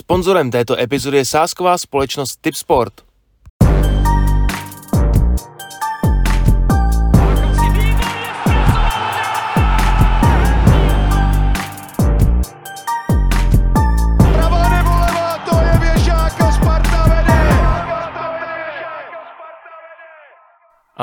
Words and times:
Sponzorem 0.00 0.50
této 0.50 0.80
epizody 0.80 1.16
je 1.16 1.24
sásková 1.24 1.78
společnost 1.78 2.38
Tipsport. 2.40 3.07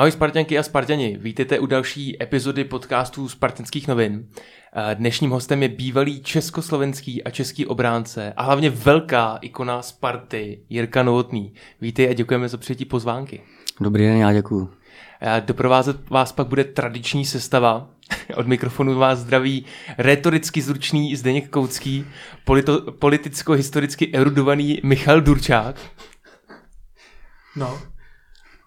Ahoj 0.06 0.12
Spartanky 0.12 0.58
a 0.58 0.62
Spartani, 0.62 1.16
vítejte 1.20 1.58
u 1.58 1.66
další 1.66 2.22
epizody 2.22 2.64
podcastu 2.64 3.28
Spartanských 3.28 3.88
novin. 3.88 4.28
Eh, 4.74 4.94
Dnešním 4.94 5.30
hostem 5.30 5.62
je 5.62 5.68
bývalý 5.68 6.22
československý 6.22 7.24
a 7.24 7.30
český 7.30 7.66
obránce 7.66 8.32
a 8.36 8.42
hlavně 8.42 8.70
velká 8.70 9.38
ikona 9.40 9.82
Sparty 9.82 10.60
Jirka 10.68 11.02
Novotný. 11.02 11.52
Vítej 11.80 12.10
a 12.10 12.12
děkujeme 12.12 12.48
za 12.48 12.56
přijetí 12.56 12.84
pozvánky. 12.84 13.40
Dobrý 13.80 14.02
den, 14.04 14.16
já 14.16 14.32
děkuju. 14.32 14.70
Eh, 15.20 15.42
Doprovázet 15.46 16.10
vás 16.10 16.32
pak 16.32 16.46
bude 16.46 16.64
tradiční 16.64 17.24
sestava. 17.24 17.90
Od 18.36 18.46
mikrofonu 18.46 18.98
vás 18.98 19.18
zdraví 19.18 19.64
retoricky 19.98 20.62
zručný 20.62 21.16
Zdeněk 21.16 21.48
Koucký, 21.50 22.06
polito- 22.46 22.90
politicko-historicky 22.90 24.10
erudovaný 24.12 24.80
Michal 24.82 25.20
Durčák. 25.20 25.76
No. 27.56 27.95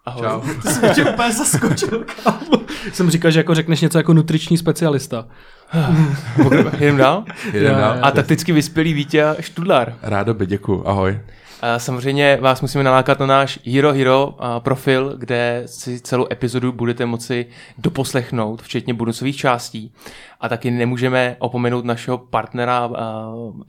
Ahoj. 0.09 0.23
Čau. 0.23 0.41
Ty 0.62 0.68
jsi 0.70 1.02
mě 1.02 1.12
úplně 1.12 1.34
zaskočil, 1.34 2.05
kámo. 2.23 2.62
Jsem 2.94 3.09
říkal, 3.09 3.31
že 3.31 3.40
jako 3.40 3.55
řekneš 3.55 3.81
něco 3.81 3.98
jako 3.98 4.13
nutriční 4.13 4.58
specialista. 4.58 5.27
Jdem 6.77 6.98
dál? 6.98 7.23
Jo, 7.54 7.70
dál. 7.70 7.98
A 8.02 8.12
takticky 8.12 8.52
vyspělý 8.52 8.94
Vítě 8.94 9.26
Študlar. 9.40 9.94
Rádo 10.02 10.34
by, 10.34 10.45
děkuju. 10.45 10.88
Ahoj. 10.88 11.20
A 11.62 11.80
samozřejmě 11.80 12.38
vás 12.41 12.62
musíme 12.62 12.84
nalákat 12.84 13.20
na 13.20 13.26
náš 13.26 13.59
Hero 13.66 13.94
Hero 13.94 14.36
a, 14.39 14.59
profil, 14.59 15.16
kde 15.17 15.64
si 15.66 16.00
celou 16.00 16.28
epizodu 16.31 16.72
budete 16.72 17.06
moci 17.06 17.45
doposlechnout, 17.78 18.62
včetně 18.62 18.94
bonusových 18.94 19.38
částí. 19.38 19.94
A 20.39 20.50
taky 20.50 20.72
nemůžeme 20.72 21.36
opomenout 21.39 21.86
našeho 21.86 22.17
partnera 22.17 22.89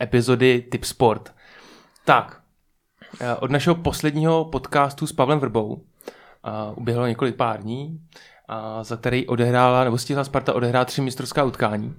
epizody 0.02 0.64
Tip 0.70 0.84
Sport. 0.84 1.32
Tak, 2.04 2.40
od 3.40 3.50
našeho 3.50 3.74
posledního 3.74 4.44
podcastu 4.44 5.06
s 5.06 5.12
Pavlem 5.12 5.38
Vrbou 5.38 5.82
a, 6.42 6.70
uběhlo 6.70 7.06
několik 7.06 7.36
pár 7.36 7.62
dní, 7.62 8.00
a, 8.48 8.84
za 8.84 8.96
který 8.96 9.26
odehrála, 9.26 9.84
nebo 9.84 9.98
stihla 9.98 10.24
Sparta 10.24 10.52
odehrát 10.52 10.88
tři 10.88 11.00
mistrovská 11.02 11.44
utkání. 11.44 11.94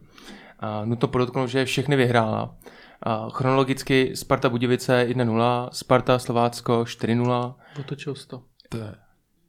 A, 0.59 0.85
nutno 0.85 1.07
podotknout, 1.07 1.47
že 1.47 1.65
všechny 1.65 1.95
vyhrála. 1.95 2.55
A 3.03 3.29
chronologicky 3.29 4.15
Sparta 4.15 4.49
Budějovice 4.49 5.05
1-0, 5.09 5.69
Sparta 5.71 6.19
Slovácko 6.19 6.81
4-0. 6.81 7.55
Otočil 7.79 8.15
to. 8.27 8.43
To 8.69 8.77
je... 8.77 8.95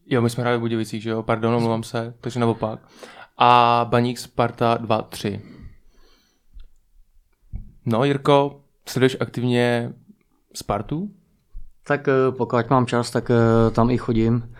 Jo, 0.06 0.22
my 0.22 0.30
jsme 0.30 0.42
hráli 0.42 0.58
v 0.58 0.60
Budějovicích, 0.60 1.02
že 1.02 1.10
jo, 1.10 1.22
pardon, 1.22 1.54
omlouvám 1.54 1.82
se, 1.82 2.14
takže 2.20 2.40
naopak. 2.40 2.80
A 3.38 3.86
Baník 3.90 4.18
Sparta 4.18 4.78
2-3. 4.78 5.40
No, 7.86 8.04
Jirko, 8.04 8.60
sleduješ 8.88 9.16
aktivně 9.20 9.92
Spartu? 10.54 11.10
Tak 11.86 12.08
eh, 12.08 12.12
pokud 12.30 12.70
mám 12.70 12.86
čas, 12.86 13.10
tak 13.10 13.30
eh, 13.30 13.70
tam 13.70 13.90
i 13.90 13.98
chodím, 13.98 14.51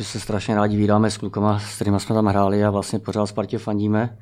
že 0.00 0.04
se 0.04 0.20
strašně 0.20 0.54
rádi 0.54 0.76
vídáme 0.76 1.10
s 1.10 1.18
klukama, 1.18 1.58
s 1.58 1.74
kterými 1.74 2.00
jsme 2.00 2.14
tam 2.14 2.26
hráli 2.26 2.64
a 2.64 2.70
vlastně 2.70 2.98
pořád 2.98 3.26
Spartě 3.26 3.58
fandíme. 3.58 4.18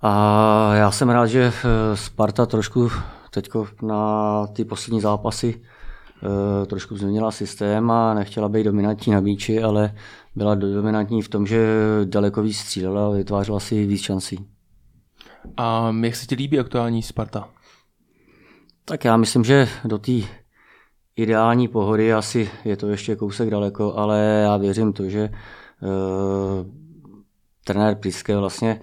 A 0.00 0.74
já 0.74 0.90
jsem 0.90 1.10
rád, 1.10 1.26
že 1.26 1.42
eh, 1.42 1.96
Sparta 1.96 2.46
trošku 2.46 2.90
teď 3.30 3.48
na 3.82 4.46
ty 4.46 4.64
poslední 4.64 5.00
zápasy 5.00 5.62
eh, 5.62 6.66
trošku 6.66 6.96
změnila 6.96 7.30
systém 7.30 7.90
a 7.90 8.14
nechtěla 8.14 8.48
být 8.48 8.64
dominantní 8.64 9.12
na 9.12 9.20
míči, 9.20 9.62
ale 9.62 9.94
byla 10.34 10.54
dominantní 10.54 11.22
v 11.22 11.28
tom, 11.28 11.46
že 11.46 11.66
daleko 12.04 12.42
víc 12.42 12.56
střílela 12.56 13.06
a 13.06 13.10
vytvářela 13.10 13.60
si 13.60 13.86
víc 13.86 14.02
šancí. 14.02 14.46
A 15.56 15.94
jak 16.00 16.16
se 16.16 16.26
ti 16.26 16.34
líbí 16.34 16.60
aktuální 16.60 17.02
Sparta? 17.02 17.48
Tak 18.84 19.04
já 19.04 19.16
myslím, 19.16 19.44
že 19.44 19.68
do 19.84 19.98
té 19.98 20.12
ideální 21.16 21.68
pohody 21.68 22.12
asi 22.12 22.50
je 22.64 22.76
to 22.76 22.88
ještě 22.88 23.16
kousek 23.16 23.50
daleko, 23.50 23.94
ale 23.94 24.40
já 24.44 24.56
věřím 24.56 24.92
to, 24.92 25.08
že 25.08 25.30
uh, 25.82 26.66
trenér 27.64 27.94
Priske 27.94 28.36
vlastně 28.36 28.80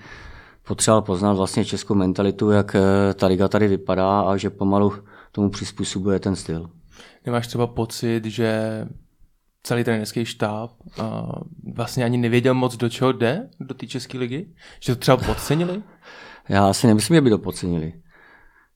potřeboval 0.68 1.02
poznat 1.02 1.34
vlastně 1.34 1.66
českou 1.66 1.96
mentalitu, 1.96 2.52
jak 2.52 2.76
eh, 2.76 3.14
ta 3.14 3.28
liga 3.28 3.48
tady 3.48 3.68
vypadá 3.68 4.22
a 4.22 4.38
že 4.38 4.50
pomalu 4.50 4.94
tomu 5.32 5.50
přizpůsobuje 5.50 6.20
ten 6.20 6.36
styl. 6.36 6.70
Nemáš 7.26 7.48
třeba 7.48 7.68
pocit, 7.68 8.26
že 8.26 8.62
celý 9.64 9.84
trenerský 9.84 10.26
štáb 10.26 10.72
a 11.02 11.32
vlastně 11.76 12.06
ani 12.06 12.18
nevěděl 12.18 12.54
moc, 12.54 12.78
do 12.78 12.90
čeho 12.90 13.12
jde, 13.12 13.50
do 13.60 13.74
té 13.74 13.88
české 13.88 14.18
ligy? 14.18 14.48
Že 14.80 14.96
to 14.96 15.00
třeba 15.00 15.18
podcenili? 15.18 15.84
Já 16.50 16.74
si 16.74 16.88
nemyslím, 16.88 17.16
že 17.16 17.22
by 17.22 17.30
to 17.30 17.38
podcenili. 17.38 17.94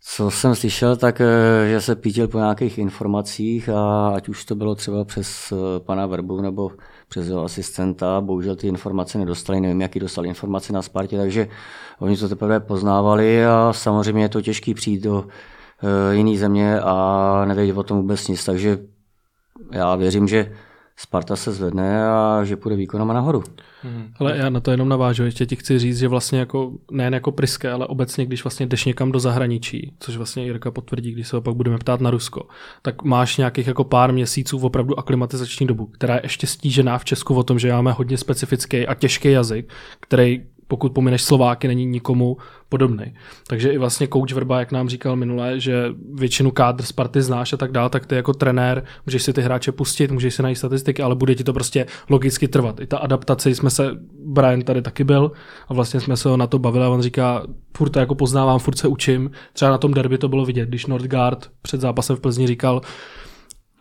Co 0.08 0.32
jsem 0.32 0.56
slyšel, 0.56 0.96
tak 0.96 1.22
eh, 1.22 1.70
že 1.70 1.82
se 1.82 1.96
pítil 1.96 2.28
po 2.28 2.38
nějakých 2.38 2.78
informacích 2.78 3.70
a 3.70 4.08
ať 4.08 4.30
už 4.30 4.46
to 4.46 4.56
bylo 4.56 4.76
třeba 4.76 5.06
přes 5.06 5.52
eh, 5.52 5.80
pana 5.80 6.06
Verbu 6.06 6.42
nebo 6.42 6.72
přes 7.08 7.28
jeho 7.28 7.44
asistenta, 7.44 8.22
bohužel 8.22 8.56
ty 8.56 8.68
informace 8.68 9.18
nedostali, 9.18 9.62
nevím, 9.62 9.82
jaký 9.82 10.00
dostali 10.00 10.28
informace 10.28 10.74
na 10.74 10.82
Spartě, 10.82 11.18
takže 11.18 11.48
oni 12.00 12.18
to 12.18 12.30
teprve 12.30 12.60
poznávali 12.60 13.46
a 13.46 13.74
samozřejmě 13.74 14.24
je 14.24 14.30
to 14.30 14.42
těžký 14.42 14.74
přijít 14.74 15.04
do 15.04 15.28
eh, 15.84 16.16
jiné 16.16 16.38
země 16.38 16.80
a 16.80 17.46
nevědět 17.46 17.78
o 17.78 17.84
tom 17.84 17.98
vůbec 17.98 18.28
nic, 18.28 18.46
takže 18.46 18.78
já 19.72 19.96
věřím, 19.96 20.28
že 20.28 20.56
Sparta 20.98 21.36
se 21.36 21.52
zvedne 21.52 22.08
a 22.08 22.44
že 22.44 22.58
půjde 22.58 22.76
výkonama 22.76 23.14
nahoru. 23.14 23.44
Ale 24.20 24.38
já 24.38 24.50
na 24.50 24.60
to 24.60 24.72
jenom 24.72 24.90
navážu, 24.90 25.24
ještě 25.24 25.46
ti 25.46 25.56
chci 25.56 25.80
říct, 25.80 25.98
že 25.98 26.08
vlastně 26.08 26.40
jako, 26.40 26.72
nejen 26.92 27.14
jako 27.14 27.32
Priske, 27.32 27.72
ale 27.72 27.88
obecně, 27.88 28.26
když 28.26 28.44
vlastně 28.44 28.66
jdeš 28.66 28.86
někam 28.86 29.12
do 29.12 29.20
zahraničí, 29.20 29.94
což 30.00 30.18
vlastně 30.18 30.44
Jirka 30.44 30.72
potvrdí, 30.72 31.12
když 31.12 31.28
se 31.28 31.36
ho 31.36 31.42
pak 31.42 31.56
budeme 31.56 31.78
ptát 31.78 32.02
na 32.02 32.10
Rusko, 32.10 32.48
tak 32.82 33.04
máš 33.04 33.38
nějakých 33.38 33.68
jako 33.68 33.84
pár 33.84 34.14
měsíců 34.14 34.60
opravdu 34.60 35.00
aklimatizační 35.00 35.68
dobu, 35.68 35.86
která 35.86 36.16
je 36.16 36.22
ještě 36.24 36.48
stížená 36.48 36.98
v 36.98 37.06
Česku 37.06 37.36
o 37.36 37.44
tom, 37.44 37.60
že 37.60 37.72
máme 37.72 37.92
hodně 37.92 38.18
specifický 38.18 38.88
a 38.88 38.94
těžký 38.94 39.32
jazyk, 39.32 39.74
který 40.00 40.44
pokud 40.68 40.94
pomineš 40.94 41.22
Slováky, 41.22 41.68
není 41.68 41.86
nikomu 41.86 42.38
podobný. 42.70 43.14
Takže 43.48 43.72
i 43.72 43.78
vlastně 43.78 44.08
coach 44.08 44.32
Vrba, 44.32 44.60
jak 44.60 44.72
nám 44.72 44.90
říkal 44.90 45.16
minule, 45.16 45.60
že 45.60 45.86
většinu 46.14 46.52
kádr 46.52 46.84
Sparty 46.84 47.22
znáš 47.22 47.54
a 47.54 47.58
tak 47.58 47.72
dál, 47.72 47.90
tak 47.90 48.06
ty 48.06 48.16
jako 48.16 48.34
trenér 48.34 48.84
můžeš 49.06 49.24
si 49.24 49.34
ty 49.34 49.42
hráče 49.42 49.72
pustit, 49.72 50.12
můžeš 50.12 50.36
si 50.36 50.44
najít 50.44 50.56
statistiky, 50.56 51.04
ale 51.04 51.16
bude 51.16 51.36
ti 51.36 51.44
to 51.44 51.54
prostě 51.54 51.86
logicky 52.10 52.48
trvat. 52.48 52.80
I 52.80 52.88
ta 52.88 52.98
adaptace, 52.98 53.50
jsme 53.50 53.70
se, 53.70 53.92
Brian 54.26 54.62
tady 54.62 54.82
taky 54.82 55.04
byl 55.04 55.32
a 55.68 55.74
vlastně 55.74 56.00
jsme 56.00 56.18
se 56.18 56.30
ho 56.30 56.38
na 56.38 56.48
to 56.48 56.60
bavili 56.60 56.86
a 56.86 56.90
on 56.90 57.02
říká, 57.02 57.44
furt 57.78 57.90
to 57.90 58.00
jako 58.00 58.16
poznávám, 58.16 58.60
furt 58.60 58.78
se 58.78 58.88
učím. 58.88 59.32
Třeba 59.54 59.72
na 59.72 59.78
tom 59.78 59.94
derby 59.94 60.18
to 60.18 60.30
bylo 60.30 60.46
vidět, 60.46 60.70
když 60.70 60.86
Nordgard 60.86 61.50
před 61.62 61.82
zápasem 61.82 62.16
v 62.16 62.20
Plzni 62.20 62.48
říkal, 62.48 62.82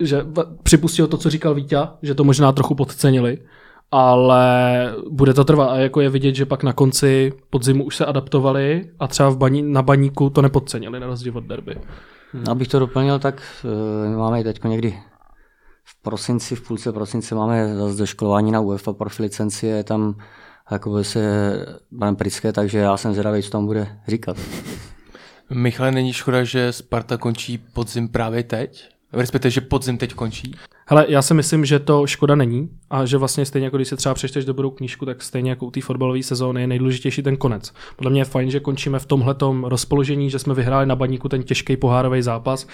že 0.01 0.27
připustil 0.62 1.06
to, 1.06 1.16
co 1.16 1.31
říkal 1.31 1.55
Vítě, 1.55 1.78
že 2.03 2.15
to 2.15 2.25
možná 2.25 2.53
trochu 2.53 2.75
podcenili, 2.75 3.39
ale 3.94 4.94
bude 5.10 5.34
to 5.34 5.44
trvat 5.44 5.71
a 5.71 5.77
jako 5.77 6.00
je 6.00 6.09
vidět, 6.09 6.34
že 6.34 6.47
pak 6.47 6.62
na 6.62 6.72
konci 6.72 7.32
podzimu 7.50 7.84
už 7.84 7.97
se 7.97 8.06
adaptovali 8.06 8.91
a 8.99 9.06
třeba 9.06 9.28
v 9.28 9.37
baní, 9.37 9.62
na 9.62 9.82
baníku 9.82 10.31
to 10.31 10.43
nepodcenili 10.43 11.00
na 11.00 11.06
rozdíl 11.06 11.38
od 11.38 11.44
derby. 11.44 11.77
Hmm. 12.33 12.44
Abych 12.49 12.69
to 12.69 12.78
doplnil, 12.78 13.19
tak 13.19 13.43
eh, 13.65 14.09
my 14.09 14.16
máme 14.16 14.44
teď 14.44 14.65
někdy 14.65 14.99
v 15.84 16.03
prosinci, 16.03 16.56
v 16.56 16.66
půlce 16.66 16.93
prosince 16.93 17.34
máme 17.34 17.77
zase 17.77 17.99
doškolování 17.99 18.53
na 18.53 18.60
UEFA 18.60 18.93
profi 18.93 19.22
licenci, 19.22 19.66
je 19.66 19.84
tam 19.84 20.15
jako 20.71 21.04
se 21.04 21.66
panem 21.99 22.16
Prické, 22.16 22.53
takže 22.53 22.78
já 22.78 22.97
jsem 22.97 23.12
zvědavý, 23.12 23.43
co 23.43 23.50
tam 23.50 23.66
bude 23.66 23.99
říkat. 24.09 24.37
Michale, 25.50 25.93
není 25.93 26.12
škoda, 26.12 26.44
že 26.44 26.72
Sparta 26.72 27.16
končí 27.16 27.59
podzim 27.59 28.09
právě 28.09 28.43
teď? 28.43 28.93
Respektive, 29.15 29.51
že 29.51 29.61
podzim 29.61 29.99
teď 29.99 30.15
končí? 30.15 30.55
Hele, 30.87 31.07
já 31.09 31.22
si 31.22 31.34
myslím, 31.34 31.65
že 31.65 31.78
to 31.78 32.07
škoda 32.07 32.34
není 32.34 32.69
a 32.91 33.07
že 33.07 33.16
vlastně 33.19 33.45
stejně 33.47 33.66
jako 33.66 33.77
když 33.77 33.89
si 33.89 33.97
třeba 33.97 34.15
přečteš 34.15 34.45
dobrou 34.45 34.71
knížku, 34.71 35.07
tak 35.07 35.22
stejně 35.22 35.51
jako 35.51 35.66
u 35.66 35.71
té 35.71 35.81
fotbalové 35.81 36.22
sezóny 36.22 36.61
je 36.61 36.66
nejdůležitější 36.66 37.22
ten 37.22 37.37
konec. 37.37 37.72
Podle 37.97 38.11
mě 38.11 38.21
je 38.21 38.25
fajn, 38.25 38.51
že 38.51 38.61
končíme 38.61 38.99
v 38.99 39.07
tomhletom 39.07 39.65
rozpoložení, 39.65 40.31
že 40.31 40.39
jsme 40.39 40.55
vyhráli 40.55 40.87
na 40.87 40.97
baníku 40.97 41.28
ten 41.28 41.43
těžký 41.43 41.77
pohárový 41.77 42.22
zápas. 42.22 42.66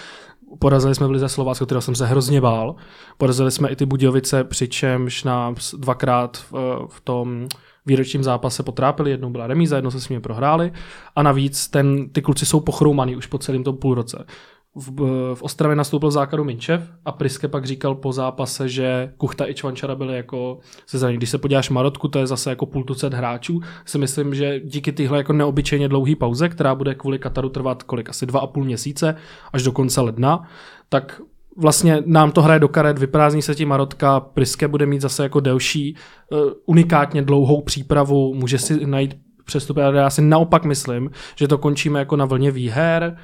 Porazili 0.59 0.95
jsme 0.95 1.07
byli 1.07 1.19
za 1.19 1.29
Slovácko, 1.29 1.67
kterého 1.67 1.83
jsem 1.83 1.95
se 1.95 2.07
hrozně 2.07 2.41
bál. 2.41 2.77
Porazili 3.19 3.51
jsme 3.51 3.69
i 3.69 3.77
ty 3.77 3.87
Budějovice, 3.87 4.45
přičemž 4.45 5.25
nás 5.25 5.75
dvakrát 5.79 6.37
v, 6.37 6.53
v 6.89 7.01
tom 7.01 7.49
výročním 7.87 8.23
zápase 8.23 8.63
potrápili, 8.63 9.11
jednou 9.11 9.31
byla 9.31 9.47
remíza, 9.47 9.77
jednou 9.77 9.91
se 9.91 10.01
s 10.01 10.09
nimi 10.09 10.21
prohráli 10.21 10.73
a 11.17 11.23
navíc 11.23 11.69
ten, 11.69 12.09
ty 12.11 12.23
kluci 12.23 12.47
jsou 12.47 12.61
pochroumaný 12.61 13.17
už 13.17 13.27
po 13.27 13.39
celém 13.39 13.65
tom 13.65 13.77
půlroce. 13.77 14.25
V, 14.75 14.91
v 15.35 15.43
Ostravě 15.43 15.77
nastoupil 15.77 16.09
v 16.09 16.13
základu 16.13 16.45
Minčev 16.45 16.83
a 17.05 17.13
Priske 17.13 17.49
pak 17.49 17.65
říkal 17.65 17.95
po 17.95 18.13
zápase, 18.13 18.69
že 18.69 19.13
Kuchta 19.17 19.49
i 19.49 19.55
Čvančara 19.55 19.95
byli 19.95 20.17
jako 20.17 20.59
se 20.87 20.99
zraní. 20.99 21.17
Když 21.17 21.31
se 21.31 21.39
podíváš 21.39 21.71
Marotku, 21.71 22.09
to 22.09 22.19
je 22.19 22.27
zase 22.27 22.51
jako 22.51 22.67
půl 22.67 22.85
tucet 22.85 23.15
hráčů. 23.15 23.61
Si 23.85 23.99
myslím, 23.99 24.35
že 24.35 24.61
díky 24.61 24.93
tyhle 24.93 25.19
jako 25.19 25.33
neobyčejně 25.33 25.89
dlouhý 25.89 26.17
pauze, 26.17 26.49
která 26.49 26.75
bude 26.75 26.95
kvůli 26.95 27.19
Kataru 27.19 27.49
trvat 27.49 27.83
kolik, 27.83 28.09
asi 28.09 28.27
dva 28.27 28.41
a 28.41 28.47
půl 28.47 28.65
měsíce 28.65 29.15
až 29.53 29.63
do 29.63 29.73
konce 29.73 30.01
ledna, 30.01 30.49
tak 30.89 31.21
vlastně 31.57 32.03
nám 32.07 32.33
to 32.33 32.43
hraje 32.43 32.61
do 32.61 32.69
karet, 32.69 32.99
vyprázdní 32.99 33.43
se 33.43 33.55
tím 33.55 33.69
Marotka, 33.69 34.21
Priske 34.21 34.69
bude 34.69 34.87
mít 34.87 35.01
zase 35.01 35.23
jako 35.23 35.41
delší, 35.41 35.97
uh, 36.31 36.39
unikátně 36.67 37.23
dlouhou 37.23 37.63
přípravu, 37.63 38.35
může 38.35 38.59
si 38.59 38.87
najít 38.87 39.17
přestup. 39.45 39.77
Já 39.77 40.11
si 40.11 40.23
naopak 40.23 40.65
myslím, 40.65 41.11
že 41.37 41.49
to 41.49 41.59
končíme 41.59 41.99
jako 41.99 42.17
na 42.17 42.25
vlně 42.25 42.51
výher, 42.51 43.17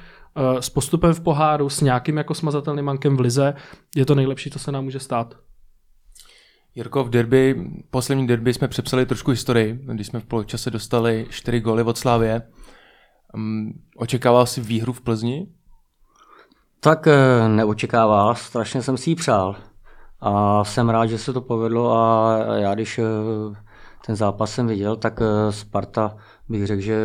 s 0.59 0.69
postupem 0.69 1.13
v 1.13 1.21
poháru, 1.21 1.69
s 1.69 1.81
nějakým 1.81 2.17
jako 2.17 2.33
smazatelným 2.33 2.85
mankem 2.85 3.17
v 3.17 3.19
lize. 3.19 3.53
Je 3.95 4.05
to 4.05 4.15
nejlepší, 4.15 4.49
co 4.49 4.59
se 4.59 4.71
nám 4.71 4.83
může 4.83 4.99
stát. 4.99 5.35
Jirko, 6.75 7.03
v 7.03 7.09
derby, 7.09 7.71
poslední 7.89 8.27
derby 8.27 8.53
jsme 8.53 8.67
přepsali 8.67 9.05
trošku 9.05 9.31
historii, 9.31 9.79
když 9.93 10.07
jsme 10.07 10.19
v 10.19 10.25
poločase 10.25 10.71
dostali 10.71 11.27
4 11.29 11.59
góly 11.59 11.83
od 11.83 11.97
Slávě. 11.97 12.41
Um, 13.33 13.73
očekával 13.95 14.45
jsi 14.45 14.61
výhru 14.61 14.93
v 14.93 15.01
Plzni? 15.01 15.47
Tak 16.79 17.07
eh, 17.07 17.47
neočekával, 17.47 18.35
strašně 18.35 18.81
jsem 18.81 18.97
si 18.97 19.09
ji 19.09 19.15
přál. 19.15 19.55
A 20.19 20.63
jsem 20.63 20.89
rád, 20.89 21.05
že 21.05 21.17
se 21.17 21.33
to 21.33 21.41
povedlo 21.41 21.91
a 21.91 22.37
já 22.55 22.73
když 22.73 22.99
eh, 22.99 23.03
ten 24.05 24.15
zápas 24.15 24.51
jsem 24.51 24.67
viděl, 24.67 24.95
tak 24.95 25.19
eh, 25.21 25.51
Sparta 25.51 26.17
bych 26.49 26.67
řekl, 26.67 26.81
že 26.81 26.97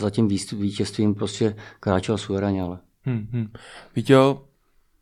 za 0.00 0.10
tím 0.10 0.28
vítězstvím 0.52 1.14
prostě 1.14 1.56
kráčel 1.80 2.18
suverénně. 2.18 2.62
Ale. 2.62 2.78
Hmm, 3.02 3.26
hmm. 3.32 3.52
Vítěl, 3.96 4.38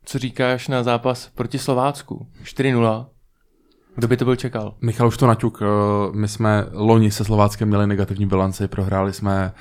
co 0.04 0.18
říkáš 0.18 0.68
na 0.68 0.82
zápas 0.82 1.30
proti 1.34 1.58
Slovácku? 1.58 2.26
4-0. 2.44 3.06
Kdo 3.98 4.08
by 4.08 4.16
to 4.16 4.24
byl 4.24 4.36
čekal? 4.36 4.74
Michal 4.80 5.08
už 5.08 5.16
to 5.16 5.26
naťuk. 5.26 5.62
My 6.12 6.28
jsme 6.28 6.66
loni 6.72 7.10
se 7.10 7.24
Slováckem 7.24 7.68
měli 7.68 7.86
negativní 7.86 8.26
bilanci, 8.26 8.68
prohráli 8.68 9.12
jsme 9.12 9.52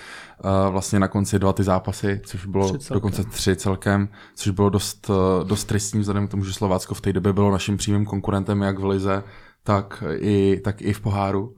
uh, 0.43 0.71
vlastně 0.71 0.99
na 0.99 1.07
konci 1.07 1.39
dva 1.39 1.53
ty 1.53 1.63
zápasy, 1.63 2.21
což 2.25 2.45
bylo 2.45 2.71
dokonce 2.91 3.23
tři 3.23 3.55
celkem, 3.55 4.09
což 4.35 4.51
bylo 4.51 4.69
dost, 4.69 5.09
uh, 5.09 5.47
dost 5.47 5.65
tristní 5.65 5.99
vzhledem 5.99 6.27
k 6.27 6.31
tomu, 6.31 6.43
že 6.43 6.53
Slovácko 6.53 6.93
v 6.93 7.01
té 7.01 7.13
době 7.13 7.33
bylo 7.33 7.51
naším 7.51 7.77
přímým 7.77 8.05
konkurentem 8.05 8.61
jak 8.61 8.79
v 8.79 8.85
Lize, 8.85 9.23
tak 9.63 10.03
i, 10.19 10.61
tak 10.63 10.81
i 10.81 10.93
v 10.93 11.01
poháru. 11.01 11.55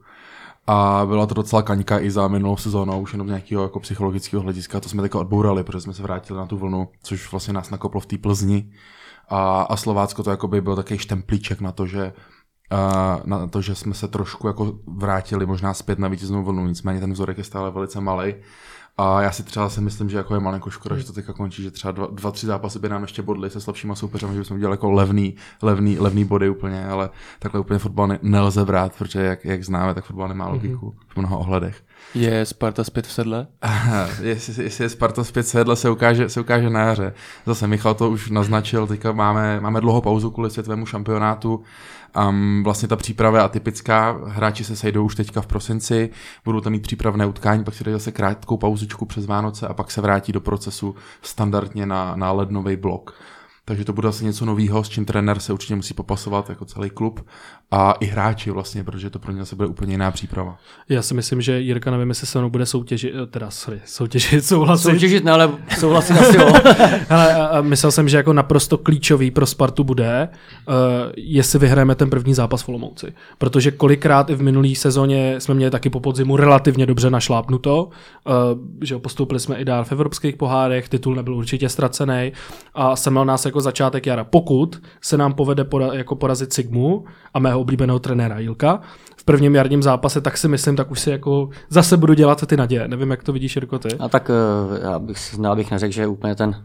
A 0.66 1.02
byla 1.06 1.26
to 1.26 1.34
docela 1.34 1.62
kaňka 1.62 1.98
i 2.00 2.10
za 2.10 2.28
minulou 2.28 2.56
sezónou, 2.56 3.00
už 3.00 3.12
jenom 3.12 3.26
nějakého 3.26 3.62
jako 3.62 3.80
psychologického 3.80 4.42
hlediska. 4.42 4.80
To 4.80 4.88
jsme 4.88 5.02
teďka 5.02 5.18
odbourali, 5.18 5.64
protože 5.64 5.80
jsme 5.80 5.94
se 5.94 6.02
vrátili 6.02 6.38
na 6.38 6.46
tu 6.46 6.58
vlnu, 6.58 6.88
což 7.02 7.30
vlastně 7.30 7.52
nás 7.52 7.70
nakoplo 7.70 8.00
v 8.00 8.06
té 8.06 8.18
Plzni. 8.18 8.72
A, 9.28 9.62
a 9.62 9.76
Slovácko 9.76 10.22
to 10.22 10.30
jako 10.30 10.48
by 10.48 10.60
byl 10.60 10.76
takový 10.76 10.98
štemplíček 10.98 11.60
na 11.60 11.72
to, 11.72 11.86
že 11.86 12.12
na 13.24 13.46
to, 13.46 13.62
že 13.62 13.74
jsme 13.74 13.94
se 13.94 14.08
trošku 14.08 14.46
jako 14.46 14.78
vrátili 14.86 15.46
možná 15.46 15.74
zpět 15.74 15.98
na 15.98 16.08
vítěznou 16.08 16.44
vlnu, 16.44 16.66
nicméně 16.66 17.00
ten 17.00 17.12
vzorek 17.12 17.38
je 17.38 17.44
stále 17.44 17.70
velice 17.70 18.00
malý. 18.00 18.34
A 18.96 19.22
já 19.22 19.32
si 19.32 19.42
třeba 19.42 19.70
si 19.70 19.80
myslím, 19.80 20.10
že 20.10 20.16
jako 20.16 20.34
je 20.34 20.40
malinko 20.40 20.70
škoda, 20.70 20.98
že 20.98 21.04
to 21.04 21.12
teďka 21.12 21.32
končí, 21.32 21.62
že 21.62 21.70
třeba 21.70 21.92
dva, 21.92 22.08
dva, 22.12 22.30
tři 22.30 22.46
zápasy 22.46 22.78
by 22.78 22.88
nám 22.88 23.02
ještě 23.02 23.22
bodly 23.22 23.50
se 23.50 23.60
slabšíma 23.60 23.94
soupeřem, 23.94 24.32
že 24.32 24.38
bychom 24.38 24.56
udělali 24.56 24.74
jako 24.74 24.90
levný, 24.90 25.36
levný, 25.62 25.98
levný 25.98 26.24
body 26.24 26.48
úplně, 26.48 26.86
ale 26.86 27.10
takhle 27.38 27.60
úplně 27.60 27.78
fotbal 27.78 28.06
ne, 28.06 28.18
nelze 28.22 28.64
brát, 28.64 28.92
protože 28.98 29.20
jak, 29.20 29.44
jak 29.44 29.64
známe, 29.64 29.94
tak 29.94 30.04
fotbal 30.04 30.28
nemá 30.28 30.48
logiku 30.48 30.90
mm-hmm. 30.90 31.04
v 31.08 31.16
mnoha 31.16 31.36
ohledech. 31.36 31.82
Je 32.14 32.46
Sparta 32.46 32.84
zpět 32.84 33.06
v 33.06 33.12
sedle? 33.12 33.46
jestli, 34.22 34.64
jestli 34.64 34.84
je 34.84 34.88
Sparta 34.88 35.24
zpět 35.24 35.42
v 35.42 35.48
sedle, 35.48 35.76
se 35.76 35.90
ukáže, 35.90 36.28
se 36.28 36.40
ukáže 36.40 36.70
na 36.70 36.80
jaře. 36.80 37.12
Zase 37.46 37.66
Michal 37.66 37.94
to 37.94 38.10
už 38.10 38.30
naznačil, 38.30 38.86
teďka 38.86 39.12
máme, 39.12 39.60
máme 39.60 39.80
dlouho 39.80 40.00
pauzu 40.00 40.30
kvůli 40.30 40.50
světovému 40.50 40.86
šampionátu. 40.86 41.62
Um, 42.28 42.62
vlastně 42.64 42.88
ta 42.88 42.96
příprava 42.96 43.38
je 43.38 43.44
atypická, 43.44 44.20
hráči 44.26 44.64
se 44.64 44.76
sejdou 44.76 45.04
už 45.04 45.14
teďka 45.14 45.40
v 45.40 45.46
prosinci, 45.46 46.10
budou 46.44 46.60
tam 46.60 46.72
mít 46.72 46.82
přípravné 46.82 47.26
utkání, 47.26 47.64
pak 47.64 47.74
si 47.74 47.84
dají 47.84 47.92
zase 47.92 48.12
krátkou 48.12 48.56
pauzičku 48.56 49.06
přes 49.06 49.26
Vánoce 49.26 49.68
a 49.68 49.74
pak 49.74 49.90
se 49.90 50.00
vrátí 50.00 50.32
do 50.32 50.40
procesu 50.40 50.94
standardně 51.22 51.86
na, 51.86 52.16
na 52.16 52.32
lednový 52.32 52.76
blok. 52.76 53.14
Takže 53.64 53.84
to 53.84 53.92
bude 53.92 54.08
asi 54.08 54.24
něco 54.24 54.44
nového, 54.44 54.84
s 54.84 54.88
čím 54.88 55.04
trenér 55.04 55.38
se 55.38 55.52
určitě 55.52 55.76
musí 55.76 55.94
popasovat 55.94 56.48
jako 56.48 56.64
celý 56.64 56.90
klub 56.90 57.26
a 57.72 57.92
i 57.92 58.06
hráči 58.06 58.50
vlastně, 58.50 58.84
protože 58.84 59.10
to 59.10 59.18
pro 59.18 59.32
ně 59.32 59.38
zase 59.38 59.56
bude 59.56 59.68
úplně 59.68 59.94
jiná 59.94 60.10
příprava. 60.10 60.56
Já 60.88 61.02
si 61.02 61.14
myslím, 61.14 61.40
že 61.40 61.60
Jirka 61.60 61.90
nevím, 61.90 62.08
jestli 62.08 62.26
se 62.26 62.38
mnou 62.38 62.50
bude 62.50 62.66
soutěžit, 62.66 63.14
eh, 63.22 63.26
teda 63.26 63.50
sorry, 63.50 63.80
soutěžit, 63.84 64.44
souhlasit. 64.44 64.82
Soutěžit, 64.82 65.24
ne, 65.24 65.32
ale 65.32 65.50
souhlasit 65.78 66.12
asi 66.12 66.36
jo. 66.36 66.52
ale 67.08 67.34
a, 67.34 67.60
myslel 67.60 67.92
jsem, 67.92 68.08
že 68.08 68.16
jako 68.16 68.32
naprosto 68.32 68.78
klíčový 68.78 69.30
pro 69.30 69.46
Spartu 69.46 69.84
bude, 69.84 70.28
uh, 70.68 70.74
jestli 71.16 71.58
vyhrajeme 71.58 71.94
ten 71.94 72.10
první 72.10 72.34
zápas 72.34 72.62
v 72.62 72.68
Olomouci. 72.68 73.12
Protože 73.38 73.70
kolikrát 73.70 74.30
i 74.30 74.34
v 74.34 74.42
minulý 74.42 74.76
sezóně 74.76 75.40
jsme 75.40 75.54
měli 75.54 75.70
taky 75.70 75.90
po 75.90 76.00
podzimu 76.00 76.36
relativně 76.36 76.86
dobře 76.86 77.10
našlápnuto, 77.10 77.84
uh, 77.84 78.32
že 78.82 78.98
postoupili 78.98 79.40
jsme 79.40 79.56
i 79.56 79.64
dál 79.64 79.84
v 79.84 79.92
evropských 79.92 80.36
pohárech, 80.36 80.88
titul 80.88 81.14
nebyl 81.14 81.34
určitě 81.34 81.68
ztracený 81.68 82.32
a 82.74 82.96
jsem 82.96 83.14
nás 83.24 83.44
jako 83.44 83.60
začátek 83.60 84.06
jara. 84.06 84.24
Pokud 84.24 84.82
se 85.00 85.16
nám 85.16 85.32
povede 85.32 85.64
pora, 85.64 85.86
jako 85.92 86.14
porazit 86.14 86.52
Sigmu 86.52 87.04
a 87.34 87.38
mého 87.38 87.59
oblíbeného 87.60 87.98
trenéra 87.98 88.38
Jilka 88.38 88.80
v 89.16 89.24
prvním 89.24 89.54
jarním 89.54 89.82
zápase, 89.82 90.20
tak 90.20 90.36
si 90.36 90.48
myslím, 90.48 90.76
tak 90.76 90.90
už 90.90 91.00
si 91.00 91.10
jako 91.10 91.48
zase 91.68 91.96
budu 91.96 92.14
dělat 92.14 92.46
ty 92.46 92.56
naděje. 92.56 92.88
Nevím, 92.88 93.10
jak 93.10 93.22
to 93.22 93.32
vidíš, 93.32 93.56
Jirko, 93.56 93.78
ty. 93.78 93.88
A 93.98 94.08
tak 94.08 94.30
eh, 94.30 94.80
já 94.82 94.98
bych, 94.98 95.16
já 95.42 95.54
bych 95.54 95.70
neřekl, 95.70 95.92
že 95.92 96.06
úplně 96.06 96.34
ten 96.34 96.64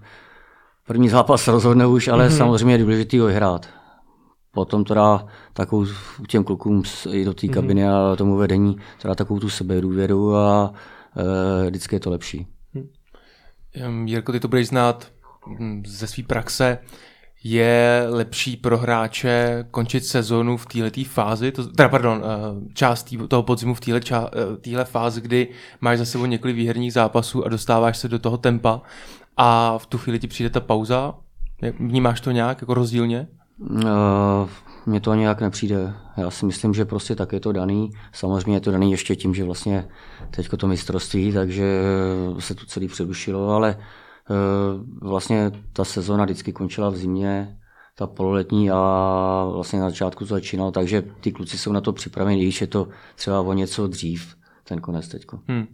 první 0.88 1.10
zápas 1.10 1.48
rozhodne 1.48 1.88
už, 1.88 2.08
ale 2.08 2.28
mm-hmm. 2.28 2.38
samozřejmě 2.38 2.74
je 2.74 2.78
důležité 2.78 3.20
ho 3.20 3.28
hrát. 3.28 3.70
Potom 4.52 4.84
teda 4.84 5.26
takovou 5.54 5.86
těm 6.28 6.44
klukům 6.44 6.84
i 7.10 7.26
do 7.26 7.34
té 7.34 7.48
mhm. 7.48 7.54
kabiny 7.54 7.84
mm-hmm. 7.84 8.14
a 8.14 8.16
tomu 8.16 8.38
vedení, 8.38 8.78
teda 9.02 9.16
takovou 9.16 9.40
tu 9.40 9.50
sebedůvěru 9.50 10.36
a 10.36 10.74
e, 11.18 11.70
vždycky 11.70 11.96
je 11.96 12.00
to 12.00 12.10
lepší. 12.10 12.48
Hm. 12.76 14.08
Jirko, 14.08 14.32
ty 14.32 14.40
to 14.40 14.48
budeš 14.48 14.68
znát 14.68 15.08
hm, 15.48 15.84
ze 15.88 16.08
své 16.08 16.24
praxe 16.24 16.78
je 17.48 18.06
lepší 18.10 18.58
pro 18.58 18.78
hráče 18.78 19.66
končit 19.72 20.06
sezonu 20.06 20.58
v 20.58 20.66
této 20.66 21.02
fázi, 21.04 21.52
to, 21.52 21.68
teda 21.68 21.90
pardon, 21.90 22.24
eh, 22.26 22.74
část 22.74 23.04
tý, 23.04 23.18
toho 23.18 23.44
podzimu 23.44 23.74
v 23.74 23.80
téhle 23.80 24.02
eh, 24.82 24.86
fázi, 24.86 25.22
kdy 25.22 25.48
máš 25.82 25.98
za 25.98 26.06
sebou 26.06 26.26
několik 26.26 26.56
výherních 26.56 26.94
zápasů 26.94 27.46
a 27.46 27.50
dostáváš 27.50 27.98
se 27.98 28.08
do 28.08 28.20
toho 28.20 28.38
tempa 28.38 28.82
a 29.38 29.78
v 29.78 29.86
tu 29.86 29.98
chvíli 29.98 30.20
ti 30.20 30.28
přijde 30.28 30.50
ta 30.50 30.60
pauza. 30.60 31.14
Vnímáš 31.80 32.22
to 32.22 32.32
nějak 32.32 32.62
jako 32.62 32.74
rozdílně? 32.74 33.28
Uh, 33.60 33.80
mně 34.86 35.00
to 35.00 35.14
nějak 35.14 35.42
nepřijde. 35.42 35.94
Já 36.18 36.32
si 36.32 36.46
myslím, 36.46 36.74
že 36.74 36.86
prostě 36.86 37.16
tak 37.16 37.34
je 37.34 37.40
to 37.40 37.52
daný. 37.52 37.90
Samozřejmě 38.14 38.56
je 38.56 38.60
to 38.60 38.72
daný 38.72 38.92
ještě 38.92 39.16
tím, 39.16 39.36
že 39.36 39.44
vlastně 39.44 39.88
teďko 40.32 40.58
to 40.58 40.68
mistrovství, 40.68 41.34
takže 41.34 41.82
se 42.40 42.56
to 42.56 42.66
celý 42.66 42.88
přerušilo, 42.88 43.50
ale 43.50 43.76
uh, 43.76 43.84
vlastně 45.02 45.52
ta 45.74 45.86
sezona 45.86 46.24
vždycky 46.24 46.54
končila 46.54 46.90
v 46.90 46.98
zimě, 46.98 47.60
ta 47.96 48.08
pololetní 48.08 48.72
a 48.72 49.50
vlastně 49.54 49.80
na 49.80 49.90
začátku 49.90 50.26
to 50.26 50.34
začínalo, 50.34 50.72
takže 50.72 51.02
ty 51.22 51.32
kluci 51.32 51.58
jsou 51.58 51.72
na 51.72 51.82
to 51.82 51.94
připraveni, 51.94 52.44
když 52.44 52.62
je 52.62 52.68
to 52.68 52.88
třeba 53.16 53.42
o 53.42 53.54
něco 53.54 53.88
dřív, 53.88 54.36
ten 54.64 54.82
konec 54.82 55.08
teďko. 55.08 55.40
Hmm. 55.48 55.68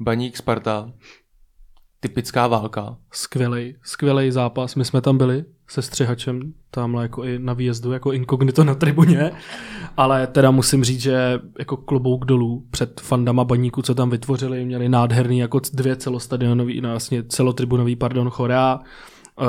Baník 0.00 0.36
Sparta, 0.36 0.92
typická 2.00 2.46
válka. 2.46 2.96
Skvělý, 3.12 3.76
skvělý 3.82 4.30
zápas. 4.30 4.74
My 4.74 4.84
jsme 4.84 5.00
tam 5.00 5.18
byli 5.18 5.44
se 5.68 5.82
střihačem, 5.82 6.52
tamhle 6.70 7.02
jako 7.02 7.24
i 7.24 7.38
na 7.38 7.52
výjezdu, 7.52 7.92
jako 7.92 8.12
inkognito 8.12 8.64
na 8.64 8.74
tribuně, 8.74 9.32
ale 9.96 10.26
teda 10.26 10.50
musím 10.50 10.84
říct, 10.84 11.00
že 11.00 11.40
jako 11.58 11.76
klobouk 11.76 12.24
dolů 12.24 12.66
před 12.70 13.00
fandama 13.00 13.44
baníku, 13.44 13.82
co 13.82 13.94
tam 13.94 14.10
vytvořili, 14.10 14.64
měli 14.64 14.88
nádherný 14.88 15.38
jako 15.38 15.60
dvě 15.72 15.96
celostadionový, 15.96 16.80
no 16.80 16.90
vlastně 16.90 17.22
celotribunový, 17.22 17.96
pardon, 17.96 18.30
chorea. 18.30 18.80
Uh, 19.40 19.46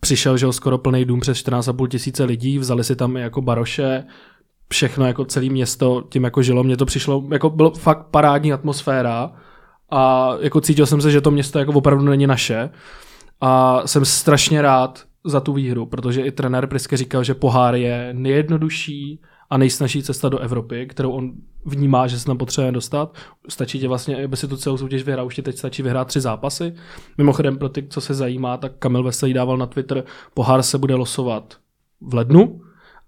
přišel, 0.00 0.36
že 0.36 0.52
skoro 0.52 0.78
plný 0.78 1.04
dům 1.04 1.20
přes 1.20 1.38
14,5 1.38 1.88
tisíce 1.88 2.24
lidí, 2.24 2.58
vzali 2.58 2.84
si 2.84 2.96
tam 2.96 3.16
jako 3.16 3.42
baroše, 3.42 4.04
všechno 4.68 5.06
jako 5.06 5.24
celé 5.24 5.46
město 5.46 6.04
tím 6.08 6.24
jako 6.24 6.42
žilo. 6.42 6.64
Mně 6.64 6.76
to 6.76 6.86
přišlo, 6.86 7.24
jako 7.32 7.50
bylo 7.50 7.70
fakt 7.70 8.06
parádní 8.10 8.52
atmosféra 8.52 9.32
a 9.90 10.30
jako 10.40 10.60
cítil 10.60 10.86
jsem 10.86 11.00
se, 11.00 11.10
že 11.10 11.20
to 11.20 11.30
město 11.30 11.58
jako 11.58 11.72
opravdu 11.72 12.04
není 12.04 12.26
naše 12.26 12.70
a 13.40 13.82
jsem 13.86 14.04
strašně 14.04 14.62
rád 14.62 15.04
za 15.24 15.40
tu 15.40 15.52
výhru, 15.52 15.86
protože 15.86 16.22
i 16.22 16.30
trenér 16.30 16.66
Priske 16.66 16.96
říkal, 16.96 17.24
že 17.24 17.34
pohár 17.34 17.74
je 17.74 18.08
nejjednodušší 18.12 19.20
a 19.50 19.56
nejsnažší 19.56 20.02
cesta 20.02 20.28
do 20.28 20.38
Evropy, 20.38 20.86
kterou 20.86 21.10
on 21.10 21.32
vnímá, 21.64 22.06
že 22.06 22.18
se 22.18 22.26
tam 22.26 22.38
potřebuje 22.38 22.72
dostat. 22.72 23.16
Stačí 23.48 23.80
tě 23.80 23.88
vlastně, 23.88 24.24
aby 24.24 24.36
si 24.36 24.48
tu 24.48 24.56
celou 24.56 24.76
soutěž 24.76 25.02
vyhrál, 25.02 25.26
už 25.26 25.34
ti 25.34 25.42
teď 25.42 25.58
stačí 25.58 25.82
vyhrát 25.82 26.08
tři 26.08 26.20
zápasy. 26.20 26.74
Mimochodem, 27.18 27.58
pro 27.58 27.68
ty, 27.68 27.86
co 27.88 28.00
se 28.00 28.14
zajímá, 28.14 28.56
tak 28.56 28.72
Kamil 28.78 29.02
Veselý 29.02 29.32
dával 29.32 29.56
na 29.56 29.66
Twitter, 29.66 30.04
pohár 30.34 30.62
se 30.62 30.78
bude 30.78 30.94
losovat 30.94 31.56
v 32.00 32.14
lednu, 32.14 32.60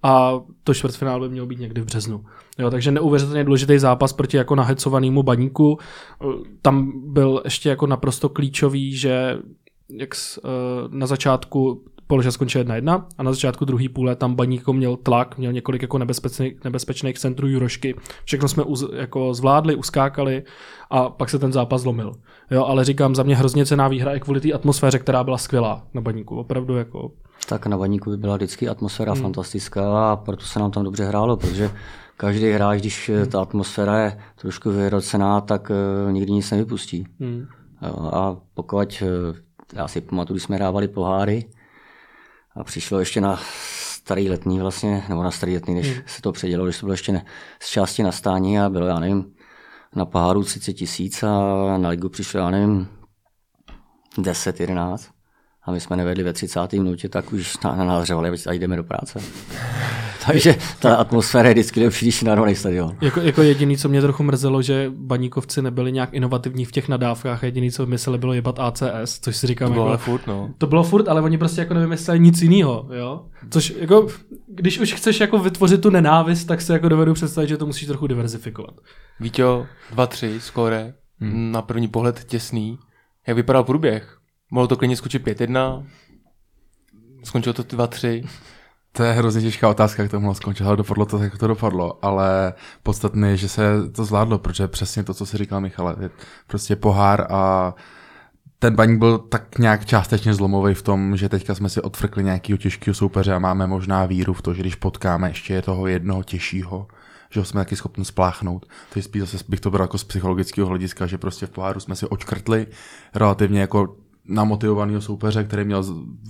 a 0.02 0.40
to 0.64 0.74
čtvrtfinále 0.74 1.28
by 1.28 1.32
mělo 1.32 1.46
být 1.46 1.60
někdy 1.60 1.80
v 1.80 1.84
březnu. 1.84 2.24
Jo, 2.58 2.70
takže 2.70 2.90
neuvěřitelně 2.90 3.44
důležitý 3.44 3.78
zápas 3.78 4.12
proti 4.12 4.36
jako 4.36 4.54
nahecovanému 4.54 5.22
baníku. 5.22 5.78
Tam 6.62 6.92
byl 7.12 7.40
ještě 7.44 7.68
jako 7.68 7.86
naprosto 7.86 8.28
klíčový, 8.28 8.96
že 8.96 9.38
jak 9.90 10.10
uh, 10.44 10.50
na 10.94 11.06
začátku 11.06 11.84
položil 12.06 12.32
skončil 12.32 12.60
jedna 12.60 12.74
jedna 12.74 13.06
a 13.18 13.22
na 13.22 13.32
začátku 13.32 13.64
druhý 13.64 13.88
půle 13.88 14.16
tam 14.16 14.34
Baník 14.34 14.60
jako 14.60 14.72
měl 14.72 14.96
tlak, 14.96 15.38
měl 15.38 15.52
několik 15.52 15.82
jako 15.82 15.98
nebezpečných, 15.98 16.64
nebezpečných 16.64 17.18
centrů 17.18 17.48
Jurošky. 17.48 17.94
Všechno 18.24 18.48
jsme 18.48 18.62
uz, 18.62 18.84
jako 18.92 19.34
zvládli, 19.34 19.74
uskákali 19.74 20.42
a 20.90 21.10
pak 21.10 21.30
se 21.30 21.38
ten 21.38 21.52
zápas 21.52 21.80
zlomil. 21.80 22.12
Jo, 22.50 22.64
ale 22.64 22.84
říkám, 22.84 23.14
za 23.14 23.22
mě 23.22 23.36
hrozně 23.36 23.66
cená 23.66 23.88
výhra 23.88 24.14
i 24.14 24.20
kvůli 24.20 24.40
té 24.40 24.52
atmosféře, 24.52 24.98
která 24.98 25.24
byla 25.24 25.38
skvělá 25.38 25.82
na 25.94 26.00
Baníku. 26.00 26.36
Opravdu 26.36 26.76
jako... 26.76 27.10
Tak 27.48 27.66
na 27.66 27.78
Baníku 27.78 28.10
by 28.10 28.16
byla 28.16 28.36
vždycky 28.36 28.68
atmosféra 28.68 29.12
hmm. 29.12 29.22
fantastická 29.22 30.12
a 30.12 30.16
proto 30.16 30.44
se 30.44 30.58
nám 30.58 30.70
tam 30.70 30.84
dobře 30.84 31.04
hrálo, 31.04 31.36
protože 31.36 31.70
každý 32.16 32.50
hráč, 32.50 32.80
když 32.80 33.10
hmm. 33.14 33.26
ta 33.26 33.42
atmosféra 33.42 33.98
je 33.98 34.18
trošku 34.36 34.70
vyhrocená, 34.70 35.40
tak 35.40 35.70
uh, 36.06 36.12
nikdy 36.12 36.32
nic 36.32 36.50
nevypustí. 36.50 37.06
Hmm. 37.20 37.46
Jo, 37.82 38.10
a 38.12 38.36
pokud, 38.54 39.02
uh, 39.02 39.36
já 39.72 39.88
si 39.88 40.00
pamatuju, 40.00 40.34
když 40.34 40.42
jsme 40.42 40.56
hrávali 40.56 40.88
poháry, 40.88 41.44
a 42.56 42.64
přišlo 42.64 42.98
ještě 42.98 43.20
na 43.20 43.40
starý 44.04 44.30
letní 44.30 44.60
vlastně, 44.60 45.04
nebo 45.08 45.22
na 45.22 45.30
starý 45.30 45.54
letní, 45.54 45.74
než 45.74 45.92
hmm. 45.92 46.02
se 46.06 46.22
to 46.22 46.32
předělo, 46.32 46.64
když 46.64 46.78
to 46.78 46.86
bylo 46.86 46.92
ještě 46.92 47.12
ne, 47.12 47.24
z 47.62 47.68
části 47.70 48.02
na 48.02 48.12
stání 48.12 48.60
a 48.60 48.70
bylo, 48.70 48.86
já 48.86 48.98
nevím, 48.98 49.34
na 49.96 50.04
poháru 50.04 50.44
30 50.44 50.72
tisíc 50.72 51.22
a 51.22 51.28
na 51.78 51.88
ligu 51.88 52.08
přišlo, 52.08 52.40
já 52.40 52.50
nevím, 52.50 52.88
10, 54.18 54.60
11 54.60 55.10
a 55.62 55.70
my 55.70 55.80
jsme 55.80 55.96
nevedli 55.96 56.24
ve 56.24 56.32
30. 56.32 56.72
minutě, 56.72 57.08
tak 57.08 57.32
už 57.32 57.58
na, 57.64 57.76
na 57.76 57.84
nás 57.84 58.04
řevali, 58.04 58.30
a 58.46 58.52
jdeme 58.52 58.76
do 58.76 58.84
práce. 58.84 59.20
Takže 60.26 60.56
ta 60.78 60.96
atmosféra 60.96 61.48
je 61.48 61.54
vždycky 61.54 61.84
lepší, 61.84 62.06
když 62.06 62.22
na 62.22 62.54
stadion. 62.54 62.96
Jako, 63.00 63.20
jako 63.20 63.42
jediný, 63.42 63.76
co 63.76 63.88
mě 63.88 64.00
trochu 64.00 64.22
mrzelo, 64.22 64.62
že 64.62 64.92
baníkovci 64.94 65.62
nebyli 65.62 65.92
nějak 65.92 66.14
inovativní 66.14 66.64
v 66.64 66.72
těch 66.72 66.88
nadávkách 66.88 67.42
a 67.42 67.46
jediný, 67.46 67.70
co 67.70 67.86
vymysleli, 67.86 68.18
bylo 68.18 68.32
jebat 68.32 68.58
ACS, 68.58 69.20
což 69.20 69.36
si 69.36 69.46
říkám. 69.46 69.68
To 69.68 69.72
bylo 69.72 69.84
jako, 69.84 69.88
ale 69.88 69.98
furt, 69.98 70.26
no. 70.26 70.54
To 70.58 70.66
bylo 70.66 70.84
furt, 70.84 71.08
ale 71.08 71.22
oni 71.22 71.38
prostě 71.38 71.60
jako 71.60 71.74
nevymysleli 71.74 72.20
nic 72.20 72.42
jiného, 72.42 72.88
jo. 72.92 73.26
Což 73.50 73.74
jako, 73.78 74.08
když 74.46 74.78
už 74.78 74.94
chceš 74.94 75.20
jako 75.20 75.38
vytvořit 75.38 75.80
tu 75.80 75.90
nenávist, 75.90 76.44
tak 76.44 76.60
se 76.60 76.72
jako 76.72 76.88
dovedu 76.88 77.14
představit, 77.14 77.48
že 77.48 77.56
to 77.56 77.66
musíš 77.66 77.88
trochu 77.88 78.06
diverzifikovat. 78.06 78.74
Víťo, 79.20 79.66
2-3 79.94 80.38
skóre, 80.38 80.94
hmm. 81.20 81.52
na 81.52 81.62
první 81.62 81.88
pohled 81.88 82.24
těsný. 82.24 82.78
Jak 83.26 83.36
vypadal 83.36 83.64
průběh? 83.64 84.18
Mohlo 84.50 84.68
to 84.68 84.76
klidně 84.76 84.96
skočit 84.96 85.26
5-1, 85.26 85.84
skončilo 87.24 87.52
to 87.52 87.62
2-3. 87.62 88.26
To 88.96 89.02
je 89.02 89.12
hrozně 89.12 89.42
těžká 89.42 89.68
otázka, 89.68 90.02
jak 90.02 90.10
to 90.10 90.20
mohlo 90.20 90.34
skončit, 90.34 90.64
ale 90.64 90.76
dopadlo 90.76 91.06
to, 91.06 91.18
jak 91.18 91.38
to 91.38 91.46
dopadlo, 91.46 91.98
ale 92.04 92.54
podstatné 92.82 93.30
je, 93.30 93.36
že 93.36 93.48
se 93.48 93.90
to 93.92 94.04
zvládlo, 94.04 94.38
protože 94.38 94.68
přesně 94.68 95.04
to, 95.04 95.14
co 95.14 95.26
si 95.26 95.36
říkal 95.36 95.60
Michale, 95.60 95.96
je 96.00 96.10
prostě 96.46 96.76
pohár 96.76 97.26
a 97.32 97.74
ten 98.58 98.74
baník 98.74 98.98
byl 98.98 99.18
tak 99.18 99.58
nějak 99.58 99.86
částečně 99.86 100.34
zlomový 100.34 100.74
v 100.74 100.82
tom, 100.82 101.16
že 101.16 101.28
teďka 101.28 101.54
jsme 101.54 101.68
si 101.68 101.80
odfrkli 101.80 102.24
nějakého 102.24 102.56
těžkého 102.56 102.94
soupeře 102.94 103.34
a 103.34 103.38
máme 103.38 103.66
možná 103.66 104.06
víru 104.06 104.32
v 104.32 104.42
to, 104.42 104.54
že 104.54 104.60
když 104.60 104.74
potkáme 104.74 105.30
ještě 105.30 105.62
toho 105.62 105.86
jednoho 105.86 106.22
těžšího, 106.22 106.86
že 107.30 107.40
ho 107.40 107.46
jsme 107.46 107.60
taky 107.60 107.76
schopni 107.76 108.04
spláchnout. 108.04 108.66
Takže 108.88 109.08
spíš 109.08 109.22
zase 109.22 109.44
bych 109.48 109.60
to 109.60 109.70
bral 109.70 109.84
jako 109.84 109.98
z 109.98 110.04
psychologického 110.04 110.68
hlediska, 110.68 111.06
že 111.06 111.18
prostě 111.18 111.46
v 111.46 111.50
poháru 111.50 111.80
jsme 111.80 111.96
si 111.96 112.06
očkrtli 112.06 112.66
relativně 113.14 113.60
jako 113.60 113.96
namotivovaného 114.28 115.00
soupeře, 115.00 115.44
který 115.44 115.64
měl 115.64 115.84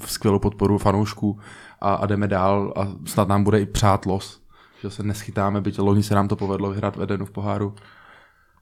skvělou 0.07 0.39
podporu 0.39 0.79
fanoušků 0.79 1.39
a, 1.85 1.95
a 1.95 2.07
jdeme 2.07 2.29
dál 2.29 2.73
a 2.77 2.89
snad 3.07 3.29
nám 3.29 3.45
bude 3.45 3.61
i 3.61 3.67
přát 3.67 4.07
los, 4.07 4.41
že 4.83 4.91
se 4.91 5.03
neschytáme, 5.03 5.61
byť 5.61 5.79
loni 5.79 6.03
se 6.03 6.15
nám 6.15 6.29
to 6.29 6.37
povedlo 6.37 6.71
vyhrát 6.71 6.97
vedenu 6.97 7.27
v 7.27 7.31
poháru. 7.31 7.75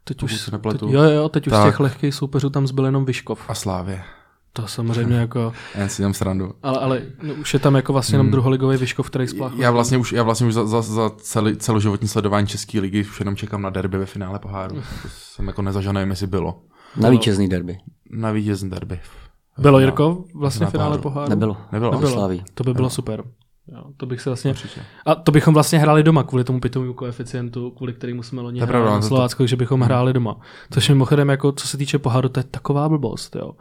Teď 0.04 0.22
už 0.22 0.40
se 0.40 0.50
nepletu. 0.50 0.86
Teď, 0.86 0.94
jo, 0.94 1.02
jo, 1.02 1.28
teď 1.28 1.44
tak. 1.44 1.52
už 1.52 1.60
z 1.60 1.64
těch 1.64 1.80
lehkých 1.80 2.14
soupeřů 2.14 2.50
tam 2.50 2.66
zbyl 2.66 2.84
jenom 2.84 3.04
Vyškov. 3.04 3.44
A 3.48 3.54
Slávě. 3.54 4.04
To 4.52 4.66
samozřejmě 4.66 5.16
jako... 5.16 5.52
Já 5.74 5.88
si 5.88 6.02
tam 6.02 6.14
srandu. 6.14 6.54
Ale, 6.62 6.78
ale 6.78 7.02
no, 7.22 7.34
už 7.34 7.54
je 7.54 7.60
tam 7.60 7.74
jako 7.74 7.92
vlastně 7.92 8.14
jenom 8.14 8.26
hmm. 8.26 8.32
druholigový 8.32 8.76
Vyškov, 8.76 9.10
který 9.10 9.28
spláchal. 9.28 9.58
Já 9.58 9.70
vlastně 9.70 9.98
už, 9.98 10.12
já 10.12 10.22
vlastně 10.22 10.46
už 10.46 10.54
za, 10.54 10.66
za, 10.66 10.82
za 10.82 11.10
celý, 11.10 11.56
celoživotní 11.56 12.08
sledování 12.08 12.46
České 12.46 12.80
ligy 12.80 13.00
už 13.00 13.20
jenom 13.20 13.36
čekám 13.36 13.62
na 13.62 13.70
derby 13.70 13.98
ve 13.98 14.06
finále 14.06 14.38
poháru. 14.38 14.74
to 15.02 15.08
jsem 15.08 15.46
jako 15.46 15.62
nezažil, 15.62 15.92
nevím, 15.92 16.10
jestli 16.10 16.26
bylo. 16.26 16.62
Na 16.96 17.08
vítězný 17.08 17.48
derby. 17.48 17.78
Na 18.10 18.30
vítězný 18.30 18.70
derby. 18.70 19.00
Bylo 19.58 19.80
Jirko 19.80 20.24
vlastně 20.34 20.66
v 20.66 20.70
finále 20.70 20.98
poháru? 20.98 21.30
Nebylo. 21.30 21.56
Nebylo. 21.72 21.92
Nebylo. 21.92 22.28
To 22.54 22.64
by 22.64 22.74
bylo 22.74 22.90
super. 22.90 23.24
Jo, 23.68 23.84
to 23.96 24.06
bych 24.06 24.20
se 24.20 24.30
vlastně... 24.30 24.54
A 25.06 25.14
to 25.14 25.32
bychom 25.32 25.54
vlastně 25.54 25.78
hráli 25.78 26.02
doma 26.02 26.22
kvůli 26.22 26.44
tomu 26.44 26.60
pitovému 26.60 26.94
koeficientu, 26.94 27.70
kvůli 27.70 27.92
kterému 27.92 28.22
jsme 28.22 28.40
loni 28.40 28.60
hráli 28.60 28.84
na 28.84 29.02
Slovácku, 29.02 29.46
že 29.46 29.56
bychom 29.56 29.80
hráli 29.80 30.12
doma. 30.12 30.40
Což 30.70 30.88
mimochodem, 30.88 31.28
jako, 31.28 31.52
co 31.52 31.68
se 31.68 31.76
týče 31.76 31.98
poháru, 31.98 32.28
to 32.28 32.40
je 32.40 32.44
taková 32.44 32.88
blbost, 32.88 33.36
jo. 33.36 33.52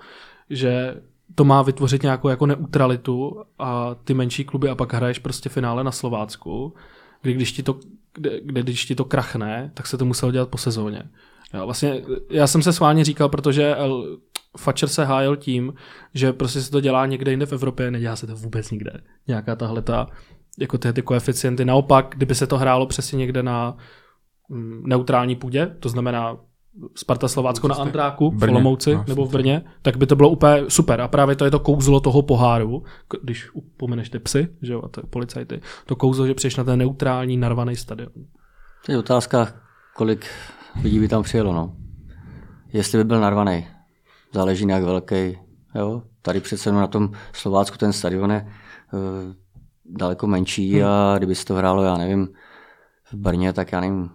že 0.49 0.95
to 1.35 1.43
má 1.43 1.61
vytvořit 1.61 2.03
nějakou 2.03 2.29
jako 2.29 2.45
neutralitu 2.45 3.43
a 3.59 3.95
ty 4.03 4.13
menší 4.13 4.45
kluby 4.45 4.69
a 4.69 4.75
pak 4.75 4.93
hraješ 4.93 5.19
prostě 5.19 5.49
finále 5.49 5.83
na 5.83 5.91
Slovácku, 5.91 6.73
kdy 7.21 7.33
když 7.33 7.51
ti 7.51 7.63
to, 7.63 7.79
kde, 8.13 8.41
kde, 8.41 8.63
když 8.63 8.85
ti 8.85 8.95
to 8.95 9.05
krachne, 9.05 9.71
tak 9.73 9.87
se 9.87 9.97
to 9.97 10.05
muselo 10.05 10.31
dělat 10.31 10.49
po 10.49 10.57
sezóně. 10.57 11.03
Jo, 11.53 11.65
vlastně 11.65 12.03
já 12.29 12.47
jsem 12.47 12.61
se 12.61 12.73
sválně 12.73 13.03
říkal, 13.03 13.29
protože 13.29 13.75
Fatcher 14.57 14.89
se 14.89 15.05
hájil 15.05 15.35
tím, 15.35 15.73
že 16.13 16.33
prostě 16.33 16.61
se 16.61 16.71
to 16.71 16.81
dělá 16.81 17.05
někde 17.05 17.31
jinde 17.31 17.45
v 17.45 17.53
Evropě, 17.53 17.91
nedělá 17.91 18.15
se 18.15 18.27
to 18.27 18.35
vůbec 18.35 18.71
nikde. 18.71 18.91
Nějaká 19.27 19.55
tahle 19.55 19.81
ta, 19.81 20.07
jako 20.59 20.77
ty, 20.77 20.93
ty 20.93 21.01
koeficienty. 21.01 21.65
Naopak, 21.65 22.13
kdyby 22.17 22.35
se 22.35 22.47
to 22.47 22.57
hrálo 22.57 22.85
přesně 22.85 23.17
někde 23.17 23.43
na 23.43 23.77
mm, 24.49 24.83
neutrální 24.85 25.35
půdě, 25.35 25.75
to 25.79 25.89
znamená 25.89 26.37
Sparta 26.95 27.27
Slovácko 27.27 27.67
na 27.67 27.75
Andráku, 27.75 28.31
v 28.31 28.43
Olomouci 28.43 28.93
no, 28.93 29.05
nebo 29.07 29.25
v 29.25 29.31
Brně, 29.31 29.63
tak 29.81 29.97
by 29.97 30.07
to 30.07 30.15
bylo 30.15 30.29
úplně 30.29 30.63
super. 30.67 31.01
A 31.01 31.07
právě 31.07 31.35
to 31.35 31.45
je 31.45 31.51
to 31.51 31.59
kouzlo 31.59 31.99
toho 31.99 32.21
poháru, 32.21 32.83
když 33.23 33.49
upomeneš 33.53 34.09
ty 34.09 34.19
psy, 34.19 34.47
že 34.61 34.73
jo, 34.73 34.81
a 34.85 34.87
to 34.87 35.07
policajty, 35.07 35.61
to 35.85 35.95
kouzlo, 35.95 36.27
že 36.27 36.33
přijdeš 36.33 36.55
na 36.55 36.63
ten 36.63 36.79
neutrální, 36.79 37.37
narvaný 37.37 37.75
stadion. 37.75 38.11
To 38.85 38.91
je 38.91 38.97
otázka, 38.97 39.47
kolik 39.95 40.25
lidí 40.83 40.99
by 40.99 41.07
tam 41.07 41.23
přijelo, 41.23 41.53
no. 41.53 41.75
Jestli 42.73 42.97
by 42.97 43.03
byl 43.03 43.19
narvaný 43.19 43.67
záleží 44.33 44.65
na 44.65 44.75
jak 44.75 44.83
velký. 44.83 45.37
Jo? 45.75 46.01
Tady 46.21 46.39
přece 46.39 46.71
na 46.71 46.87
tom 46.87 47.09
Slovácku 47.33 47.77
ten 47.77 47.93
stadion 47.93 48.31
je 48.31 48.47
uh, 48.93 48.99
daleko 49.85 50.27
menší 50.27 50.73
hmm. 50.73 50.89
a 50.89 51.17
kdyby 51.17 51.35
se 51.35 51.45
to 51.45 51.55
hrálo, 51.55 51.83
já 51.83 51.97
nevím, 51.97 52.27
v 53.11 53.13
Brně, 53.13 53.53
tak 53.53 53.71
já 53.71 53.79
nevím, 53.81 54.09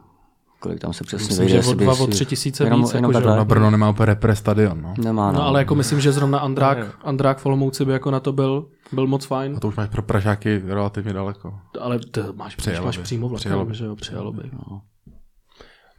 kolik 0.60 0.80
tam 0.80 0.92
se 0.92 1.04
přesně 1.04 1.26
myslím, 1.26 1.46
vyjde. 1.46 1.62
Že 1.62 1.68
o 1.68 1.74
dva, 1.74 2.00
o 2.00 2.06
tři 2.06 2.26
tisíce 2.26 2.64
jenom, 2.64 2.80
víc. 2.80 2.94
Jenom 2.94 3.12
jako, 3.12 3.30
že... 3.30 3.36
Na 3.36 3.44
Brno 3.44 3.70
nemá 3.70 3.90
úplně 3.90 4.06
repre 4.06 4.36
stadion. 4.36 4.82
No. 4.82 4.94
Nemá, 4.98 5.32
no. 5.32 5.38
no. 5.38 5.44
ale 5.44 5.60
jako 5.60 5.74
myslím, 5.74 6.00
že 6.00 6.12
zrovna 6.12 6.38
Andrák, 6.38 6.78
Andrák 7.04 7.38
v 7.38 7.46
Olomouci 7.46 7.84
by 7.84 7.92
jako 7.92 8.10
na 8.10 8.20
to 8.20 8.32
byl, 8.32 8.68
byl 8.92 9.06
moc 9.06 9.24
fajn. 9.24 9.54
A 9.56 9.60
to 9.60 9.68
už 9.68 9.76
máš 9.76 9.88
pro 9.88 10.02
Pražáky 10.02 10.62
relativně 10.66 11.12
daleko. 11.12 11.54
Ale 11.80 11.98
to 11.98 12.32
máš, 12.32 12.56
máš 12.84 12.98
přímo 12.98 13.28
vlakem, 13.28 13.74
že 13.74 13.84
jo, 13.84 13.96
přijalo 13.96 14.32
by. 14.32 14.50
No. 14.52 14.80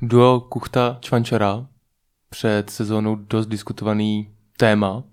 Duo 0.01 0.39
Kuchta 0.39 0.97
Čvančara 1.01 1.65
před 2.29 2.69
sezónou 2.69 3.15
dost 3.15 3.47
diskutovaný 3.47 4.31
téma, 4.57 5.03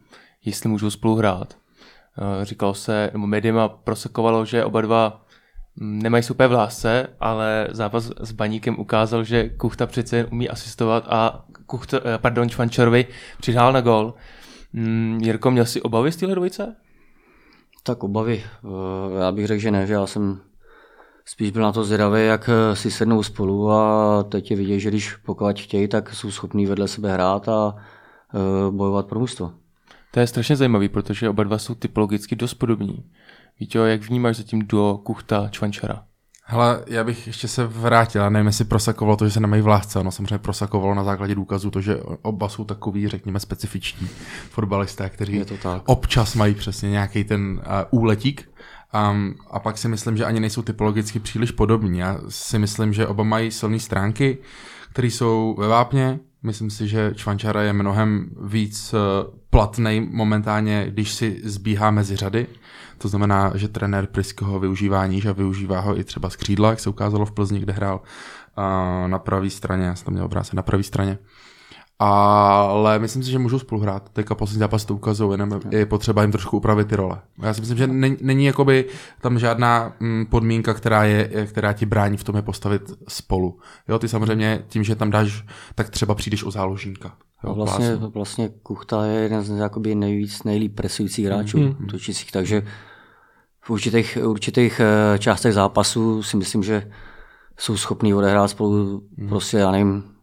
jestli 0.44 0.68
můžou 0.68 0.90
spolu 0.90 1.14
hrát. 1.14 1.56
Eh, 2.18 2.44
říkalo 2.44 2.74
se, 2.74 3.10
nebo 3.12 3.26
médiama 3.26 3.68
prosekovalo, 3.68 4.44
že 4.44 4.64
oba 4.64 4.80
dva 4.80 5.24
mm, 5.76 6.02
nemají 6.02 6.22
super 6.22 6.48
v 6.48 6.52
lásce, 6.52 7.06
ale 7.20 7.68
zápas 7.70 8.10
s 8.20 8.32
Baníkem 8.32 8.78
ukázal, 8.78 9.24
že 9.24 9.48
Kuchta 9.48 9.86
přece 9.86 10.16
jen 10.16 10.26
umí 10.32 10.48
asistovat 10.48 11.04
a 11.08 11.44
Kuchta, 11.66 12.00
eh, 12.04 12.18
pardon, 12.18 12.48
Čvančarovi 12.48 13.06
přihrál 13.40 13.72
na 13.72 13.80
gol. 13.80 14.14
Mm, 14.72 15.18
Jirko, 15.22 15.50
měl 15.50 15.66
jsi 15.66 15.82
obavy 15.82 16.12
z 16.12 16.16
téhle 16.16 16.34
dvojice? 16.34 16.76
Tak 17.82 18.04
obavy. 18.04 18.44
Eh, 18.44 19.20
já 19.20 19.32
bych 19.32 19.46
řekl, 19.46 19.60
že 19.60 19.70
ne, 19.70 19.86
že 19.86 19.92
já 19.92 20.06
jsem 20.06 20.40
spíš 21.26 21.50
byl 21.50 21.62
na 21.62 21.72
to 21.72 21.84
zvědavý, 21.84 22.26
jak 22.26 22.50
si 22.74 22.90
sednou 22.90 23.22
spolu 23.22 23.70
a 23.70 24.22
teď 24.22 24.50
je 24.50 24.56
vidět, 24.56 24.78
že 24.78 24.90
když 24.90 25.16
pokud 25.16 25.60
chtějí, 25.60 25.88
tak 25.88 26.14
jsou 26.14 26.30
schopní 26.30 26.66
vedle 26.66 26.88
sebe 26.88 27.12
hrát 27.12 27.48
a 27.48 27.76
bojovat 28.70 29.06
pro 29.06 29.20
mužstvo. 29.20 29.52
To 30.10 30.20
je 30.20 30.26
strašně 30.26 30.56
zajímavý, 30.56 30.88
protože 30.88 31.28
oba 31.28 31.44
dva 31.44 31.58
jsou 31.58 31.74
typologicky 31.74 32.36
dost 32.36 32.54
podobní. 32.54 33.04
Víte, 33.60 33.78
jak 33.78 34.02
vnímáš 34.02 34.36
zatím 34.36 34.66
duo 34.66 34.98
Kuchta 34.98 35.48
Čvančara? 35.48 36.02
Hele, 36.46 36.84
já 36.86 37.04
bych 37.04 37.26
ještě 37.26 37.48
se 37.48 37.66
vrátil, 37.66 38.22
já 38.22 38.28
nevím, 38.28 38.46
jestli 38.46 38.64
prosakovalo 38.64 39.16
to, 39.16 39.24
že 39.26 39.30
se 39.30 39.40
nemají 39.40 39.62
v 39.62 39.66
lásce, 39.66 39.98
ono 39.98 40.10
samozřejmě 40.10 40.38
prosakovalo 40.38 40.94
na 40.94 41.04
základě 41.04 41.34
důkazů 41.34 41.70
to, 41.70 41.80
že 41.80 41.96
oba 42.22 42.48
jsou 42.48 42.64
takový, 42.64 43.08
řekněme, 43.08 43.40
specifiční 43.40 44.08
fotbalisté, 44.50 45.10
kteří 45.10 45.44
občas 45.86 46.34
mají 46.34 46.54
přesně 46.54 46.90
nějaký 46.90 47.24
ten 47.24 47.62
uh, 47.90 48.00
úletík, 48.00 48.50
Um, 48.94 49.34
a 49.50 49.58
pak 49.58 49.78
si 49.78 49.88
myslím, 49.88 50.16
že 50.16 50.24
ani 50.24 50.40
nejsou 50.40 50.62
typologicky 50.62 51.18
příliš 51.18 51.50
podobní. 51.50 51.98
Já 51.98 52.20
si 52.28 52.58
myslím, 52.58 52.92
že 52.92 53.06
oba 53.06 53.24
mají 53.24 53.50
silné 53.50 53.78
stránky, 53.78 54.38
které 54.90 55.08
jsou 55.08 55.56
ve 55.58 55.68
vápně. 55.68 56.20
Myslím 56.42 56.70
si, 56.70 56.88
že 56.88 57.12
Čvančara 57.14 57.62
je 57.62 57.72
mnohem 57.72 58.30
víc 58.42 58.94
platný 59.50 60.08
momentálně, 60.10 60.86
když 60.88 61.14
si 61.14 61.40
zbíhá 61.44 61.90
mezi 61.90 62.16
řady. 62.16 62.46
To 62.98 63.08
znamená, 63.08 63.52
že 63.54 63.68
trenér 63.68 64.06
Prisko 64.06 64.44
ho 64.44 64.60
využívá 64.60 65.06
níž 65.06 65.26
a 65.26 65.32
využívá 65.32 65.80
ho 65.80 65.98
i 65.98 66.04
třeba 66.04 66.30
z 66.30 66.36
křídla, 66.36 66.70
jak 66.70 66.80
se 66.80 66.90
ukázalo 66.90 67.26
v 67.26 67.32
Plzni, 67.32 67.60
kde 67.60 67.72
hrál 67.72 68.00
na 69.06 69.18
pravé 69.18 69.50
straně, 69.50 69.84
já 69.84 69.94
jsem 69.94 70.04
tam 70.04 70.14
měl 70.14 70.24
obrázek 70.24 70.54
na 70.54 70.62
pravé 70.62 70.82
straně. 70.82 71.18
Ale 72.04 72.98
myslím 72.98 73.22
si, 73.22 73.30
že 73.30 73.38
můžou 73.38 73.58
spolu 73.58 73.80
hrát. 73.80 74.08
Teďka 74.08 74.34
poslední 74.34 74.58
zápas 74.58 74.84
to 74.84 74.94
ukazují, 74.94 75.32
jenom 75.32 75.60
je 75.70 75.86
potřeba 75.86 76.22
jim 76.22 76.32
trošku 76.32 76.56
upravit 76.56 76.88
ty 76.88 76.96
role. 76.96 77.18
Já 77.42 77.54
si 77.54 77.60
myslím, 77.60 77.78
že 77.78 77.86
není, 77.86 78.16
není 78.20 78.44
jakoby 78.44 78.84
tam 79.20 79.38
žádná 79.38 79.92
mm, 80.00 80.26
podmínka, 80.26 80.74
která, 80.74 81.04
je, 81.04 81.46
která 81.46 81.72
ti 81.72 81.86
brání 81.86 82.16
v 82.16 82.24
tom 82.24 82.36
je 82.36 82.42
postavit 82.42 82.82
spolu. 83.08 83.58
Jo, 83.88 83.98
ty 83.98 84.08
samozřejmě 84.08 84.64
tím, 84.68 84.84
že 84.84 84.96
tam 84.96 85.10
dáš, 85.10 85.44
tak 85.74 85.90
třeba 85.90 86.14
přijdeš 86.14 86.44
o 86.44 86.50
záložníka. 86.50 87.16
Jo, 87.44 87.54
vlastně, 87.54 87.96
vlastně 87.96 88.48
Kuchta 88.62 89.06
je 89.06 89.20
jeden 89.20 89.42
z 89.42 89.50
jakoby 89.50 89.94
nejvíc, 89.94 90.42
nejlíp 90.42 90.74
presujících 90.74 91.26
hráčů 91.26 91.58
mm. 91.58 91.86
točících, 91.90 92.32
takže 92.32 92.62
v 93.60 93.70
určitých, 93.70 94.18
určitých 94.24 94.80
eh, 94.80 95.18
částech 95.18 95.52
zápasu 95.52 96.22
si 96.22 96.36
myslím, 96.36 96.62
že 96.62 96.90
jsou 97.58 97.76
schopní 97.76 98.14
odehrát 98.14 98.50
spolu 98.50 99.02
mm. 99.16 99.28
prostě, 99.28 99.56
já 99.56 99.70
nevím, 99.70 100.13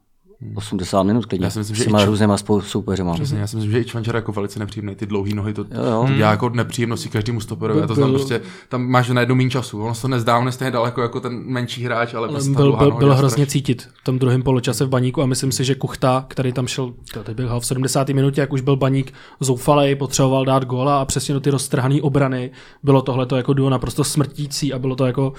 80 0.55 1.03
minut 1.03 1.25
klidně. 1.25 1.45
Já 1.45 1.49
si 1.49 1.59
myslím, 1.59 1.75
že 1.75 1.83
s 1.83 1.85
těma 1.85 2.05
různýma 2.05 2.37
soupeřema. 2.59 3.13
Přesně, 3.13 3.39
já 3.39 3.47
si 3.47 3.55
myslím, 3.55 3.71
že 3.71 3.79
i 3.79 3.85
Čvančar 3.85 4.15
jako 4.15 4.31
velice 4.31 4.59
nepříjemný, 4.59 4.95
ty 4.95 5.05
dlouhé 5.05 5.35
nohy, 5.35 5.53
to, 5.53 5.61
jo, 5.61 5.83
jo. 5.83 6.05
to 6.07 6.13
dělá 6.13 6.31
jako 6.31 6.49
nepříjemnosti 6.49 7.09
každému 7.09 7.41
stoperovi. 7.41 7.87
to 7.87 7.95
znamená 7.95 8.17
prostě, 8.17 8.41
tam 8.69 8.87
máš 8.87 9.09
na 9.09 9.19
jednu 9.19 9.35
méně 9.35 9.49
času. 9.49 9.83
Ono 9.83 9.95
se 9.95 10.01
to 10.01 10.07
nezdá, 10.07 10.37
on 10.37 10.45
je 10.45 10.51
stejně 10.51 10.71
daleko 10.71 11.01
jako 11.01 11.19
ten 11.19 11.43
menší 11.45 11.83
hráč, 11.83 12.13
ale, 12.13 12.27
ale 12.27 12.35
prostě 12.35 12.51
byl, 12.51 12.77
byl, 12.77 12.91
byl 12.91 13.15
hrozně 13.15 13.45
cítit 13.45 13.89
v 13.93 14.03
tom 14.03 14.19
druhém 14.19 14.43
poločase 14.43 14.85
v 14.85 14.89
baníku 14.89 15.21
a 15.21 15.25
myslím 15.25 15.51
si, 15.51 15.63
že 15.63 15.75
Kuchta, 15.75 16.25
který 16.27 16.53
tam 16.53 16.67
šel, 16.67 16.93
teď 17.23 17.35
byl 17.35 17.59
v 17.59 17.65
70. 17.65 18.09
minutě, 18.09 18.41
jak 18.41 18.53
už 18.53 18.61
byl 18.61 18.75
baník 18.75 19.13
zoufalej, 19.39 19.95
potřeboval 19.95 20.45
dát 20.45 20.65
góla 20.65 21.01
a 21.01 21.05
přesně 21.05 21.33
do 21.33 21.39
ty 21.39 21.49
roztrhané 21.49 22.01
obrany 22.01 22.51
bylo 22.83 23.01
tohle 23.01 23.27
jako 23.35 23.53
duo 23.53 23.69
naprosto 23.69 24.03
smrtící 24.03 24.73
a 24.73 24.79
bylo 24.79 24.95
to 24.95 25.05
jako 25.05 25.33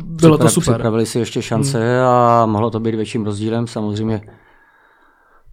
bylo 0.00 0.38
to 0.38 0.48
super. 0.48 0.74
Připravili 0.74 1.06
si 1.06 1.18
ještě 1.18 1.42
šance 1.42 1.78
hmm. 1.78 2.06
a 2.06 2.46
mohlo 2.46 2.70
to 2.70 2.80
být 2.80 2.94
větším 2.94 3.24
rozdílem. 3.24 3.66
Samozřejmě 3.66 4.22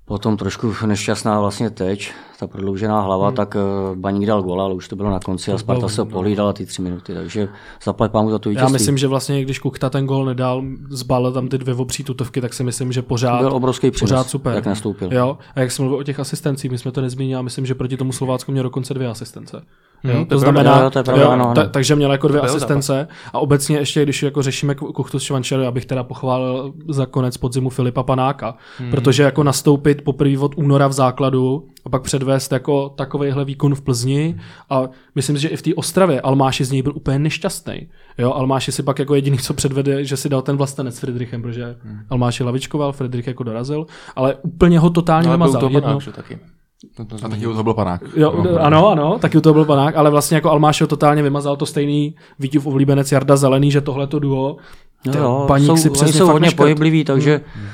Potom 0.09 0.37
trošku 0.37 0.73
nešťastná 0.85 1.39
vlastně 1.39 1.69
teď, 1.69 2.11
ta 2.39 2.47
prodloužená 2.47 3.01
hlava, 3.01 3.27
hmm. 3.27 3.35
tak 3.35 3.55
uh, 3.55 3.95
Baník 3.97 4.27
dal 4.27 4.41
gola, 4.43 4.63
ale 4.63 4.73
už 4.73 4.87
to 4.87 4.95
bylo 4.95 5.09
na 5.09 5.19
konci 5.19 5.51
a 5.51 5.57
Sparta 5.57 5.89
se 5.89 6.05
pohlídala 6.05 6.53
ty 6.53 6.65
tři 6.65 6.81
minuty, 6.81 7.13
takže 7.13 7.49
zaplať 7.83 8.11
pámu 8.11 8.31
za 8.31 8.39
tu 8.39 8.49
vítězství. 8.49 8.71
Já 8.71 8.73
myslím, 8.73 8.97
že 8.97 9.07
vlastně, 9.07 9.41
když 9.41 9.59
Kuchta 9.59 9.89
ten 9.89 10.05
gol 10.05 10.25
nedal, 10.25 10.63
zbalil 10.89 11.31
tam 11.31 11.47
ty 11.47 11.57
dvě 11.57 11.75
obří 11.75 12.03
tutovky, 12.03 12.41
tak 12.41 12.53
si 12.53 12.63
myslím, 12.63 12.91
že 12.91 13.01
pořád, 13.01 13.39
byl 13.39 13.53
obrovský 13.53 13.91
přínos, 13.91 14.09
pořád 14.09 14.29
super. 14.29 14.55
jak 14.55 14.65
nastoupil. 14.65 15.13
Jo? 15.13 15.37
A 15.55 15.59
jak 15.59 15.71
jsem 15.71 15.85
mluvil 15.85 15.99
o 15.99 16.03
těch 16.03 16.19
asistencích, 16.19 16.71
my 16.71 16.77
jsme 16.77 16.91
to 16.91 17.01
nezmínili, 17.01 17.39
a 17.39 17.41
myslím, 17.41 17.65
že 17.65 17.75
proti 17.75 17.97
tomu 17.97 18.11
Slovácku 18.11 18.51
měl 18.51 18.63
dokonce 18.63 18.93
dvě 18.93 19.07
asistence. 19.07 19.61
Jo, 20.03 20.15
hmm, 20.15 20.25
to, 20.25 20.39
znamená, 20.39 20.81
jo, 20.81 20.89
to 20.89 21.03
pravda, 21.03 21.23
jo, 21.23 21.29
ano, 21.29 21.53
ta, 21.55 21.65
takže 21.65 21.95
měl 21.95 22.11
jako 22.11 22.27
dvě 22.27 22.41
asistence 22.41 23.07
a 23.33 23.39
obecně 23.39 23.77
ještě, 23.77 24.03
když 24.03 24.23
jako 24.23 24.41
řešíme 24.41 24.75
Kuchtu 24.75 25.19
s 25.19 25.23
Švančeru, 25.23 25.65
abych 25.65 25.85
teda 25.85 26.03
pochválil 26.03 26.73
za 26.87 27.05
konec 27.05 27.37
podzimu 27.37 27.69
Filipa 27.69 28.03
Panáka, 28.03 28.55
hmm. 28.77 28.91
protože 28.91 29.23
jako 29.23 29.43
nastoupit 29.43 30.01
poprvé 30.01 30.37
od 30.37 30.57
února 30.57 30.87
v 30.87 30.93
základu 30.93 31.67
a 31.85 31.89
pak 31.89 32.01
předvést 32.01 32.51
jako 32.51 32.89
takovýhle 32.89 33.45
výkon 33.45 33.75
v 33.75 33.81
Plzni 33.81 34.39
a 34.69 34.83
myslím 35.15 35.35
si, 35.35 35.41
že 35.41 35.47
i 35.47 35.57
v 35.57 35.61
té 35.61 35.75
Ostravě 35.75 36.21
Almáši 36.21 36.65
z 36.65 36.71
něj 36.71 36.81
byl 36.81 36.93
úplně 36.95 37.19
nešťastný. 37.19 37.89
Jo, 38.17 38.33
Almáši 38.33 38.71
si 38.71 38.83
pak 38.83 38.99
jako 38.99 39.15
jediný, 39.15 39.37
co 39.37 39.53
předvede, 39.53 40.05
že 40.05 40.17
si 40.17 40.29
dal 40.29 40.41
ten 40.41 40.57
vlastenec 40.57 40.95
s 40.95 40.99
Friedrichem, 40.99 41.41
protože 41.41 41.75
hmm. 41.83 41.99
Almáši 42.09 42.43
lavičkoval, 42.43 42.91
Friedrich 42.91 43.27
jako 43.27 43.43
dorazil, 43.43 43.85
ale 44.15 44.35
úplně 44.41 44.79
ho 44.79 44.89
totálně 44.89 45.27
no, 45.27 45.33
vymazal. 45.33 45.61
To 45.61 45.69
jedno, 45.69 45.99
taky. 46.15 46.39
To, 46.95 47.05
to, 47.05 47.15
a 47.25 47.29
taky 47.29 47.47
u 47.47 47.51
toho 47.51 47.63
byl 47.63 47.73
panák. 47.73 48.01
Jo, 48.15 48.43
no, 48.43 48.57
ano, 48.57 48.89
ano, 48.89 49.19
taky 49.19 49.37
u 49.37 49.41
toho 49.41 49.53
byl 49.53 49.65
panák, 49.65 49.95
ale 49.95 50.09
vlastně 50.09 50.35
jako 50.35 50.51
Almáš 50.51 50.81
ho 50.81 50.87
totálně 50.87 51.23
vymazal 51.23 51.55
to 51.55 51.65
stejný 51.65 52.15
Vítěv 52.39 52.65
oblíbenec 52.65 53.11
Jarda 53.11 53.35
Zelený, 53.35 53.71
že 53.71 53.81
tohle 53.81 54.07
to 54.07 54.19
duo 54.19 54.57
No 55.05 55.13
jo, 55.17 55.45
paník 55.47 55.67
jsou, 55.67 55.77
si 55.77 55.89
přesně 55.89 56.13
jsou 56.13 56.27
hodně 56.27 56.45
neškrt. 56.45 56.57
pohybliví, 56.57 57.03
takže 57.03 57.41
hmm. 57.55 57.65
uh, 57.65 57.69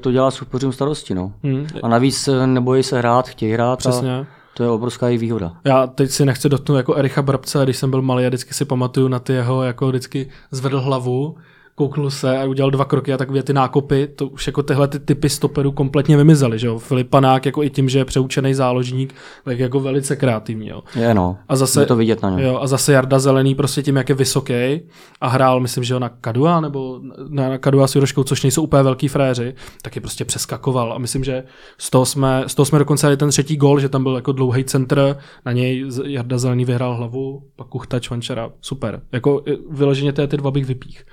to 0.00 0.12
dělá 0.12 0.30
superům 0.30 0.72
starosti. 0.72 1.14
No. 1.14 1.32
Hmm. 1.42 1.66
A 1.82 1.88
navíc 1.88 2.28
eh, 2.28 2.46
nebojí 2.46 2.82
se 2.82 2.98
hrát, 2.98 3.28
chtějí 3.28 3.52
hrát. 3.52 3.78
Přesně. 3.78 4.18
A 4.18 4.26
to 4.56 4.62
je 4.62 4.68
obrovská 4.68 5.08
i 5.08 5.18
výhoda. 5.18 5.52
Já 5.64 5.86
teď 5.86 6.10
si 6.10 6.24
nechci 6.24 6.48
dotknout 6.48 6.76
jako 6.76 6.94
Ericha 6.94 7.22
Brabce, 7.22 7.60
když 7.64 7.76
jsem 7.76 7.90
byl 7.90 8.02
malý, 8.02 8.24
a 8.24 8.28
vždycky 8.28 8.54
si 8.54 8.64
pamatuju 8.64 9.08
na 9.08 9.18
ty 9.18 9.32
jeho, 9.32 9.62
jako 9.62 9.88
vždycky 9.88 10.28
zvedl 10.50 10.80
hlavu 10.80 11.36
kouknul 11.80 12.10
se 12.10 12.38
a 12.38 12.44
udělal 12.44 12.70
dva 12.70 12.84
kroky 12.84 13.12
a 13.12 13.16
takové 13.16 13.42
ty 13.42 13.52
nákopy, 13.52 14.06
to 14.06 14.26
už 14.26 14.46
jako 14.46 14.62
tyhle 14.62 14.88
ty 14.88 14.98
typy 14.98 15.28
stoperů 15.28 15.72
kompletně 15.72 16.16
vymizely, 16.16 16.58
že 16.58 16.66
jo. 16.66 16.78
Filip 16.78 17.10
Panák 17.10 17.46
jako 17.46 17.62
i 17.62 17.70
tím, 17.70 17.88
že 17.88 17.98
je 17.98 18.04
přeučený 18.04 18.54
záložník, 18.54 19.14
tak 19.44 19.58
jako 19.58 19.80
velice 19.80 20.16
kreativní, 20.16 20.68
jo. 20.68 20.82
Je 20.94 21.14
no, 21.14 21.36
a 21.48 21.56
zase, 21.56 21.82
je 21.82 21.86
to 21.86 21.96
vidět 21.96 22.22
na 22.22 22.30
něm. 22.30 22.38
Jo, 22.38 22.58
a 22.60 22.66
zase 22.66 22.92
Jarda 22.92 23.18
Zelený 23.18 23.54
prostě 23.54 23.82
tím, 23.82 23.96
jak 23.96 24.08
je 24.08 24.14
vysoký 24.14 24.80
a 25.20 25.28
hrál, 25.28 25.60
myslím, 25.60 25.84
že 25.84 25.94
ho 25.94 26.00
na 26.00 26.08
Kadua 26.08 26.60
nebo 26.60 27.00
na 27.28 27.58
Kadua 27.58 27.86
s 27.86 27.94
Juroškou, 27.94 28.24
což 28.24 28.42
nejsou 28.42 28.62
úplně 28.62 28.82
velký 28.82 29.08
fréři, 29.08 29.54
tak 29.82 29.96
je 29.96 30.00
prostě 30.00 30.24
přeskakoval 30.24 30.92
a 30.92 30.98
myslím, 30.98 31.24
že 31.24 31.44
z 31.78 31.90
toho 31.90 32.06
jsme, 32.06 32.44
z 32.46 32.54
toho 32.54 32.66
jsme 32.66 32.78
dokonce 32.78 33.06
dali 33.06 33.16
ten 33.16 33.28
třetí 33.28 33.56
gol, 33.56 33.80
že 33.80 33.88
tam 33.88 34.02
byl 34.02 34.16
jako 34.16 34.32
dlouhý 34.32 34.64
centr, 34.64 35.16
na 35.46 35.52
něj 35.52 35.86
Jarda 36.04 36.38
Zelený 36.38 36.64
vyhrál 36.64 36.96
hlavu, 36.96 37.42
pak 37.56 37.66
Kuchta, 37.66 38.00
Čvančara, 38.00 38.50
super. 38.60 39.00
Jako 39.12 39.42
vyloženě 39.70 40.12
ty 40.12 40.36
dva 40.36 40.50
bych 40.50 40.66
vypích. 40.66 41.04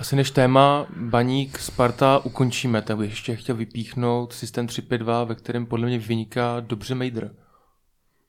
Asi 0.00 0.16
než 0.16 0.30
téma 0.30 0.86
Baník 0.96 1.58
Sparta 1.58 2.20
ukončíme, 2.24 2.82
tak 2.82 2.96
bych 2.96 3.10
ještě 3.10 3.36
chtěl 3.36 3.56
vypíchnout 3.56 4.32
systém 4.32 4.66
3-5-2, 4.66 5.26
ve 5.26 5.34
kterém 5.34 5.66
podle 5.66 5.86
mě 5.86 5.98
vyniká 5.98 6.60
dobře 6.60 6.94
Mejdr. 6.94 7.30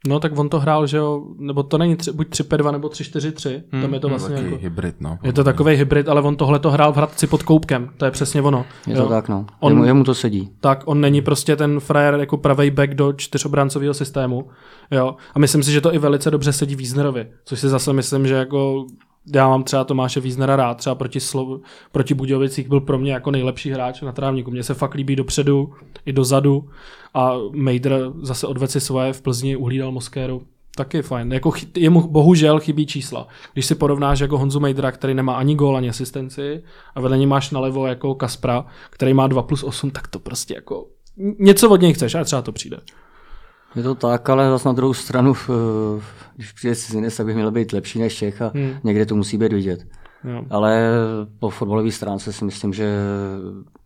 No 0.08 0.20
tak 0.20 0.40
on 0.40 0.50
to 0.50 0.60
hrál, 0.60 0.88
že 0.88 0.98
jo, 0.98 1.26
nebo 1.38 1.64
to 1.64 1.78
není 1.78 1.96
tři, 1.96 2.12
buď 2.12 2.28
3-5-2 2.28 2.72
nebo 2.72 2.88
3-4-3, 2.88 3.64
hmm. 3.72 3.82
tam 3.82 3.94
je 3.94 4.00
to 4.00 4.10
vlastně 4.10 4.36
jako, 4.36 4.58
hybrid, 4.58 5.02
no. 5.02 5.18
Je 5.24 5.34
to 5.34 5.44
takový 5.44 5.76
hybrid, 5.76 6.10
ale 6.10 6.22
on 6.22 6.36
tohle 6.36 6.60
to 6.60 6.72
hrál 6.72 6.94
v 6.94 6.98
Hradci 6.98 7.28
pod 7.28 7.44
Koupkem, 7.44 7.90
to 7.98 8.06
je 8.06 8.12
přesně 8.12 8.42
ono. 8.42 8.66
Je 8.88 8.96
to 8.96 9.02
jo. 9.02 9.10
tak, 9.10 9.30
no. 9.30 9.46
On, 9.60 9.72
jemu, 9.72 9.86
jemu 9.86 10.04
to 10.04 10.14
sedí. 10.16 10.50
Tak, 10.62 10.84
on 10.86 11.02
není 11.02 11.22
prostě 11.22 11.56
ten 11.56 11.80
frajer 11.80 12.14
jako 12.14 12.38
pravý 12.38 12.72
back 12.72 12.94
do 12.94 13.14
čtyřobráncového 13.14 13.94
systému, 13.94 14.50
jo. 14.92 15.16
A 15.36 15.40
myslím 15.40 15.64
si, 15.64 15.72
že 15.72 15.82
to 15.82 15.94
i 15.94 15.98
velice 15.98 16.32
dobře 16.32 16.54
sedí 16.54 16.76
Wiesnerovi, 16.76 17.28
což 17.46 17.60
si 17.60 17.70
zase 17.70 17.94
myslím, 17.94 18.28
že 18.28 18.34
jako 18.34 18.86
já 19.36 19.48
mám 19.48 19.64
třeba 19.64 19.84
Tomáše 19.84 20.20
Víznera 20.20 20.56
rád, 20.56 20.78
třeba 20.78 20.96
proti, 20.96 21.20
Slov, 21.20 21.62
proti 21.92 22.14
Budějovicích 22.14 22.70
byl 22.70 22.82
pro 22.82 22.98
mě 22.98 23.14
jako 23.14 23.32
nejlepší 23.32 23.72
hráč 23.72 24.02
na 24.02 24.12
trávníku. 24.12 24.52
Mně 24.52 24.64
se 24.64 24.74
fakt 24.74 24.94
líbí 24.94 25.16
dopředu 25.16 25.74
i 26.06 26.14
dozadu 26.14 26.70
a 27.14 27.34
Mejdr 27.52 28.14
zase 28.22 28.48
odved 28.48 28.72
si 28.72 28.80
svoje 28.80 29.14
v 29.14 29.22
Plzni, 29.22 29.56
uhlídal 29.56 29.92
Moskéru. 29.92 30.42
Taky 30.76 31.02
fajn. 31.02 31.34
Jako 31.34 31.52
chy, 31.52 31.68
jemu 31.78 32.08
bohužel 32.08 32.60
chybí 32.60 32.86
čísla. 32.86 33.28
Když 33.54 33.66
si 33.66 33.76
porovnáš 33.76 34.20
jako 34.20 34.38
Honzu 34.38 34.60
Mejdra, 34.60 34.92
který 34.92 35.14
nemá 35.14 35.34
ani 35.34 35.56
gól, 35.56 35.78
ani 35.78 35.90
asistenci 35.90 36.64
a 36.96 37.02
vedle 37.02 37.18
něj 37.18 37.28
máš 37.28 37.52
nalevo 37.52 37.88
jako 37.88 38.16
Kaspra, 38.16 38.66
který 38.90 39.14
má 39.14 39.28
2 39.28 39.42
plus 39.42 39.64
8, 39.64 39.92
tak 39.92 40.08
to 40.08 40.20
prostě 40.20 40.54
jako 40.54 40.88
něco 41.40 41.70
od 41.70 41.82
něj 41.82 41.94
chceš 41.94 42.16
a 42.16 42.24
třeba 42.24 42.42
to 42.42 42.52
přijde. 42.52 42.78
Je 43.76 43.84
to 43.84 43.96
tak, 43.96 44.30
ale 44.30 44.50
zase 44.50 44.68
na 44.70 44.74
druhou 44.74 44.94
stranu, 44.94 45.34
když 46.36 46.52
přijde 46.52 46.76
cizinec, 46.76 47.18
tak 47.18 47.26
by 47.26 47.34
měl 47.34 47.52
být 47.52 47.74
lepší 47.74 48.00
než 48.00 48.16
Čech 48.16 48.42
a 48.42 48.52
hmm. 48.56 48.74
někde 48.84 49.06
to 49.06 49.16
musí 49.16 49.38
být 49.38 49.54
vidět. 49.54 49.88
Jo. 50.24 50.44
Ale 50.50 50.90
po 51.40 51.50
fotbalové 51.50 51.92
stránce 51.92 52.34
si 52.34 52.46
myslím, 52.46 52.74
že 52.74 52.98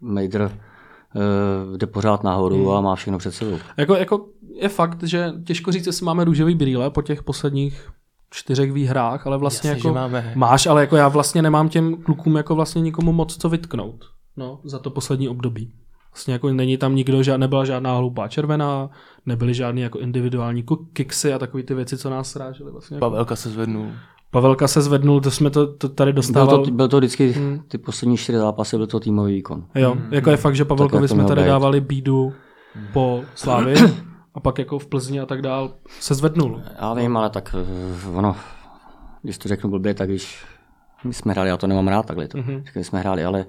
Mejdr 0.02 0.42
uh, 0.42 1.78
jde 1.78 1.88
pořád 1.88 2.24
nahoru 2.24 2.56
hmm. 2.56 2.70
a 2.70 2.82
má 2.82 2.96
všechno 2.96 3.18
před 3.18 3.32
sebou. 3.32 3.58
Jako, 3.78 3.96
jako 3.96 4.26
je 4.62 4.70
fakt, 4.70 5.04
že 5.04 5.34
těžko 5.44 5.72
říct, 5.72 5.86
jestli 5.86 6.06
máme 6.06 6.24
růžový 6.24 6.56
brýle 6.56 6.90
po 6.90 7.02
těch 7.02 7.24
posledních 7.24 7.90
čtyřech 8.30 8.72
výhrách, 8.72 9.28
ale 9.28 9.38
vlastně 9.38 9.70
Jasně, 9.70 9.80
jako 9.88 9.96
máme. 9.96 10.34
máš, 10.36 10.66
ale 10.66 10.82
jako 10.82 10.96
já 10.96 11.08
vlastně 11.08 11.42
nemám 11.42 11.70
těm 11.70 11.96
klukům 12.04 12.36
jako 12.36 12.56
vlastně 12.56 12.82
nikomu 12.82 13.12
moc 13.12 13.38
co 13.38 13.50
vytknout 13.50 14.06
no, 14.38 14.60
za 14.64 14.80
to 14.80 14.90
poslední 14.90 15.30
období. 15.30 15.74
Vlastně 16.16 16.34
jako 16.34 16.54
není 16.54 16.78
tam 16.78 16.96
nikdo, 16.96 17.24
žád, 17.24 17.38
nebyla 17.38 17.66
žádná 17.66 17.98
hloupá 17.98 18.28
červená, 18.28 18.90
nebyly 19.26 19.54
žádný 19.54 19.82
jako 19.82 20.00
individuální 20.00 20.64
kiksy 20.94 21.34
a 21.34 21.40
takové 21.40 21.64
ty 21.64 21.74
věci, 21.74 21.98
co 21.98 22.10
nás 22.10 22.32
srážely. 22.32 22.72
Vlastně 22.72 22.96
jako. 22.96 23.10
Pavelka 23.10 23.36
se 23.36 23.50
zvednul. 23.50 23.92
Pavelka 24.32 24.68
se 24.68 24.82
zvednul, 24.82 25.22
to 25.22 25.32
jsme 25.32 25.50
to, 25.50 25.74
to 25.74 25.90
tady 25.90 26.14
dostávali. 26.14 26.58
Byl 26.58 26.66
to, 26.66 26.72
byl 26.72 26.88
to 26.88 26.98
vždycky, 26.98 27.32
hmm. 27.32 27.60
ty 27.68 27.78
poslední 27.78 28.18
čtyři 28.18 28.38
zápasy, 28.38 28.78
byl 28.78 28.88
to 28.88 29.00
týmový 29.00 29.34
výkon. 29.34 29.66
Jo, 29.76 29.92
hmm. 29.92 30.14
jako 30.14 30.32
je 30.32 30.38
fakt, 30.38 30.56
že 30.56 30.66
Pavelkovi 30.66 31.08
jsme 31.08 31.26
tady 31.26 31.42
být. 31.42 31.48
dávali 31.48 31.82
bídu 31.82 32.34
hmm. 32.76 32.88
po 32.94 33.24
Slávě 33.36 33.76
a 34.34 34.40
pak 34.40 34.60
jako 34.60 34.80
v 34.80 34.88
Plzni 34.88 35.20
a 35.20 35.26
tak 35.26 35.42
dál 35.42 35.72
se 36.00 36.14
zvednul. 36.14 36.62
Já 36.82 36.94
vím, 36.94 37.18
ale 37.18 37.30
tak 37.30 37.56
eh, 37.60 38.10
ono, 38.10 38.36
když 39.22 39.38
to 39.38 39.50
řeknu 39.50 39.70
blbě, 39.70 39.94
tak 39.94 40.10
když 40.10 40.46
my 41.04 41.14
jsme 41.14 41.34
hráli, 41.34 41.50
já 41.50 41.58
to 41.58 41.68
nemám 41.68 41.88
rád 41.88 42.06
takhle, 42.06 42.28
to, 42.28 42.38
mm-hmm. 42.38 42.64
když 42.74 42.88
jsme 42.88 43.00
hráli, 43.00 43.26
ale 43.26 43.46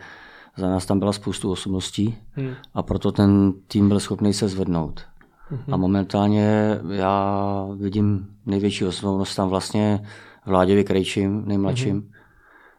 za 0.56 0.68
nás 0.68 0.86
tam 0.86 0.98
byla 0.98 1.12
spoustu 1.12 1.50
osobností 1.50 2.18
hmm. 2.32 2.54
a 2.74 2.82
proto 2.82 3.12
ten 3.12 3.52
tým 3.68 3.88
byl 3.88 4.00
schopný 4.00 4.32
se 4.32 4.48
zvednout. 4.48 5.00
Hmm. 5.48 5.74
A 5.74 5.76
momentálně 5.76 6.78
já 6.90 7.66
vidím 7.76 8.26
největší 8.46 8.84
osobnost 8.84 9.34
tam 9.34 9.48
vlastně 9.48 10.06
Vláděvi 10.46 10.84
Krejčím, 10.84 11.42
nejmladším, 11.46 11.94
hmm. 11.94 12.10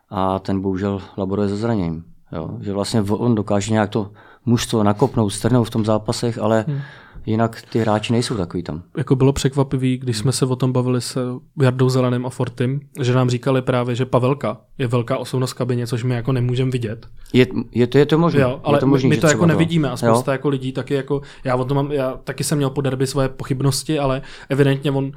a 0.10 0.40
ten 0.40 0.62
bohužel 0.62 1.02
laboruje 1.18 1.50
se 1.50 1.56
zraněním. 1.56 2.04
Jo? 2.32 2.58
Že 2.62 2.74
vlastně 2.74 3.02
on 3.02 3.36
dokáže 3.36 3.74
nějak 3.74 3.90
to 3.90 4.12
mužstvo 4.46 4.84
nakopnout, 4.84 5.34
strhnout 5.34 5.68
v 5.68 5.72
tom 5.72 5.86
zápasech, 5.86 6.38
ale 6.38 6.66
hmm. 6.68 6.80
Jinak 7.28 7.62
ty 7.70 7.80
hráči 7.80 8.14
nejsou 8.14 8.38
takový 8.38 8.64
tam. 8.64 8.84
Jako 8.98 9.16
bylo 9.16 9.34
překvapivý, 9.34 9.98
když 9.98 10.18
jsme 10.18 10.32
se 10.32 10.46
o 10.46 10.56
tom 10.56 10.72
bavili 10.72 11.02
s 11.02 11.40
Jardou 11.62 11.90
Zeleným 11.90 12.26
a 12.26 12.30
Fortym, 12.30 12.80
že 13.02 13.14
nám 13.14 13.30
říkali 13.30 13.62
právě, 13.62 13.96
že 13.96 14.06
Pavelka 14.06 14.58
je 14.78 14.88
velká 14.88 15.18
osobnost 15.18 15.52
v 15.52 15.56
kabině, 15.56 15.88
což 15.88 16.04
my 16.04 16.16
jako 16.16 16.32
nemůžeme 16.32 16.72
vidět. 16.72 17.08
Je, 17.34 17.48
je, 17.72 17.88
to, 17.88 17.98
je 17.98 18.06
to 18.06 18.18
možné. 18.18 18.42
Jo, 18.42 18.62
ale 18.64 18.78
je 18.78 18.80
to 18.80 18.88
možný, 18.88 19.10
my 19.10 19.16
že 19.16 19.22
to 19.22 19.28
jako 19.28 19.38
třeba 19.38 19.48
nevidíme 19.48 19.90
a 19.90 19.98
spousta 19.98 20.32
Jo. 20.32 20.34
jako 20.34 20.50
lidí 20.50 20.72
taky 20.72 20.94
jako, 20.94 21.22
já 21.44 21.56
o 21.56 21.66
tom 21.66 21.76
mám, 21.76 21.92
já 21.92 22.20
taky 22.24 22.44
jsem 22.44 22.58
měl 22.58 22.70
po 22.70 22.82
derby 22.82 23.08
svoje 23.08 23.30
pochybnosti, 23.30 24.00
ale 24.00 24.22
evidentně 24.50 24.92
on 24.92 25.12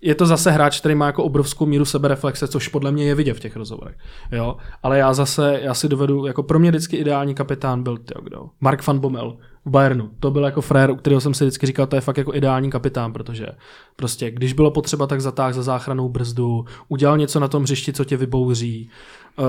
je 0.00 0.14
to 0.14 0.26
zase 0.26 0.50
hráč, 0.50 0.80
který 0.80 0.94
má 0.94 1.06
jako 1.06 1.24
obrovskou 1.24 1.66
míru 1.66 1.84
sebereflexe, 1.84 2.48
což 2.48 2.68
podle 2.68 2.92
mě 2.92 3.04
je 3.04 3.14
vidět 3.14 3.34
v 3.34 3.40
těch 3.40 3.56
rozhovorech. 3.56 3.96
Jo? 4.32 4.56
Ale 4.82 4.98
já 4.98 5.14
zase, 5.14 5.58
já 5.62 5.74
si 5.74 5.88
dovedu, 5.88 6.26
jako 6.26 6.42
pro 6.42 6.58
mě 6.58 6.70
vždycky 6.70 6.96
ideální 6.96 7.34
kapitán 7.34 7.82
byl, 7.82 7.96
tyjo, 7.96 8.22
kdo? 8.22 8.46
Mark 8.60 8.86
van 8.86 8.98
Bommel 8.98 9.36
v 9.64 9.70
Bayernu. 9.70 10.10
To 10.20 10.30
byl 10.30 10.44
jako 10.44 10.60
frér, 10.60 10.90
u 10.90 10.96
kterého 10.96 11.20
jsem 11.20 11.34
si 11.34 11.44
vždycky 11.44 11.66
říkal, 11.66 11.86
to 11.86 11.96
je 11.96 12.00
fakt 12.00 12.16
jako 12.16 12.34
ideální 12.34 12.70
kapitán, 12.70 13.12
protože 13.12 13.46
prostě, 13.96 14.30
když 14.30 14.52
bylo 14.52 14.70
potřeba, 14.70 15.06
tak 15.06 15.20
zatáh 15.20 15.54
za 15.54 15.62
záchranou 15.62 16.08
brzdu, 16.08 16.64
udělal 16.88 17.18
něco 17.18 17.40
na 17.40 17.48
tom 17.48 17.62
hřišti, 17.62 17.92
co 17.92 18.04
tě 18.04 18.16
vybouří, 18.16 18.90
uh, 19.38 19.46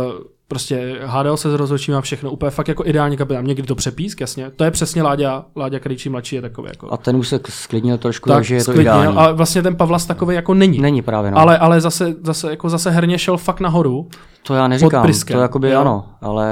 prostě 0.48 1.00
hádal 1.06 1.38
se 1.38 1.52
s 1.52 1.54
rozhodčím 1.54 1.96
a 1.96 2.02
všechno, 2.02 2.32
úplně 2.32 2.50
fakt 2.50 2.68
jako 2.68 2.86
ideální 2.86 3.18
kapitán. 3.18 3.46
Někdy 3.46 3.64
to 3.64 3.76
přepísk, 3.76 4.22
jasně. 4.22 4.52
To 4.56 4.64
je 4.64 4.72
přesně 4.72 5.04
Láďa, 5.04 5.46
Láďa 5.56 5.80
Krejčí 5.80 6.10
mladší 6.10 6.36
je 6.36 6.42
takový 6.42 6.68
jako. 6.68 6.94
A 6.94 6.98
ten 6.98 7.16
už 7.16 7.28
se 7.28 7.40
sklidnil 7.50 7.98
trošku, 7.98 8.30
tak 8.30 8.38
takže 8.38 8.56
je 8.56 8.60
to 8.60 8.64
sklidnil, 8.64 8.82
ideální. 8.82 9.18
Ale 9.18 9.34
vlastně 9.34 9.62
ten 9.62 9.76
Pavlas 9.76 10.06
takový 10.06 10.36
jako 10.36 10.54
není. 10.54 10.80
Není 10.80 11.02
právě, 11.02 11.32
no. 11.32 11.38
Ale, 11.38 11.58
ale 11.58 11.82
zase, 11.82 12.16
zase, 12.24 12.50
jako 12.50 12.70
zase 12.70 12.92
herně 12.92 13.18
šel 13.18 13.38
fakt 13.38 13.60
nahoru. 13.60 14.10
to 14.44 14.54
já 14.54 14.68
neříkám, 14.68 15.04
Priskem, 15.04 15.36
to 15.36 15.42
jakoby 15.42 15.70
jo. 15.70 15.82
ano, 15.82 16.06
ale 16.22 16.50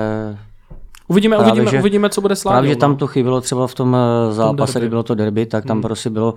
Uvidíme, 1.13 1.35
Právě, 1.37 1.51
uvidíme, 1.51 1.71
že- 1.71 1.79
uvidíme, 1.79 2.09
co 2.09 2.21
bude 2.21 2.35
s 2.35 2.43
Láďou. 2.45 2.53
právě, 2.55 2.69
že 2.69 2.75
tam 2.75 2.91
no. 2.91 2.97
to 2.97 3.07
chybělo 3.07 3.41
třeba 3.41 3.67
v 3.67 3.75
tom 3.75 3.95
eh, 4.29 4.33
zápase, 4.33 4.79
kdy 4.79 4.89
bylo 4.89 5.03
to 5.03 5.15
derby, 5.15 5.45
tak 5.45 5.65
tam 5.65 5.75
Hmm. 5.75 5.81
prostě 5.81 6.09
bylo, 6.09 6.33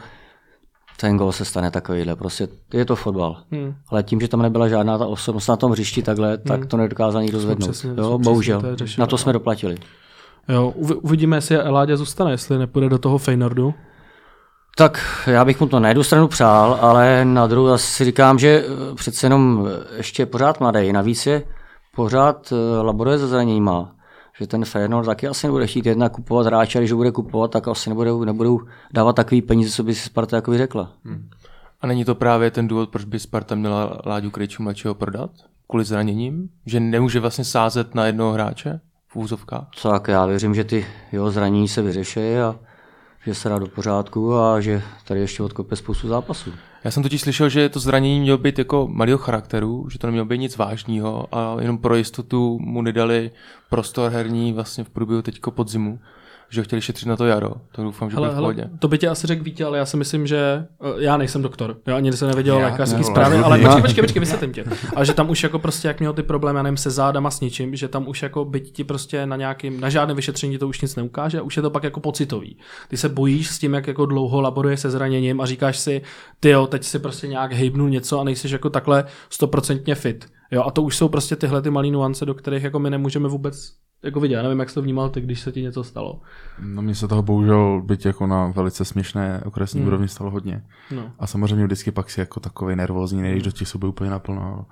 ten 1.00 1.16
gol 1.16 1.32
se 1.32 1.44
stane 1.44 1.70
takovýhle, 1.70 2.16
prostě 2.16 2.48
je 2.74 2.84
to 2.84 2.96
fotbal. 2.96 3.36
Hmm. 3.52 3.74
Ale 3.88 4.02
tím, 4.02 4.20
že 4.20 4.28
tam 4.28 4.42
nebyla 4.42 4.68
žádná 4.68 4.98
ta 4.98 5.06
osobnost 5.06 5.46
na 5.48 5.56
tom 5.56 5.72
hřišti 5.72 6.02
takhle, 6.02 6.38
tak 6.38 6.60
Hmm. 6.60 6.68
to 6.68 6.76
nedokázal 6.76 7.22
nikdo 7.22 7.40
zvednout. 7.40 7.70
přesně- 7.70 7.90
jo, 7.96 8.18
bohužel. 8.18 8.60
to 8.60 8.84
Na 8.98 9.06
to 9.06 9.14
no. 9.14 9.18
jsme 9.18 9.32
doplatili. 9.32 9.76
Jo, 10.48 10.72
uvi- 10.76 10.98
uvidíme, 11.02 11.36
jestli 11.36 11.56
Láďa 11.56 11.96
zůstane, 11.96 12.30
jestli 12.30 12.58
nepůjde 12.58 12.88
do 12.88 12.98
toho 12.98 13.18
Feynordu. 13.18 13.74
Tak 14.78 15.00
já 15.26 15.44
bych 15.44 15.60
mu 15.60 15.66
to 15.66 15.80
na 15.80 15.88
jednu 15.88 16.02
stranu 16.02 16.28
přál, 16.28 16.78
ale 16.80 17.24
na 17.24 17.46
druhou 17.46 17.66
zase 17.68 17.86
si 17.86 18.04
říkám, 18.04 18.38
že 18.38 18.64
eh, 18.66 18.94
přece 18.94 19.26
jenom 19.26 19.68
eh, 19.92 19.96
ještě 19.96 20.22
je 20.22 20.26
pořád 20.26 20.60
mladý. 20.60 20.92
Navíc 20.92 21.26
je 21.26 21.42
pořád 21.96 22.52
eh, 22.52 22.82
laboruje 22.82 23.18
se 23.18 23.26
zraněníma. 23.28 23.92
Že 24.40 24.46
ten 24.46 24.64
Feyenoord 24.64 25.06
taky 25.06 25.28
asi 25.28 25.46
nebude 25.46 25.66
chtít 25.66 25.86
jedna 25.86 26.08
kupovat 26.08 26.46
hráče, 26.46 26.78
když 26.78 26.90
ho 26.92 26.96
bude 26.96 27.10
kupovat, 27.10 27.50
tak 27.50 27.68
asi 27.68 27.90
nebudou, 27.90 28.24
nebudou 28.24 28.60
dávat 28.92 29.16
takový 29.16 29.42
peníze, 29.42 29.70
co 29.70 29.82
by 29.82 29.94
si 29.94 30.00
Sparta 30.00 30.36
jako 30.36 30.58
řekla. 30.58 30.92
A 31.80 31.86
není 31.86 32.04
to 32.04 32.14
právě 32.14 32.50
ten 32.50 32.68
důvod, 32.68 32.88
proč 32.88 33.04
by 33.04 33.18
Sparta 33.18 33.54
měla 33.54 34.00
Láďu 34.06 34.30
Krejčů 34.30 34.62
mladšího 34.62 34.94
prodat? 34.94 35.30
Kvůli 35.68 35.84
zraněním? 35.84 36.48
Že 36.66 36.80
nemůže 36.80 37.20
vlastně 37.20 37.44
sázet 37.44 37.94
na 37.94 38.06
jednoho 38.06 38.32
hráče 38.32 38.80
v 39.08 39.16
úzovkách? 39.16 39.68
Tak 39.82 40.08
já 40.08 40.26
věřím, 40.26 40.54
že 40.54 40.64
ty 40.64 40.86
jeho 41.12 41.30
zranění 41.30 41.68
se 41.68 41.82
vyřeší 41.82 42.36
a 42.36 42.56
že 43.24 43.34
se 43.34 43.48
dá 43.48 43.58
do 43.58 43.66
pořádku 43.66 44.34
a 44.34 44.60
že 44.60 44.82
tady 45.04 45.20
ještě 45.20 45.42
odkope 45.42 45.76
spoustu 45.76 46.08
zápasů. 46.08 46.52
Já 46.86 46.90
jsem 46.90 47.02
totiž 47.02 47.20
slyšel, 47.20 47.48
že 47.48 47.68
to 47.68 47.80
zranění 47.80 48.20
mělo 48.20 48.38
být 48.38 48.58
jako 48.58 48.88
malého 48.90 49.18
charakteru, 49.18 49.88
že 49.90 49.98
to 49.98 50.06
nemělo 50.06 50.26
být 50.26 50.38
nic 50.38 50.56
vážného 50.56 51.34
a 51.34 51.56
jenom 51.60 51.78
pro 51.78 51.96
jistotu 51.96 52.58
mu 52.58 52.82
nedali 52.82 53.30
prostor 53.70 54.12
herní 54.12 54.52
vlastně 54.52 54.84
v 54.84 54.90
průběhu 54.90 55.22
teďko 55.22 55.50
podzimu, 55.50 55.98
že 56.50 56.62
chtěli 56.62 56.82
šetřit 56.82 57.08
na 57.08 57.16
to 57.16 57.26
jaro. 57.26 57.50
To 57.72 57.82
doufám, 57.82 58.10
že 58.10 58.16
Hele, 58.16 58.28
bude 58.28 58.32
v 58.32 58.34
hele, 58.34 58.54
pohodě. 58.54 58.78
to 58.78 58.88
by 58.88 58.98
tě 58.98 59.08
asi 59.08 59.26
řekl 59.26 59.44
Vítě, 59.44 59.64
ale 59.64 59.78
já 59.78 59.86
si 59.86 59.96
myslím, 59.96 60.26
že 60.26 60.66
eh, 60.82 60.86
já 60.98 61.16
nejsem 61.16 61.42
doktor. 61.42 61.76
Já 61.86 61.96
ani 61.96 62.12
jsem 62.12 62.28
nevěděl 62.28 62.58
lékařský 62.58 63.04
zprávy, 63.04 63.36
ale 63.36 63.58
počkej, 63.58 63.82
počkej, 63.82 64.02
počkej, 64.02 64.20
vysvětlím 64.20 64.52
tě. 64.52 64.64
Ale 64.96 65.06
že 65.06 65.14
tam 65.14 65.30
už 65.30 65.42
jako 65.42 65.58
prostě, 65.58 65.88
jak 65.88 66.00
měl 66.00 66.12
ty 66.12 66.22
problémy, 66.22 66.56
já 66.56 66.62
nevím, 66.62 66.76
se 66.76 66.90
zádama 66.90 67.30
s 67.30 67.40
ničím, 67.40 67.76
že 67.76 67.88
tam 67.88 68.08
už 68.08 68.22
jako 68.22 68.44
byť 68.44 68.72
ti 68.72 68.84
prostě 68.84 69.26
na 69.26 69.36
nějakým, 69.36 69.80
na 69.80 69.88
žádné 69.90 70.14
vyšetření 70.14 70.58
to 70.58 70.68
už 70.68 70.80
nic 70.80 70.96
neukáže, 70.96 71.40
už 71.40 71.56
je 71.56 71.62
to 71.62 71.70
pak 71.70 71.84
jako 71.84 72.00
pocitový. 72.00 72.58
Ty 72.88 72.96
se 72.96 73.08
bojíš 73.08 73.48
s 73.48 73.58
tím, 73.58 73.74
jak 73.74 73.86
jako 73.86 74.06
dlouho 74.06 74.40
laboruje 74.40 74.76
se 74.76 74.90
zraněním 74.90 75.40
a 75.40 75.46
říkáš 75.46 75.78
si, 75.78 76.02
ty 76.40 76.48
jo, 76.48 76.66
teď 76.66 76.84
si 76.84 76.98
prostě 76.98 77.28
nějak 77.28 77.52
hejbnu 77.52 77.88
něco 77.88 78.20
a 78.20 78.24
nejsi 78.24 78.52
jako 78.52 78.70
takhle 78.70 79.04
stoprocentně 79.30 79.94
fit. 79.94 80.26
Jo, 80.50 80.62
a 80.66 80.70
to 80.70 80.82
už 80.82 80.96
jsou 80.96 81.08
prostě 81.08 81.36
tyhle 81.36 81.62
ty 81.62 81.70
malé 81.70 81.90
nuance, 81.90 82.26
do 82.26 82.34
kterých 82.34 82.64
jako 82.64 82.78
my 82.78 82.90
nemůžeme 82.90 83.28
vůbec 83.28 83.72
jako 84.02 84.20
vidět. 84.20 84.34
Já 84.34 84.42
nevím, 84.42 84.58
jak 84.60 84.68
jsi 84.68 84.74
to 84.74 84.82
vnímal 84.82 85.08
ty, 85.10 85.20
když 85.20 85.40
se 85.40 85.52
ti 85.52 85.62
něco 85.62 85.84
stalo. 85.84 86.20
No 86.62 86.82
mně 86.82 86.94
se 86.94 87.08
toho 87.08 87.22
bohužel 87.22 87.82
byť 87.84 88.06
jako 88.06 88.26
na 88.26 88.46
velice 88.46 88.84
směšné 88.84 89.42
okresní 89.44 89.80
Hmm. 89.80 89.88
úrovni 89.88 90.08
stalo 90.08 90.30
hodně. 90.30 90.62
No. 90.94 91.12
A 91.18 91.26
samozřejmě 91.26 91.64
vždycky 91.64 91.90
pak 91.90 92.10
si 92.10 92.20
jako 92.20 92.40
takový 92.40 92.76
nervózní, 92.76 93.22
nejdeš 93.22 93.42
do 93.42 93.50
těch 93.50 93.68
sobě 93.68 93.88
úplně 93.88 94.10
naplno. 94.10 94.66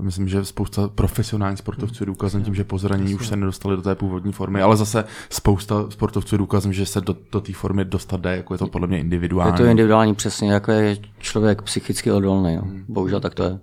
Myslím, 0.00 0.28
že 0.28 0.44
spousta 0.44 0.88
profesionálních 0.88 1.58
sportovců 1.58 2.02
je 2.02 2.06
důkazem 2.06 2.42
tím, 2.44 2.54
že 2.54 2.64
po 2.64 2.78
zranění 2.78 3.14
už 3.14 3.28
se 3.28 3.36
nedostali 3.36 3.76
do 3.76 3.82
té 3.82 3.94
původní 3.94 4.32
formy, 4.32 4.62
ale 4.62 4.76
zase 4.76 5.04
spousta 5.30 5.90
sportovců 5.90 6.34
je 6.34 6.38
důkazem, 6.38 6.72
že 6.72 6.86
se 6.86 7.00
do, 7.00 7.16
do 7.32 7.40
té 7.40 7.52
formy 7.52 7.84
dostat 7.84 8.20
jde, 8.20 8.36
jako 8.36 8.54
je 8.54 8.58
to 8.58 8.66
podle 8.66 8.86
mě 8.88 8.98
individuální. 9.00 9.52
Je 9.52 9.56
to 9.56 9.64
individuální 9.64 10.14
přesně, 10.14 10.52
jako 10.52 10.72
je 10.72 10.96
člověk 11.18 11.62
psychicky 11.62 12.12
odolný. 12.12 12.54
Jo. 12.54 12.62
Hmm. 12.64 12.84
Bohužel 12.88 13.20
tak 13.20 13.34
to 13.34 13.42
je. 13.42 13.58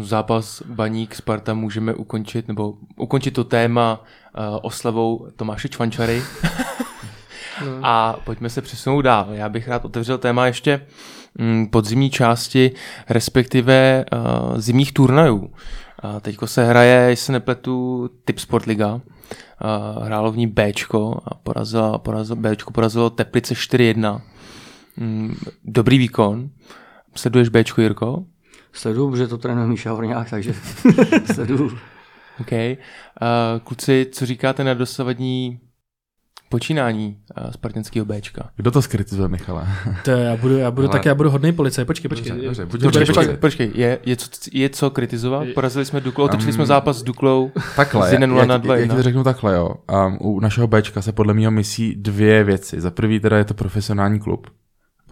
Zápas 0.00 0.62
Baník 0.66 1.14
Sparta 1.14 1.54
můžeme 1.54 1.94
ukončit, 1.94 2.48
nebo 2.48 2.74
ukončit 2.96 3.30
to 3.30 3.44
téma 3.44 4.00
uh, 4.00 4.58
oslavou 4.62 5.26
Tomáše 5.36 5.68
Čvančary. 5.68 6.22
A 7.82 8.16
pojďme 8.24 8.50
se 8.50 8.62
přesunout 8.62 9.02
dál. 9.02 9.28
Já 9.30 9.48
bych 9.48 9.68
rád 9.68 9.84
otevřel 9.84 10.18
téma 10.18 10.46
ještě 10.46 10.86
mm, 11.38 11.66
podzimní 11.66 12.10
části, 12.10 12.70
respektive 13.08 14.04
uh, 14.12 14.58
zimních 14.58 14.92
turnajů. 14.92 15.38
Uh, 15.38 15.50
teďko 16.20 16.46
se 16.46 16.64
hraje, 16.64 17.10
jestli 17.10 17.26
se 17.26 17.32
nepletu, 17.32 18.08
Tip 18.24 18.38
Sport 18.38 18.66
Liga. 18.66 18.94
Uh, 18.94 19.00
hrálo 20.04 20.32
v 20.32 20.36
ní 20.36 20.46
Bčko 20.46 21.20
a 21.24 21.34
porazilo, 21.34 21.98
porazilo, 21.98 22.36
Bčko 22.36 22.70
porazilo 22.70 23.10
Teplice 23.10 23.54
4-1. 23.54 24.20
Mm, 24.96 25.36
dobrý 25.64 25.98
výkon. 25.98 26.50
Sleduješ 27.14 27.48
Bčko, 27.48 27.80
Jirko? 27.80 28.24
Sleduju, 28.72 29.10
protože 29.10 29.28
to 29.28 29.38
trénuje 29.38 29.66
Míša 29.66 29.90
Horňák, 29.92 30.30
takže 30.30 30.54
sleduju. 31.34 31.66
OK. 32.40 32.52
Uh, 32.52 33.60
kluci, 33.64 34.06
co 34.12 34.26
říkáte 34.26 34.64
na 34.64 34.74
dosavadní 34.74 35.60
počínání 36.48 37.16
uh, 37.44 37.50
spartanského 37.50 38.06
Bčka? 38.06 38.50
Kdo 38.56 38.70
to 38.70 38.82
skritizuje, 38.82 39.28
Michale? 39.28 39.66
To 40.04 40.10
je, 40.10 40.24
já 40.24 40.36
budu, 40.36 40.56
já 40.58 40.70
budu, 40.70 40.86
Ale- 40.88 40.92
tak 40.92 41.04
já 41.04 41.14
budu 41.14 41.30
hodný 41.30 41.52
policaj. 41.52 41.84
Počkej, 41.84 42.08
počkej. 42.08 42.30
Dobře, 42.32 42.46
dobře, 42.46 42.66
buď 42.66 42.84
hodnej 42.84 43.06
pak- 43.06 43.14
Počkej, 43.16 43.36
počkej, 43.36 43.70
je, 43.74 43.98
je, 44.06 44.16
co, 44.16 44.28
je 44.52 44.68
co 44.70 44.90
kritizovat? 44.90 45.46
Porazili 45.54 45.84
jsme 45.84 46.02
otočili 46.16 46.46
Um, 46.46 46.52
jsme 46.52 46.66
zápas 46.66 46.96
s 46.98 47.02
Duklou. 47.02 47.52
Takhle, 47.76 48.10
Z 48.10 48.12
1-0 48.12 48.36
já, 48.36 48.44
na 48.44 48.54
já, 48.54 48.60
2-1. 48.60 48.74
já 48.76 48.86
ti 48.86 48.96
to 48.96 49.02
řeknu 49.02 49.24
takhle, 49.24 49.54
jo. 49.54 49.74
Um, 50.06 50.18
u 50.20 50.40
našeho 50.40 50.66
Bčka 50.66 51.02
se 51.02 51.12
podle 51.12 51.34
mě 51.34 51.50
myslí 51.50 51.94
dvě 51.94 52.44
věci. 52.44 52.80
Za 52.80 52.90
prvý 52.90 53.20
teda 53.20 53.38
je 53.38 53.44
to 53.44 53.54
profesionální 53.54 54.20
klub, 54.20 54.46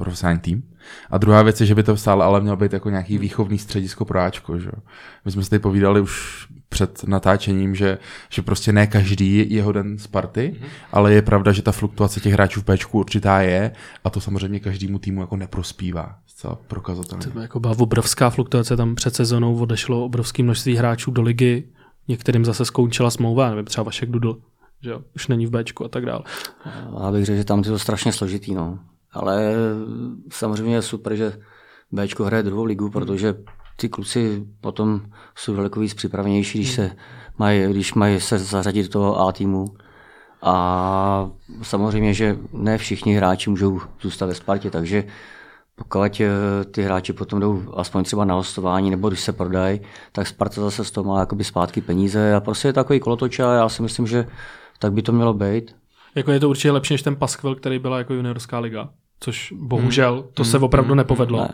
profesionální 0.04 0.40
tým. 0.40 0.62
A 1.10 1.18
druhá 1.18 1.42
věc 1.42 1.60
je, 1.60 1.66
že 1.66 1.74
by 1.74 1.82
to 1.82 1.96
stále 1.96 2.24
ale 2.24 2.40
mělo 2.40 2.56
být 2.56 2.72
jako 2.72 2.90
nějaký 2.90 3.18
výchovný 3.18 3.58
středisko 3.58 4.04
pro 4.04 4.20
Ačko, 4.20 4.58
že? 4.58 4.66
jo. 4.66 4.82
My 5.24 5.30
jsme 5.30 5.44
si 5.44 5.50
tady 5.50 5.60
povídali 5.60 6.00
už 6.00 6.46
před 6.68 7.04
natáčením, 7.04 7.74
že, 7.74 7.98
že 8.28 8.42
prostě 8.42 8.72
ne 8.72 8.86
každý 8.86 9.54
je 9.54 9.62
hoden 9.62 9.98
Sparty, 9.98 10.54
mm-hmm. 10.54 10.66
ale 10.92 11.12
je 11.12 11.22
pravda, 11.22 11.52
že 11.52 11.62
ta 11.62 11.72
fluktuace 11.72 12.20
těch 12.20 12.32
hráčů 12.32 12.60
v 12.60 12.64
Bčku 12.64 12.98
určitá 12.98 13.40
je 13.40 13.72
a 14.04 14.10
to 14.10 14.20
samozřejmě 14.20 14.60
každému 14.60 14.98
týmu 14.98 15.20
jako 15.20 15.36
neprospívá. 15.36 16.18
Zcela 16.26 16.58
prokazatelně. 16.68 17.26
To 17.26 17.40
jako 17.40 17.60
byla 17.60 17.74
obrovská 17.78 18.30
fluktuace, 18.30 18.76
tam 18.76 18.94
před 18.94 19.14
sezónou 19.14 19.58
odešlo 19.58 20.04
obrovské 20.04 20.42
množství 20.42 20.76
hráčů 20.76 21.10
do 21.10 21.22
ligy, 21.22 21.64
některým 22.08 22.44
zase 22.44 22.64
skončila 22.64 23.10
smlouva, 23.10 23.50
nevím, 23.50 23.64
třeba 23.64 23.84
Vašek 23.84 24.10
Dudl, 24.10 24.38
že 24.82 24.90
jo, 24.90 25.00
už 25.14 25.28
není 25.28 25.46
v 25.46 25.50
Bčku 25.50 25.84
a 25.84 25.88
tak 25.88 26.06
dále. 26.06 26.22
Já 27.02 27.12
bych 27.12 27.24
řekl, 27.24 27.36
že 27.36 27.44
tam 27.44 27.58
je 27.58 27.64
to 27.64 27.78
strašně 27.78 28.12
složitý, 28.12 28.54
no. 28.54 28.78
Ale 29.12 29.52
samozřejmě 30.32 30.74
je 30.74 30.82
super, 30.82 31.14
že 31.14 31.32
Bčko 31.92 32.24
hraje 32.24 32.42
druhou 32.42 32.64
ligu, 32.64 32.90
protože 32.90 33.34
ty 33.76 33.88
kluci 33.88 34.46
potom 34.60 35.00
jsou 35.34 35.56
daleko 35.56 35.80
víc 35.80 35.94
připravenější, 35.94 36.58
když 36.58 36.72
se 36.72 36.90
mají, 37.38 37.66
když 37.66 37.94
mají 37.94 38.20
se 38.20 38.38
zařadit 38.38 38.82
do 38.82 38.88
toho 38.88 39.20
A 39.20 39.32
týmu. 39.32 39.64
A 40.42 41.30
samozřejmě, 41.62 42.14
že 42.14 42.36
ne 42.52 42.78
všichni 42.78 43.14
hráči 43.14 43.50
můžou 43.50 43.80
zůstat 44.00 44.26
ve 44.26 44.34
Spartě, 44.34 44.70
takže 44.70 45.04
pokud 45.74 46.20
eh, 46.20 46.64
ty 46.64 46.82
hráči 46.82 47.12
potom 47.12 47.40
jdou 47.40 47.62
aspoň 47.76 48.04
třeba 48.04 48.24
na 48.24 48.34
hostování, 48.34 48.90
nebo 48.90 49.08
když 49.08 49.20
se 49.20 49.32
prodají, 49.32 49.80
tak 50.12 50.26
Sparta 50.26 50.60
zase 50.60 50.84
z 50.84 50.90
toho 50.90 51.04
má 51.04 51.20
jakoby 51.20 51.44
zpátky 51.44 51.80
peníze 51.80 52.34
a 52.34 52.40
prostě 52.40 52.68
je 52.68 52.72
takový 52.72 53.00
kolotoč 53.00 53.40
a 53.40 53.54
já 53.54 53.68
si 53.68 53.82
myslím, 53.82 54.06
že 54.06 54.26
tak 54.78 54.92
by 54.92 55.02
to 55.02 55.12
mělo 55.12 55.34
být. 55.34 55.79
Jako 56.14 56.30
je 56.32 56.40
to 56.40 56.48
určitě 56.48 56.70
lepší 56.70 56.94
než 56.94 57.02
ten 57.02 57.16
Paskvil, 57.16 57.54
který 57.54 57.78
byla 57.78 57.98
jako 57.98 58.14
juniorská 58.14 58.58
liga, 58.58 58.88
což 59.20 59.52
bohužel 59.56 60.24
to 60.34 60.44
se 60.44 60.58
opravdu 60.58 60.94
nepovedlo. 60.94 61.38
Ne, 61.40 61.48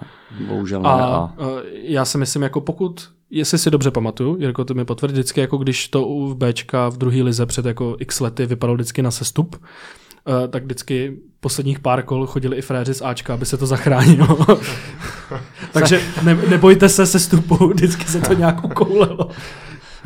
bohužel 0.47 0.83
ne. 0.83 0.89
A 0.89 0.93
A, 0.93 1.35
já 1.73 2.05
si 2.05 2.19
myslím, 2.19 2.43
jako 2.43 2.61
pokud, 2.61 3.09
jestli 3.31 3.59
si 3.59 3.71
dobře 3.71 3.91
pamatuju, 3.91 4.37
Jirko, 4.41 4.65
to 4.65 4.75
mi 4.75 4.85
potvrdí, 4.85 5.13
vždycky 5.13 5.41
jako 5.41 5.57
když 5.57 5.89
to 5.89 6.07
u 6.07 6.35
Bčka 6.35 6.89
v 6.89 6.97
druhé 6.97 7.23
lize 7.23 7.47
před 7.47 7.67
jako 7.67 7.97
x 7.99 8.21
lety 8.21 8.47
vypadalo 8.47 8.75
vždycky 8.75 9.03
na 9.03 9.11
sestup, 9.11 9.57
uh, 9.57 10.49
tak 10.51 10.65
vždycky 10.65 11.17
posledních 11.41 11.81
pár 11.81 12.03
kol 12.03 12.27
chodili 12.27 12.57
i 12.57 12.63
fréři 12.63 12.95
z 12.95 13.03
Ačka, 13.03 13.35
aby 13.35 13.47
se 13.47 13.57
to 13.57 13.67
zachránilo. 13.67 14.39
Takže 15.73 16.01
ne, 16.23 16.35
nebojte 16.35 16.89
se 16.89 17.07
se 17.07 17.19
stupu, 17.21 17.69
vždycky 17.69 18.05
se 18.05 18.21
to 18.21 18.35
nějak 18.35 18.65
ukoulelo. 18.65 19.31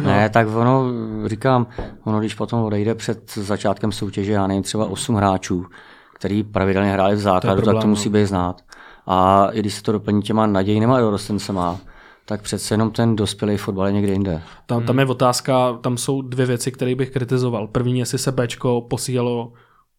No. 0.00 0.06
Ne, 0.06 0.28
tak 0.28 0.48
ono, 0.48 0.92
říkám, 1.26 1.66
ono 2.04 2.20
když 2.20 2.34
potom 2.34 2.62
odejde 2.62 2.94
před 2.94 3.32
začátkem 3.34 3.92
soutěže, 3.92 4.32
já 4.32 4.46
nevím, 4.46 4.62
třeba 4.62 4.86
8 4.86 5.14
hráčů, 5.14 5.66
který 6.14 6.42
pravidelně 6.42 6.92
hráli 6.92 7.16
v 7.16 7.20
základu, 7.20 7.56
to 7.56 7.62
problém, 7.62 7.76
tak 7.76 7.82
to 7.82 7.88
musí 7.88 8.08
no. 8.08 8.12
být 8.12 8.26
znát. 8.26 8.60
A 9.06 9.48
i 9.52 9.58
když 9.60 9.74
se 9.74 9.82
to 9.82 9.92
doplní 9.92 10.22
těma 10.22 10.46
nadějnýma 10.46 11.00
dorostencema, 11.00 11.78
tak 12.24 12.42
přece 12.42 12.74
jenom 12.74 12.90
ten 12.90 13.16
dospělý 13.16 13.56
fotbal 13.56 13.86
je 13.86 13.92
někde 13.92 14.12
jinde. 14.12 14.42
Tam, 14.66 14.84
tam 14.84 14.98
je 14.98 15.06
otázka, 15.06 15.72
tam 15.72 15.96
jsou 15.96 16.22
dvě 16.22 16.46
věci, 16.46 16.72
které 16.72 16.94
bych 16.94 17.10
kritizoval. 17.10 17.66
První, 17.66 17.98
jestli 17.98 18.18
se 18.18 18.32
Bčko 18.32 18.80
posílalo 18.80 19.52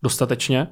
dostatečně, 0.04 0.68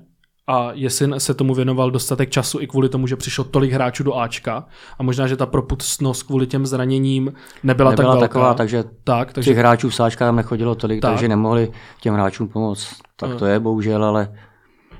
a 0.48 0.70
jestli 0.74 1.20
se 1.20 1.34
tomu 1.34 1.54
věnoval 1.54 1.92
dostatek 1.92 2.30
času 2.30 2.60
i 2.62 2.68
kvůli 2.68 2.90
tomu, 2.90 3.08
že 3.08 3.16
přišlo 3.16 3.44
tolik 3.44 3.72
hráčů 3.72 4.04
do 4.04 4.18
Ačka 4.18 4.66
a 5.00 5.04
možná, 5.04 5.28
že 5.28 5.36
ta 5.36 5.46
propustnost 5.46 6.24
kvůli 6.24 6.48
těm 6.48 6.66
zraněním 6.66 7.34
nebyla, 7.64 7.90
nebyla 7.90 7.92
tak 7.92 8.06
velká. 8.06 8.20
taková, 8.20 8.54
takže, 8.54 8.84
tak, 9.04 9.34
takže 9.34 9.52
těch 9.52 9.58
hráčů 9.58 9.90
v 9.90 10.00
Ačka 10.00 10.26
tam 10.26 10.36
nechodilo 10.36 10.76
tolik, 10.76 11.02
tak. 11.02 11.12
takže 11.12 11.28
nemohli 11.28 11.72
těm 12.02 12.14
hráčům 12.14 12.48
pomoct. 12.48 12.96
Tak 13.16 13.36
to 13.36 13.46
je 13.46 13.60
bohužel, 13.60 14.06
ale 14.06 14.34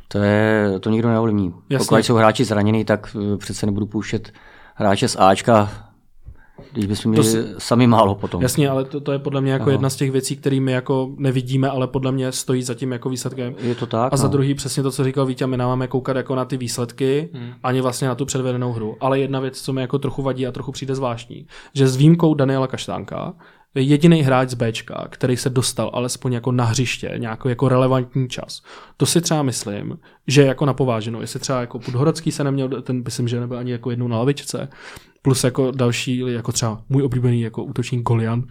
to, 0.08 0.18
je, 0.18 0.80
to 0.80 0.90
nikdo 0.90 1.10
neovlivní. 1.10 1.54
Pokud 1.78 1.98
jsou 1.98 2.16
hráči 2.16 2.46
zranění, 2.46 2.86
tak 2.86 3.16
eh, 3.34 3.38
přece 3.38 3.66
nebudu 3.66 3.86
pouštět 3.86 4.34
hráče 4.76 5.08
z 5.08 5.16
Ačka 5.20 5.89
když 6.72 6.86
bychom 6.86 7.12
měli 7.12 7.34
to, 7.34 7.60
sami 7.60 7.88
málo 7.88 8.16
potom. 8.16 8.42
Jasně, 8.42 8.70
ale 8.70 8.86
to, 8.86 9.00
to 9.00 9.12
je 9.12 9.20
podle 9.20 9.42
mě 9.42 9.52
jako 9.52 9.64
Aha. 9.64 9.72
jedna 9.72 9.90
z 9.90 9.96
těch 9.96 10.12
věcí, 10.12 10.36
které 10.36 10.60
my 10.60 10.72
jako 10.72 11.10
nevidíme, 11.18 11.70
ale 11.70 11.88
podle 11.88 12.12
mě 12.12 12.32
stojí 12.32 12.64
za 12.64 12.74
tím 12.74 12.92
jako 12.92 13.10
výsledkem. 13.10 13.56
Je 13.60 13.76
to 13.76 13.86
tak. 13.86 14.14
A 14.14 14.18
za 14.18 14.28
no. 14.28 14.32
druhý 14.32 14.54
přesně 14.54 14.84
to, 14.84 14.92
co 14.92 15.04
říkal 15.04 15.26
Vítě, 15.26 15.48
my 15.48 15.58
nemáme 15.58 15.88
koukat 15.88 16.16
jako 16.16 16.36
na 16.36 16.46
ty 16.46 16.58
výsledky, 16.58 17.30
hmm. 17.34 17.54
ani 17.64 17.82
vlastně 17.82 18.08
na 18.08 18.16
tu 18.16 18.26
předvedenou 18.26 18.74
hru. 18.74 18.98
Ale 19.00 19.20
jedna 19.20 19.40
věc, 19.40 19.62
co 19.62 19.74
mi 19.74 19.82
jako 19.82 20.00
trochu 20.00 20.22
vadí 20.22 20.48
a 20.48 20.52
trochu 20.52 20.72
přijde 20.72 20.96
zvláštní, 20.96 21.46
že 21.74 21.88
s 21.88 21.96
výjimkou 21.96 22.34
Daniela 22.34 22.68
Kaštánka 22.68 23.34
jediný 23.76 24.22
hráč 24.22 24.50
z 24.50 24.54
Bčka, 24.54 25.08
který 25.10 25.38
se 25.38 25.50
dostal 25.50 25.92
alespoň 25.94 26.34
jako 26.34 26.52
na 26.52 26.66
hřiště, 26.66 27.14
nějaký 27.18 27.50
jako 27.50 27.70
relevantní 27.70 28.30
čas. 28.30 28.62
To 28.98 29.06
si 29.06 29.22
třeba 29.22 29.44
myslím, 29.44 30.00
že 30.28 30.46
jako 30.46 30.66
na 30.66 30.74
pováženou. 30.74 31.22
Jestli 31.22 31.40
třeba 31.40 31.62
jako 31.62 31.80
Podhorodský 31.80 32.32
se 32.32 32.44
neměl, 32.44 32.82
ten 32.82 33.04
myslím, 33.04 33.28
že 33.28 33.40
nebyl 33.40 33.58
ani 33.58 33.72
jako 33.72 33.90
jednou 33.90 34.08
na 34.08 34.18
lavičce, 34.18 34.70
plus 35.22 35.44
jako 35.44 35.72
další, 35.72 36.24
jako 36.28 36.52
třeba 36.52 36.82
můj 36.90 37.04
oblíbený 37.04 37.42
jako 37.42 37.64
útočník 37.64 38.02
Golian, 38.02 38.44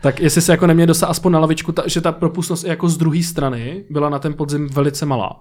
tak 0.00 0.20
jestli 0.20 0.40
se 0.40 0.52
jako 0.52 0.66
neměl 0.66 0.86
dostat 0.86 1.06
aspoň 1.06 1.32
na 1.32 1.38
lavičku, 1.38 1.72
ta, 1.72 1.82
že 1.86 2.00
ta 2.00 2.12
propustnost 2.12 2.64
jako 2.64 2.88
z 2.88 2.96
druhé 2.96 3.22
strany 3.22 3.84
byla 3.90 4.08
na 4.08 4.18
ten 4.18 4.34
podzim 4.34 4.68
velice 4.68 5.06
malá. 5.06 5.40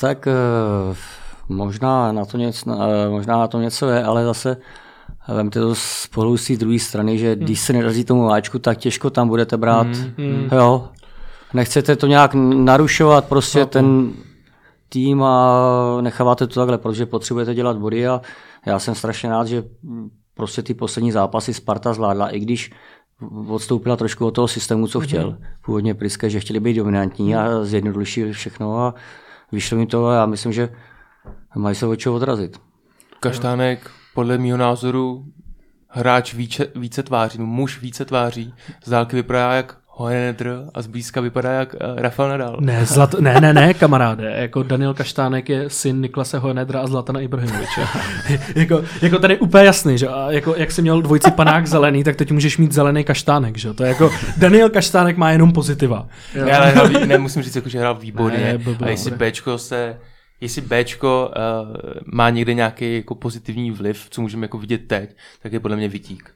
Tak 0.00 0.26
uh, 0.26 0.96
možná 1.56 2.12
na 2.12 2.24
to 2.24 2.36
něco, 2.36 2.70
uh, 2.70 2.82
možná 3.10 3.38
na 3.38 3.48
to 3.48 3.60
něco 3.60 3.88
je, 3.88 4.04
ale 4.04 4.24
zase 4.24 4.56
Vemte 5.28 5.60
to 5.60 5.74
spolu 5.74 6.36
z 6.36 6.46
té 6.46 6.56
druhé 6.56 6.78
strany, 6.78 7.18
že 7.18 7.32
hmm. 7.34 7.44
když 7.44 7.60
se 7.60 7.72
nedaří 7.72 8.04
tomu 8.04 8.24
váčku, 8.24 8.58
tak 8.58 8.78
těžko 8.78 9.10
tam 9.10 9.28
budete 9.28 9.56
brát. 9.56 9.86
Hmm. 9.86 10.12
hmm. 10.18 10.48
Jo. 10.52 10.88
Nechcete 11.54 11.96
to 11.96 12.06
nějak 12.06 12.34
narušovat, 12.34 13.24
prostě 13.24 13.60
no, 13.60 13.66
ten 13.66 14.12
tým 14.88 15.22
a 15.22 15.98
necháváte 16.00 16.46
to 16.46 16.60
takhle, 16.60 16.78
protože 16.78 17.06
potřebujete 17.06 17.54
dělat 17.54 17.78
body 17.78 18.08
a 18.08 18.20
já 18.66 18.78
jsem 18.78 18.94
strašně 18.94 19.30
rád, 19.30 19.46
že 19.46 19.64
prostě 20.34 20.62
ty 20.62 20.74
poslední 20.74 21.12
zápasy 21.12 21.54
Sparta 21.54 21.92
zvládla, 21.94 22.28
i 22.28 22.40
když 22.40 22.70
odstoupila 23.48 23.96
trošku 23.96 24.26
od 24.26 24.30
toho 24.30 24.48
systému, 24.48 24.86
co 24.86 25.00
chtěl. 25.00 25.30
Mm-hmm. 25.30 25.46
Původně 25.64 25.94
Priske, 25.94 26.30
že 26.30 26.40
chtěli 26.40 26.60
být 26.60 26.74
dominantní 26.74 27.36
a 27.36 27.64
zjednodušili 27.64 28.32
všechno 28.32 28.78
a 28.78 28.94
vyšlo 29.52 29.78
mi 29.78 29.86
to 29.86 30.06
a 30.06 30.14
já 30.14 30.26
myslím, 30.26 30.52
že 30.52 30.68
mají 31.56 31.74
se 31.74 31.86
od 31.86 31.96
čeho 31.96 32.14
odrazit. 32.14 32.60
Kaštánek 33.20 33.90
podle 34.14 34.38
mého 34.38 34.56
názoru 34.56 35.24
hráč 35.88 36.34
více, 36.34 36.66
více 36.74 37.02
tváří, 37.02 37.38
no 37.38 37.46
muž 37.46 37.80
více 37.80 38.04
tváří. 38.04 38.54
Z 38.84 38.90
dálky 38.90 39.16
vypadá 39.16 39.52
jak 39.52 39.80
Hohenedr 40.00 40.64
a 40.74 40.82
zblízka 40.82 41.20
vypadá 41.20 41.52
jak 41.52 41.74
uh, 41.74 41.98
Rafael 41.98 42.28
Nadal. 42.28 42.56
Ne, 42.60 42.86
zlat, 42.86 43.14
ne, 43.14 43.40
ne, 43.40 43.52
ne, 43.52 43.74
kamaráde. 43.74 44.32
Jako 44.36 44.62
Daniel 44.62 44.94
Kaštánek 44.94 45.48
je 45.48 45.70
syn 45.70 46.00
Niklase 46.00 46.38
Hohenedra 46.38 46.80
a 46.80 46.86
Zlatana 46.86 47.20
Ibrahimoviče. 47.20 47.86
jako, 48.56 48.82
jako 49.02 49.18
tady 49.18 49.34
je 49.34 49.38
úplně 49.38 49.64
jasný, 49.64 49.98
že 49.98 50.08
a 50.08 50.30
jako, 50.30 50.54
jak 50.56 50.72
jsi 50.72 50.82
měl 50.82 51.02
dvojci 51.02 51.30
panák 51.30 51.66
zelený, 51.66 52.04
tak 52.04 52.16
teď 52.16 52.32
můžeš 52.32 52.58
mít 52.58 52.72
zelený 52.72 53.04
kaštánek, 53.04 53.58
že 53.58 53.74
To 53.74 53.84
je 53.84 53.88
jako, 53.88 54.10
Daniel 54.36 54.70
Kaštánek 54.70 55.16
má 55.16 55.30
jenom 55.30 55.52
pozitiva. 55.52 56.06
Ne, 56.44 56.52
ale 56.52 56.70
hrál, 56.70 56.88
ne, 57.06 57.18
musím 57.18 57.42
říct, 57.42 57.56
jako, 57.56 57.68
že 57.68 57.78
hrál 57.78 57.94
výborně. 57.94 58.58
Ne, 58.66 58.74
a 58.82 58.88
jestli 58.88 59.10
Bčko 59.10 59.58
se 59.58 59.96
jestli 60.40 60.62
Bčko 60.62 61.30
uh, 61.30 61.76
má 62.06 62.30
někde 62.30 62.54
nějaký 62.54 62.96
jako 62.96 63.14
pozitivní 63.14 63.70
vliv, 63.70 64.06
co 64.10 64.20
můžeme 64.22 64.44
jako 64.44 64.58
vidět 64.58 64.78
teď, 64.86 65.16
tak 65.42 65.52
je 65.52 65.60
podle 65.60 65.76
mě 65.76 65.88
vytík. 65.88 66.34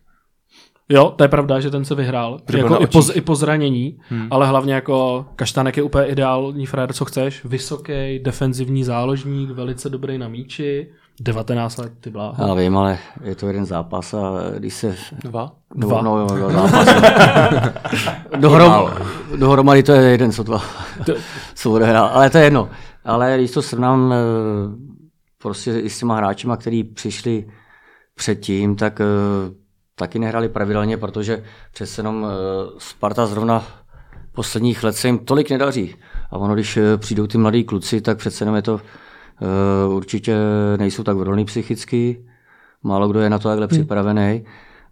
Jo, 0.88 1.14
to 1.16 1.24
je 1.24 1.28
pravda, 1.28 1.60
že 1.60 1.70
ten 1.70 1.84
se 1.84 1.94
vyhrál. 1.94 2.40
Jako 2.56 2.82
i, 2.82 2.86
po, 2.86 3.02
I 3.14 3.20
po 3.20 3.34
zranění, 3.34 3.98
hmm. 4.08 4.28
ale 4.30 4.46
hlavně 4.46 4.74
jako 4.74 5.26
Kaštanek 5.36 5.76
je 5.76 5.82
úplně 5.82 6.06
ideální 6.06 6.66
frajer, 6.66 6.92
co 6.92 7.04
chceš. 7.04 7.44
Vysoký, 7.44 8.18
defenzivní 8.22 8.84
záložník, 8.84 9.50
velice 9.50 9.90
dobrý 9.90 10.18
na 10.18 10.28
míči, 10.28 10.88
19 11.20 11.76
let, 11.76 11.92
ty 12.00 12.10
bláho. 12.10 12.48
Já 12.48 12.54
vím, 12.54 12.76
ale 12.76 12.98
je 13.24 13.34
to 13.34 13.46
jeden 13.46 13.64
zápas 13.64 14.14
a 14.14 14.20
když 14.58 14.74
se... 14.74 14.96
Dva? 15.24 15.52
Dva? 15.74 16.02
No, 16.02 16.18
no, 16.18 16.36
dva 16.36 16.50
zápas. 16.50 16.88
Dohrom, 18.38 18.90
dohromady 19.36 19.82
to 19.82 19.92
je 19.92 20.10
jeden, 20.10 20.32
co 20.32 20.42
dva, 20.42 20.62
co 21.54 21.72
odehrál, 21.72 22.10
ale 22.12 22.30
to 22.30 22.38
je 22.38 22.44
jedno. 22.44 22.68
Ale 23.04 23.34
když 23.38 23.50
to 23.50 23.62
srovnám 23.62 24.12
eh, 24.12 24.16
prostě 25.42 25.80
i 25.80 25.90
s 25.90 25.98
těma 25.98 26.16
hráčima, 26.16 26.56
kteří 26.56 26.84
přišli 26.84 27.46
předtím, 28.14 28.76
tak 28.76 29.00
eh, 29.00 29.04
taky 29.94 30.18
nehrali 30.18 30.48
pravidelně, 30.48 30.96
protože 30.96 31.44
přece 31.72 32.00
jenom 32.00 32.26
eh, 32.26 32.70
Sparta 32.78 33.26
zrovna 33.26 33.66
posledních 34.32 34.84
let 34.84 34.96
se 34.96 35.08
jim 35.08 35.18
tolik 35.18 35.50
nedaří. 35.50 35.94
A 36.30 36.36
ono, 36.36 36.54
když 36.54 36.78
přijdou 36.96 37.26
ty 37.26 37.38
mladí 37.38 37.64
kluci, 37.64 38.00
tak 38.00 38.18
přece 38.18 38.42
jenom 38.42 38.56
je 38.56 38.62
to 38.62 38.80
určitě 39.88 40.36
nejsou 40.78 41.02
tak 41.02 41.16
odolný 41.16 41.44
psychicky, 41.44 42.24
málo 42.82 43.08
kdo 43.08 43.20
je 43.20 43.30
na 43.30 43.38
to 43.38 43.48
takhle 43.48 43.66
hmm. 43.66 43.68
připravený 43.68 44.44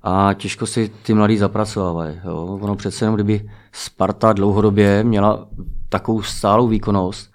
a 0.03 0.35
těžko 0.35 0.67
si 0.67 0.91
ty 1.03 1.15
mladí 1.15 1.39
zapracovávají. 1.39 2.21
Ono 2.35 2.77
přece 2.77 3.05
jenom, 3.05 3.15
kdyby 3.15 3.51
Sparta 3.73 4.33
dlouhodobě 4.33 5.05
měla 5.05 5.49
takovou 5.89 6.23
stálou 6.23 6.69
výkonnost, 6.69 7.32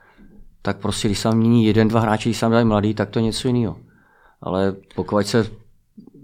tak 0.68 0.78
prostě 0.78 1.08
když 1.08 1.20
se 1.20 1.36
mění 1.36 1.66
jeden, 1.66 1.88
dva 1.88 2.00
hráči, 2.00 2.30
když 2.30 2.38
se 2.38 2.50
dají 2.50 2.66
mladý, 2.66 2.94
tak 2.94 3.10
to 3.10 3.20
je 3.20 3.24
něco 3.24 3.48
jiného. 3.48 3.78
Ale 4.42 4.76
pokud 4.96 5.28
se, 5.28 5.48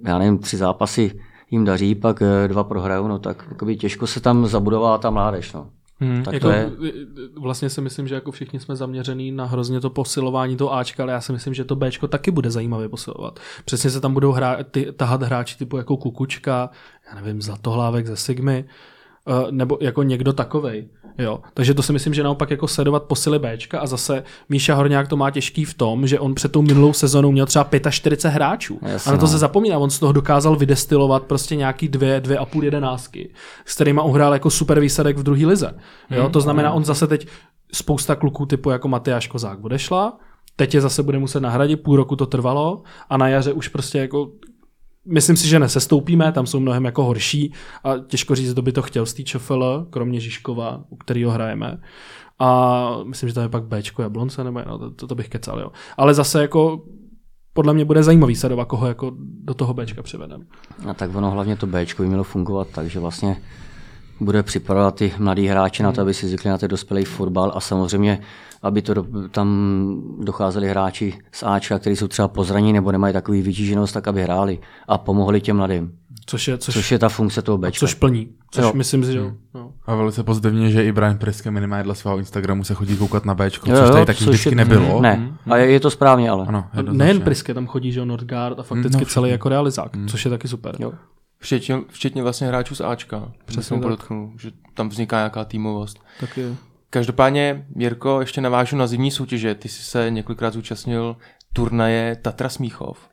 já 0.08 0.17
nevím, 0.17 0.38
tři 0.38 0.58
zápasy 0.58 1.19
jim 1.51 1.65
daří, 1.65 1.95
pak 1.95 2.21
eh, 2.21 2.47
dva 2.47 2.63
prohrajou, 2.63 3.08
no 3.08 3.19
tak 3.19 3.45
těžko 3.79 4.08
se 4.08 4.19
tam 4.19 4.47
zabudová 4.47 4.97
ta 4.97 5.10
mládež. 5.10 5.53
No. 5.53 5.69
Hmm, 5.99 6.23
tak 6.23 6.34
jako, 6.34 6.47
to 6.47 6.51
je... 6.51 6.71
Vlastně 7.39 7.69
si 7.69 7.82
myslím, 7.82 8.08
že 8.08 8.15
jako 8.15 8.32
všichni 8.32 8.60
jsme 8.60 8.75
zaměřený 8.75 9.32
na 9.32 9.45
hrozně 9.45 9.79
to 9.79 9.89
posilování 9.89 10.58
toho 10.58 10.73
Ačka, 10.73 11.03
ale 11.03 11.12
já 11.13 11.21
si 11.21 11.32
myslím, 11.32 11.53
že 11.53 11.65
to 11.65 11.75
Bčko 11.75 12.08
taky 12.08 12.32
bude 12.32 12.51
zajímavě 12.51 12.89
posilovat. 12.89 13.39
Přesně 13.65 13.89
se 13.89 14.01
tam 14.01 14.13
budou 14.13 14.32
hrát, 14.32 14.67
ty, 14.71 14.91
tahat 14.91 15.23
hráči 15.23 15.58
typu 15.58 15.77
jako 15.77 15.97
Kukučka, 15.97 16.69
já 17.10 17.21
nevím, 17.21 17.41
Zlatohlávek 17.41 18.08
ze 18.08 18.15
Sigmy, 18.15 18.65
uh, 19.27 19.51
nebo 19.51 19.77
jako 19.81 20.03
někdo 20.03 20.33
takovej. 20.33 20.88
Jo, 21.17 21.39
takže 21.53 21.73
to 21.73 21.83
si 21.83 21.93
myslím, 21.93 22.13
že 22.13 22.23
naopak 22.23 22.51
jako 22.51 22.67
sledovat 22.67 23.03
posily 23.03 23.39
Bčka 23.39 23.79
a 23.79 23.88
zase 23.88 24.23
Míša 24.49 24.75
Horňák 24.75 25.07
to 25.07 25.17
má 25.17 25.31
těžký 25.31 25.65
v 25.65 25.73
tom, 25.73 26.07
že 26.07 26.19
on 26.19 26.36
před 26.36 26.51
tou 26.51 26.62
minulou 26.62 26.93
sezónou 26.93 27.31
měl 27.31 27.45
třeba 27.45 27.67
45 27.89 28.33
hráčů. 28.33 28.79
Jasně, 28.81 29.09
a 29.09 29.12
na 29.12 29.17
to 29.17 29.25
no. 29.25 29.31
se 29.31 29.38
zapomíná, 29.38 29.77
on 29.77 29.89
z 29.89 29.99
toho 29.99 30.12
dokázal 30.12 30.55
vydestilovat 30.55 31.23
prostě 31.23 31.55
nějaký 31.55 31.88
dvě, 31.88 32.21
dvě 32.21 32.38
a 32.38 32.45
půl 32.45 32.63
jedenáctky, 32.63 33.29
s 33.65 33.75
kterými 33.75 34.01
uhrál 34.03 34.33
jako 34.33 34.49
super 34.49 34.79
výsledek 34.79 35.17
v 35.17 35.23
druhé 35.23 35.45
lize. 35.45 35.73
Jo, 36.09 36.23
hmm, 36.23 36.31
to 36.31 36.41
znamená, 36.41 36.71
on 36.71 36.86
zase 36.86 37.07
teď 37.07 37.27
spousta 37.73 38.15
kluků 38.15 38.45
typu 38.45 38.69
jako 38.69 38.88
Matyáš 38.88 39.27
Kozák 39.27 39.63
odešla, 39.63 40.17
teď 40.55 40.75
je 40.75 40.81
zase 40.81 41.03
bude 41.03 41.19
muset 41.19 41.39
nahradit, 41.39 41.83
půl 41.83 41.95
roku 41.95 42.15
to 42.15 42.25
trvalo 42.25 42.83
a 43.09 43.17
na 43.17 43.27
jaře 43.27 43.53
už 43.53 43.67
prostě 43.67 43.99
jako 43.99 44.31
Myslím 45.05 45.37
si, 45.37 45.47
že 45.47 45.59
nesestoupíme, 45.59 46.31
tam 46.31 46.45
jsou 46.45 46.59
mnohem 46.59 46.85
jako 46.85 47.03
horší 47.03 47.53
a 47.83 47.97
těžko 47.97 48.35
říct, 48.35 48.53
kdo 48.53 48.61
by 48.61 48.71
to 48.71 48.81
chtěl 48.81 49.05
z 49.05 49.13
té 49.13 49.23
kromě 49.89 50.19
Žižkova, 50.19 50.83
u 50.89 50.95
kterého 50.95 51.31
hrajeme. 51.31 51.77
A 52.39 52.89
myslím, 53.03 53.29
že 53.29 53.35
tam 53.35 53.43
je 53.43 53.49
pak 53.49 53.63
Bčko 53.63 54.01
Jablonce, 54.01 54.43
nebo 54.43 54.61
no, 54.67 54.91
to, 54.91 55.07
to, 55.07 55.15
bych 55.15 55.29
kecal, 55.29 55.59
jo. 55.59 55.71
Ale 55.97 56.13
zase 56.13 56.41
jako 56.41 56.85
podle 57.53 57.73
mě 57.73 57.85
bude 57.85 58.03
zajímavý 58.03 58.35
sledovat, 58.35 58.65
koho 58.65 58.87
jako 58.87 59.11
do 59.19 59.53
toho 59.53 59.73
Bčka 59.73 60.03
přivedeme. 60.03 60.45
A 60.89 60.93
tak 60.93 61.15
ono 61.15 61.31
hlavně 61.31 61.55
to 61.55 61.67
Bčko 61.67 62.03
by 62.03 62.07
mělo 62.07 62.23
fungovat, 62.23 62.67
takže 62.71 62.99
vlastně 62.99 63.37
bude 64.19 64.43
připravovat 64.43 64.95
ty 64.95 65.13
mladí 65.17 65.47
hráči 65.47 65.84
hmm. 65.84 65.86
na 65.86 65.91
to, 65.91 66.02
hmm. 66.02 66.08
aby 66.08 66.13
si 66.13 66.28
zvykli 66.28 66.49
na 66.49 66.58
ten 66.58 66.69
dospělý 66.69 67.06
fotbal 67.06 67.52
a 67.56 67.60
samozřejmě 67.60 68.19
aby 68.63 68.82
to 68.82 68.93
do, 68.93 69.06
tam 69.32 69.47
docházeli 70.19 70.69
hráči 70.69 71.13
z 71.32 71.43
Ačka, 71.43 71.80
kteří 71.80 71.95
jsou 71.95 72.08
třeba 72.08 72.28
pozraní 72.28 72.73
nebo 72.73 72.91
nemají 72.91 73.13
takový 73.13 73.41
vytíženost, 73.41 73.93
tak 73.93 74.08
aby 74.08 74.23
hráli 74.23 74.60
a 74.88 74.97
pomohli 74.97 75.41
těm 75.41 75.58
mladým. 75.58 75.91
Což 76.26 76.47
je, 76.47 76.58
což, 76.58 76.73
což 76.73 76.91
je 76.91 76.99
ta 76.99 77.10
funkce 77.10 77.41
toho 77.41 77.58
Bčka. 77.58 77.80
což 77.80 77.93
plní. 77.93 78.30
Což 78.52 78.63
Jo. 78.63 78.71
myslím 78.76 79.04
si, 79.04 79.12
že 79.12 79.17
jo. 79.17 79.32
No. 79.54 79.71
A 79.86 79.95
velice 79.95 80.23
pozitivně, 80.23 80.71
že 80.71 80.84
i 80.84 80.91
Brian 80.91 81.17
Priske 81.17 81.52
minimálně 81.52 81.84
dle 81.84 81.95
svého 81.95 82.17
Instagramu 82.17 82.63
se 82.63 82.73
chodí 82.73 82.97
koukat 82.97 83.26
na 83.26 83.36
Bčko, 83.36 83.69
Jo, 83.69 83.78
což 83.78 83.88
jo, 83.88 83.93
tady 83.93 84.06
taky 84.06 84.19
což 84.19 84.28
vždycky 84.28 84.49
je- 84.49 84.56
nebylo. 84.56 85.02
Ne, 85.02 85.38
a 85.49 85.58
je, 85.58 85.71
je 85.71 85.80
to 85.80 85.89
správně, 85.89 86.30
ale. 86.30 86.45
Ano, 86.47 86.65
nejen 86.91 87.21
Priske 87.21 87.54
tam 87.54 87.67
chodí, 87.67 87.91
že 87.91 87.99
jo, 87.99 88.06
Nordgard 88.06 88.60
a 88.60 88.63
fakticky 88.63 88.99
no, 88.99 89.06
celý 89.06 89.30
jako 89.30 89.49
realizák, 89.49 89.91
což 90.08 90.26
je 90.26 90.32
taky 90.32 90.47
super. 90.47 90.76
Jo. 90.80 90.93
Včetně, 91.43 91.82
včetně 91.89 92.23
vlastně 92.23 92.47
hráčů 92.47 92.75
z 92.75 92.82
Ačka. 92.82 93.32
Přesně 93.45 93.77
tak. 93.77 93.84
podotknu, 93.84 94.34
že 94.39 94.51
tam 94.73 94.89
vzniká 94.89 95.17
nějaká 95.17 95.45
týmovost. 95.45 96.03
Taky 96.19 96.56
Každopádně, 96.89 97.65
Jirko, 97.75 98.19
ještě 98.19 98.41
navážu 98.41 98.75
na 98.75 98.88
zimní 98.88 99.12
soutěže. 99.12 99.56
Ty 99.56 99.69
jsi 99.69 99.84
se 99.84 100.10
několikrát 100.10 100.53
zúčastnil 100.53 101.17
turnaje 101.53 102.15
Tatra 102.15 102.49
Smíchov. 102.49 103.10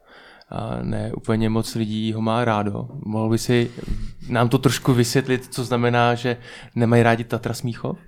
A 0.51 0.79
ne 0.83 1.13
úplně 1.17 1.51
moc 1.51 1.75
lidí 1.75 2.13
ho 2.13 2.21
má 2.21 2.45
rádo. 2.45 2.89
Mohl 3.05 3.29
by 3.29 3.39
si 3.39 3.71
nám 4.29 4.49
to 4.49 4.59
trošku 4.59 4.95
vysvětlit, 4.95 5.55
co 5.55 5.65
znamená, 5.65 6.15
že 6.15 6.37
nemají 6.75 7.03
rádi 7.03 7.25
Tatra 7.25 7.55
Smíchov? 7.55 7.99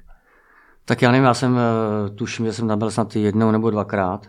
Tak 0.84 1.02
já 1.02 1.10
nevím, 1.10 1.24
já 1.24 1.34
jsem, 1.34 1.58
eh, 1.58 2.10
tuším, 2.10 2.46
že 2.46 2.52
jsem 2.52 2.68
tam 2.68 2.78
byl 2.78 2.90
snad 2.90 3.16
jednou 3.16 3.50
nebo 3.50 3.70
dvakrát, 3.70 4.26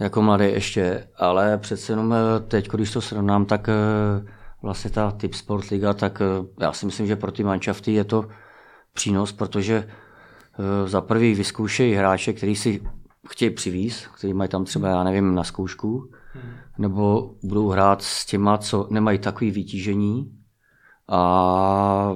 jako 0.00 0.22
mladý 0.22 0.44
ještě, 0.44 1.08
ale 1.16 1.58
přece 1.58 1.92
jenom 1.92 2.14
eh, 2.14 2.40
teď, 2.40 2.68
když 2.68 2.90
to 2.90 3.00
srovnám, 3.00 3.44
tak 3.44 3.68
eh, 3.68 3.74
vlastně 4.64 4.90
ta 4.90 5.10
Tip 5.10 5.34
Sport 5.34 5.68
Liga, 5.68 5.94
tak 5.94 6.20
eh, 6.20 6.46
já 6.60 6.72
si 6.72 6.86
myslím, 6.86 7.06
že 7.06 7.16
pro 7.16 7.32
ty 7.32 7.44
manšafty 7.44 7.92
je 7.92 8.04
to 8.04 8.28
přínos, 8.92 9.32
protože 9.32 9.74
eh, 9.84 10.88
za 10.88 11.00
prvý 11.00 11.34
vyzkoušejí 11.34 11.94
hráče, 11.94 12.32
který 12.32 12.56
si 12.56 12.82
chtějí 13.28 13.50
přivíz, 13.50 14.06
který 14.06 14.34
mají 14.34 14.50
tam 14.50 14.64
třeba, 14.64 14.88
já 14.88 15.04
nevím, 15.04 15.34
na 15.34 15.44
zkoušku, 15.44 16.10
nebo 16.78 17.34
budou 17.42 17.68
hrát 17.68 18.02
s 18.02 18.26
těma, 18.26 18.58
co 18.58 18.88
nemají 18.90 19.18
takový 19.18 19.50
vytížení. 19.50 20.38
A 21.08 22.14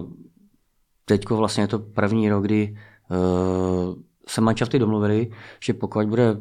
teďko 1.04 1.36
vlastně 1.36 1.62
je 1.62 1.68
to 1.68 1.78
první 1.78 2.30
rok, 2.30 2.44
kdy 2.44 2.76
uh, 3.10 3.94
se 4.28 4.40
manšafty 4.40 4.78
domluvili, 4.78 5.30
že 5.60 5.74
pokud 5.74 6.06
bude 6.06 6.36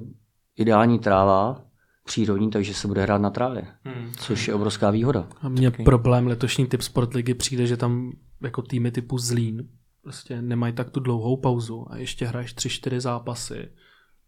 ideální 0.56 1.00
tráva, 1.00 1.62
přírodní, 2.08 2.50
takže 2.50 2.74
se 2.74 2.88
bude 2.88 3.02
hrát 3.02 3.22
na 3.22 3.30
trávě, 3.30 3.64
hmm. 3.84 4.12
což 4.18 4.48
je 4.48 4.54
obrovská 4.54 4.92
výhoda. 4.92 5.28
A 5.42 5.50
mně 5.50 5.72
problém 5.72 6.28
letošní 6.28 6.68
typ 6.68 6.82
Sportligy 6.82 7.34
přijde, 7.34 7.68
že 7.68 7.78
tam 7.78 8.12
jako 8.44 8.62
týmy 8.62 8.92
typu 8.92 9.18
Zlín 9.18 9.68
prostě 10.04 10.42
nemají 10.42 10.74
tak 10.74 10.90
tu 10.90 11.00
dlouhou 11.00 11.38
pauzu 11.38 11.86
a 11.90 11.98
ještě 11.98 12.26
hraješ 12.26 12.56
3-4 12.56 13.00
zápasy. 13.00 13.70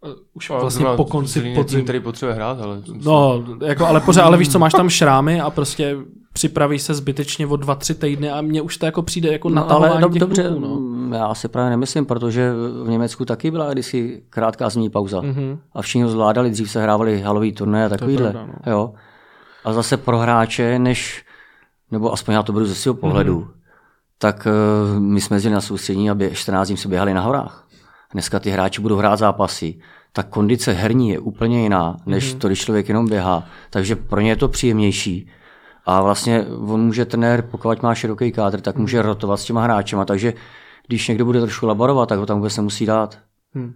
A 0.04 0.08
Už 0.34 0.50
vlastně 0.50 0.86
po 0.96 1.06
konci 1.06 1.42
tým, 1.42 1.84
který 1.84 2.00
potřebuje 2.00 2.36
hrát, 2.36 2.62
ale... 2.62 2.82
No, 3.04 3.46
jako, 3.66 3.86
ale 3.86 4.02
pořád, 4.02 4.24
ale 4.24 4.38
víš 4.38 4.52
co, 4.52 4.60
máš 4.60 4.74
tam 4.74 4.90
šrámy 4.90 5.42
a 5.42 5.50
prostě 5.50 5.98
připravíš 6.34 6.82
se 6.82 6.94
zbytečně 6.94 7.48
o 7.48 7.56
dva, 7.56 7.76
tři 7.76 7.96
týdny 7.96 8.30
a 8.30 8.42
mně 8.42 8.62
už 8.62 8.78
to 8.78 8.86
jako 8.86 9.02
přijde 9.02 9.32
jako 9.32 9.50
No, 9.50 9.56
natahování 9.56 9.92
ale 9.92 10.02
dob, 10.02 10.14
těch 10.14 10.20
dobře, 10.20 10.44
kluků, 10.44 10.60
no. 10.60 10.89
Já 11.14 11.34
si 11.36 11.48
právě 11.48 11.70
nemyslím, 11.70 12.06
protože 12.06 12.52
v 12.84 12.90
Německu 12.90 13.26
taky 13.26 13.52
byla 13.52 13.72
kdysi 13.74 14.24
krátká 14.30 14.70
zimní 14.70 14.90
pauza 14.90 15.22
Mhm. 15.22 15.60
a 15.74 15.82
všichni 15.82 16.04
ho 16.04 16.10
zvládali, 16.10 16.50
dřív 16.50 16.72
se 16.72 16.82
hrávali 16.82 17.22
halový 17.22 17.52
turné 17.54 17.86
a 17.86 17.90
takovýhle. 17.90 18.32
pravda, 18.32 18.54
jo. 18.66 18.94
A 19.66 19.74
zase 19.74 19.98
pro 19.98 20.18
hráče, 20.20 20.80
než, 20.80 21.26
nebo 21.92 22.14
aspoň 22.14 22.34
já 22.34 22.44
to 22.44 22.54
beru 22.54 22.66
ze 22.66 22.76
svého 22.76 22.94
pohledu, 22.96 23.40
Mhm. 23.40 23.50
tak 24.18 24.48
uh, 24.96 25.00
my 25.00 25.22
jsme 25.22 25.36
jezdili 25.36 25.56
na 25.56 25.62
soustředění 25.62 26.10
a 26.10 26.16
bě, 26.16 26.32
14 26.36 26.68
dní 26.68 26.78
se 26.78 26.88
běhali 26.88 27.14
na 27.14 27.22
horách. 27.22 27.68
Dneska 28.14 28.40
ty 28.40 28.50
hráči 28.50 28.82
budou 28.82 28.96
hrát 28.96 29.16
zápasy. 29.20 29.80
Ta 30.14 30.24
kondice 30.24 30.72
herní 30.72 31.10
je 31.10 31.20
úplně 31.20 31.64
jiná, 31.64 31.98
než 32.06 32.32
Mhm. 32.32 32.40
to, 32.40 32.48
když 32.48 32.60
člověk 32.62 32.90
jenom 32.90 33.08
běhá. 33.08 33.44
Takže 33.70 33.96
pro 33.96 34.22
ně 34.22 34.30
je 34.32 34.36
to 34.36 34.48
příjemnější. 34.48 35.30
A 35.86 36.02
vlastně 36.02 36.46
on 36.68 36.82
může 36.82 37.06
trenér, 37.06 37.42
pokud 37.42 37.84
má 37.84 37.96
široký 37.96 38.32
kádr, 38.32 38.62
tak 38.62 38.76
Mhm. 38.76 38.82
může 38.82 39.02
rotovat 39.02 39.40
s 39.40 39.44
těma 39.46 39.64
hráčema. 39.64 40.06
Takže 40.06 40.34
když 40.90 41.08
někdo 41.08 41.26
bude 41.26 41.42
trošku 41.42 41.66
laborovat, 41.68 42.10
tak 42.10 42.20
ho 42.20 42.26
tam 42.26 42.38
vůbec 42.38 42.58
nemusí 42.58 42.86
dát. 42.86 43.18
Hm. 43.56 43.74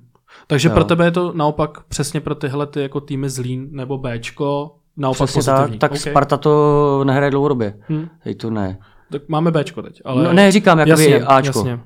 Takže 0.47 0.69
Jo. 0.69 0.73
pro 0.73 0.83
tebe 0.83 1.05
je 1.05 1.11
to 1.11 1.33
naopak 1.35 1.83
přesně 1.83 2.21
pro 2.21 2.35
tyhle 2.35 2.67
ty 2.67 2.81
jako 2.81 3.01
týmy 3.01 3.29
Zlín 3.29 3.67
nebo 3.71 3.97
Bčko 3.97 4.75
naopak 4.97 5.27
Přesně 5.29 5.43
tak, 5.43 5.55
pozitivní. 5.55 5.79
tak 5.79 5.91
OK. 5.91 5.97
Sparta 5.97 6.37
to 6.37 7.03
nehraje 7.03 7.31
dlouhodobě. 7.31 7.73
Hm. 7.89 8.07
Hej, 8.19 8.35
to 8.35 8.49
ne. 8.49 8.77
Tak 9.11 9.21
máme 9.29 9.51
Bčko 9.51 9.81
teď. 9.81 10.01
Ale... 10.05 10.23
No, 10.23 10.33
ne, 10.33 10.51
říkám, 10.51 10.79
jakoby 10.79 10.91
jasně, 11.11 11.25
Ačko. 11.27 11.59
Jasně. 11.59 11.79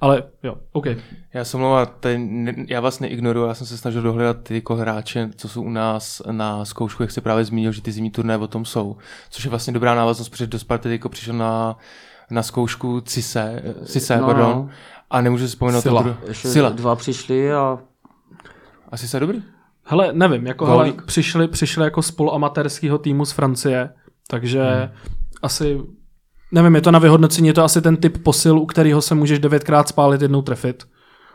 Ale 0.00 0.22
jo, 0.42 0.54
OK. 0.72 0.86
Já 1.34 1.44
se 1.44 1.56
omlouvám, 1.56 1.86
já 2.68 2.80
vás 2.80 3.00
neignoruju, 3.00 3.46
já 3.46 3.54
jsem 3.54 3.66
se 3.66 3.78
snažil 3.78 4.02
dohledat 4.02 4.36
ty 4.42 4.54
jako 4.54 4.74
hráče, 4.76 5.30
co 5.36 5.48
jsou 5.48 5.62
u 5.62 5.70
nás 5.70 6.22
na 6.30 6.64
zkoušku, 6.64 7.02
jak 7.02 7.10
jsi 7.10 7.20
právě 7.20 7.44
zmínil, 7.44 7.72
že 7.72 7.82
ty 7.82 7.92
zimní 7.92 8.10
turné 8.10 8.36
o 8.36 8.46
tom 8.46 8.64
jsou, 8.64 8.96
což 9.30 9.44
je 9.44 9.50
vlastně 9.50 9.72
dobrá 9.72 9.94
návaznost, 9.94 10.28
protože 10.28 10.46
do 10.46 10.58
Sparty 10.58 10.92
jako 10.92 11.08
přišel 11.08 11.34
na, 11.34 11.76
na 12.30 12.42
zkoušku 12.42 13.00
Cise, 13.00 13.62
Cise 13.84 14.16
No, 14.16 14.26
pardon, 14.26 14.50
no. 14.50 14.68
a 15.10 15.20
nemůžu 15.20 15.44
si 15.44 15.48
vzpomenout 15.48 15.80
Sila. 15.80 16.02
to 16.02 16.16
Ještě 16.28 16.48
Sila. 16.48 16.68
dva 16.68 16.96
přišli 16.96 17.52
a 17.52 17.78
A 18.92 18.96
Cise 18.96 19.16
je 19.16 19.20
dobrý? 19.20 19.42
Hele, 19.84 20.12
nevím, 20.12 20.46
jako 20.46 20.66
hele, 20.66 20.92
přišli, 21.06 21.48
přišli 21.48 21.84
jako 21.84 22.02
z 22.02 22.10
poloamatérského 22.10 22.98
týmu 22.98 23.24
z 23.24 23.32
Francie, 23.32 23.90
takže 24.28 24.62
hmm. 24.62 24.88
asi, 25.42 25.80
nevím, 26.52 26.74
je 26.74 26.80
to 26.80 26.90
na 26.90 26.98
vyhodnocení, 26.98 27.48
je 27.48 27.54
to 27.54 27.64
asi 27.64 27.82
ten 27.82 27.96
typ 27.96 28.22
posil, 28.22 28.58
u 28.58 28.66
kterého 28.66 29.02
se 29.02 29.14
můžeš 29.14 29.38
devětkrát 29.38 29.88
spálit, 29.88 30.22
jednou 30.22 30.42
trefit, 30.42 30.84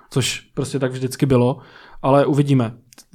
což 0.09 0.39
prostě 0.39 0.79
tak 0.79 0.91
vždycky 0.91 1.25
bylo, 1.25 1.57
ale 2.01 2.25
uvidíme. 2.25 2.71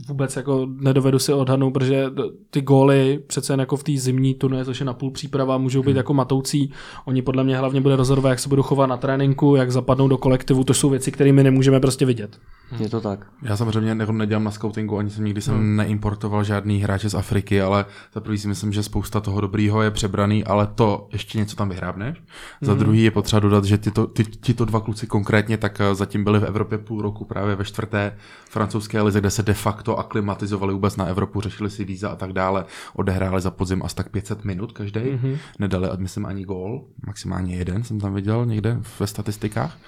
Vůbec 0.08 0.36
jako 0.36 0.66
nedovedu 0.80 1.18
si 1.18 1.32
odhadnout, 1.32 1.70
protože 1.70 2.04
ty 2.50 2.60
góly 2.60 3.22
přece 3.26 3.52
jen 3.52 3.60
jako 3.60 3.76
v 3.76 3.84
té 3.84 3.92
zimní 3.96 4.34
turné, 4.34 4.64
což 4.64 4.80
je 4.80 4.86
na 4.86 4.94
půl 4.94 5.10
příprava, 5.10 5.58
můžou 5.58 5.82
být 5.82 5.96
jako 5.96 6.14
matoucí. 6.14 6.72
Oni 7.04 7.22
podle 7.22 7.44
mě 7.44 7.58
hlavně 7.58 7.80
bude 7.80 7.96
rozhodovat, 7.96 8.30
jak 8.30 8.38
se 8.38 8.48
budou 8.48 8.62
chovat 8.62 8.86
na 8.86 8.96
tréninku, 8.96 9.56
jak 9.56 9.72
zapadnou 9.72 10.08
do 10.08 10.18
kolektivu, 10.18 10.64
to 10.64 10.74
jsou 10.74 10.90
věci, 10.90 11.12
které 11.12 11.32
my 11.32 11.42
nemůžeme 11.42 11.80
prostě 11.80 12.06
vidět. 12.06 12.38
je 12.78 12.88
to 12.88 13.00
tak. 13.00 13.26
Já 13.42 13.56
samozřejmě 13.56 13.94
nedělám 13.94 14.44
na 14.44 14.50
scoutingu, 14.50 14.98
ani 14.98 15.10
jsem 15.10 15.24
nikdy 15.24 15.40
jsem 15.40 15.76
neimportoval 15.76 16.44
žádný 16.44 16.78
hráče 16.82 17.10
z 17.10 17.14
Afriky, 17.14 17.60
ale 17.60 17.84
za 18.14 18.20
prvý 18.20 18.38
si 18.38 18.48
myslím, 18.48 18.72
že 18.72 18.82
spousta 18.82 19.20
toho 19.20 19.40
dobrýho 19.40 19.82
je 19.82 19.90
přebraný, 19.90 20.44
ale 20.44 20.66
to 20.66 21.08
ještě 21.12 21.38
něco 21.38 21.56
tam 21.56 21.68
vyhrábneš. 21.68 22.22
Za 22.60 22.74
druhý 22.74 23.02
je 23.02 23.10
potřeba 23.10 23.40
dodat, 23.40 23.64
že 23.64 23.78
tyto, 23.78 24.06
ty, 24.06 24.24
tyto 24.24 24.64
dva 24.64 24.80
kluci 24.80 25.06
konkrétně 25.06 25.56
tak 25.56 25.80
eh, 25.80 25.94
zatím 25.94 26.24
byli 26.24 26.38
v 26.38 26.44
Evropě 26.44 26.78
půl 26.78 27.02
roku 27.02 27.24
právě 27.24 27.56
ve 27.56 27.64
čtvrté 27.64 28.16
francouzské 28.50 29.02
lize, 29.02 29.20
kde 29.20 29.30
se 29.30 29.42
de 29.42 29.54
facto 29.54 29.85
aklimatizovali 29.94 30.72
vůbec 30.72 30.96
na 30.96 31.04
Evropu, 31.04 31.40
řešili 31.40 31.70
si 31.70 31.84
víza 31.84 32.08
a 32.08 32.16
tak 32.16 32.32
dále, 32.32 32.64
odehráli 32.94 33.40
za 33.40 33.50
podzim 33.50 33.82
asi 33.84 33.94
tak 33.94 34.08
500 34.08 34.44
minut 34.44 34.72
každý, 34.72 35.00
mm-hmm. 35.00 35.38
nedali, 35.58 35.88
myslím, 35.96 36.26
ani 36.26 36.44
gól, 36.44 36.84
maximálně 37.06 37.56
jeden 37.56 37.84
jsem 37.84 38.00
tam 38.00 38.14
viděl 38.14 38.46
někde 38.46 38.80
ve 39.00 39.06
statistikách. 39.06 39.78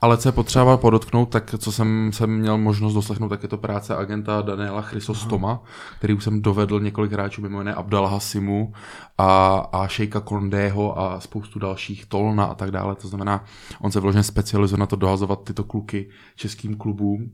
Ale 0.00 0.16
co 0.16 0.28
je 0.28 0.32
potřeba 0.32 0.76
podotknout, 0.76 1.28
tak 1.28 1.54
co 1.58 1.72
jsem, 1.72 2.10
jsem 2.12 2.30
měl 2.30 2.58
možnost 2.58 2.94
doslechnout, 2.94 3.28
tak 3.28 3.42
je 3.42 3.48
to 3.48 3.58
práce 3.58 3.96
agenta 3.96 4.42
Daniela 4.42 4.82
Chrysostoma, 4.82 5.62
který 5.98 6.14
už 6.14 6.24
jsem 6.24 6.42
dovedl 6.42 6.80
několik 6.80 7.12
hráčů, 7.12 7.42
mimo 7.42 7.58
jiné 7.58 7.74
Abdala 7.74 8.08
Hasimu 8.08 8.72
a, 9.18 9.56
a 9.72 9.88
Šejka 9.88 10.20
Kondého 10.20 10.98
a 11.00 11.20
spoustu 11.20 11.58
dalších, 11.58 12.06
Tolna 12.06 12.44
a 12.44 12.54
tak 12.54 12.70
dále. 12.70 12.94
To 12.94 13.08
znamená, 13.08 13.44
on 13.80 13.90
se 13.90 14.00
vložně 14.00 14.22
specializuje 14.22 14.78
na 14.78 14.86
to 14.86 14.96
dohazovat 14.96 15.44
tyto 15.44 15.64
kluky 15.64 16.08
českým 16.36 16.76
klubům 16.76 17.30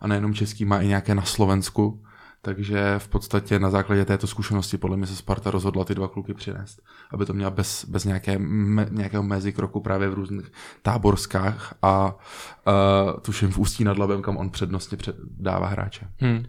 a 0.00 0.06
nejenom 0.06 0.34
českým, 0.34 0.68
má 0.68 0.80
i 0.80 0.86
nějaké 0.86 1.14
na 1.14 1.22
Slovensku. 1.22 2.02
Takže 2.42 2.94
v 2.98 3.08
podstatě 3.08 3.58
na 3.58 3.70
základě 3.70 4.04
této 4.04 4.26
zkušenosti 4.26 4.78
podle 4.78 4.96
mě 4.96 5.06
se 5.06 5.16
Sparta 5.16 5.50
rozhodla 5.50 5.84
ty 5.84 5.94
dva 5.94 6.08
kluky 6.08 6.34
přinést, 6.34 6.82
aby 7.12 7.26
to 7.26 7.32
měla 7.32 7.50
bez, 7.50 7.84
bez 7.84 8.04
nějaké, 8.04 8.38
me, 8.38 8.86
nějakého 8.90 9.22
mezikroku 9.22 9.80
právě 9.80 10.08
v 10.08 10.14
různých 10.14 10.52
táborskách 10.82 11.74
a 11.82 12.14
uh, 12.14 13.20
tuším 13.20 13.50
v 13.50 13.58
Ústí 13.58 13.84
nad 13.84 13.98
Labem, 13.98 14.22
kam 14.22 14.36
on 14.36 14.50
přednostně 14.50 14.96
před, 14.96 15.16
dává 15.38 15.66
hráče. 15.66 16.08
Hmm. 16.18 16.44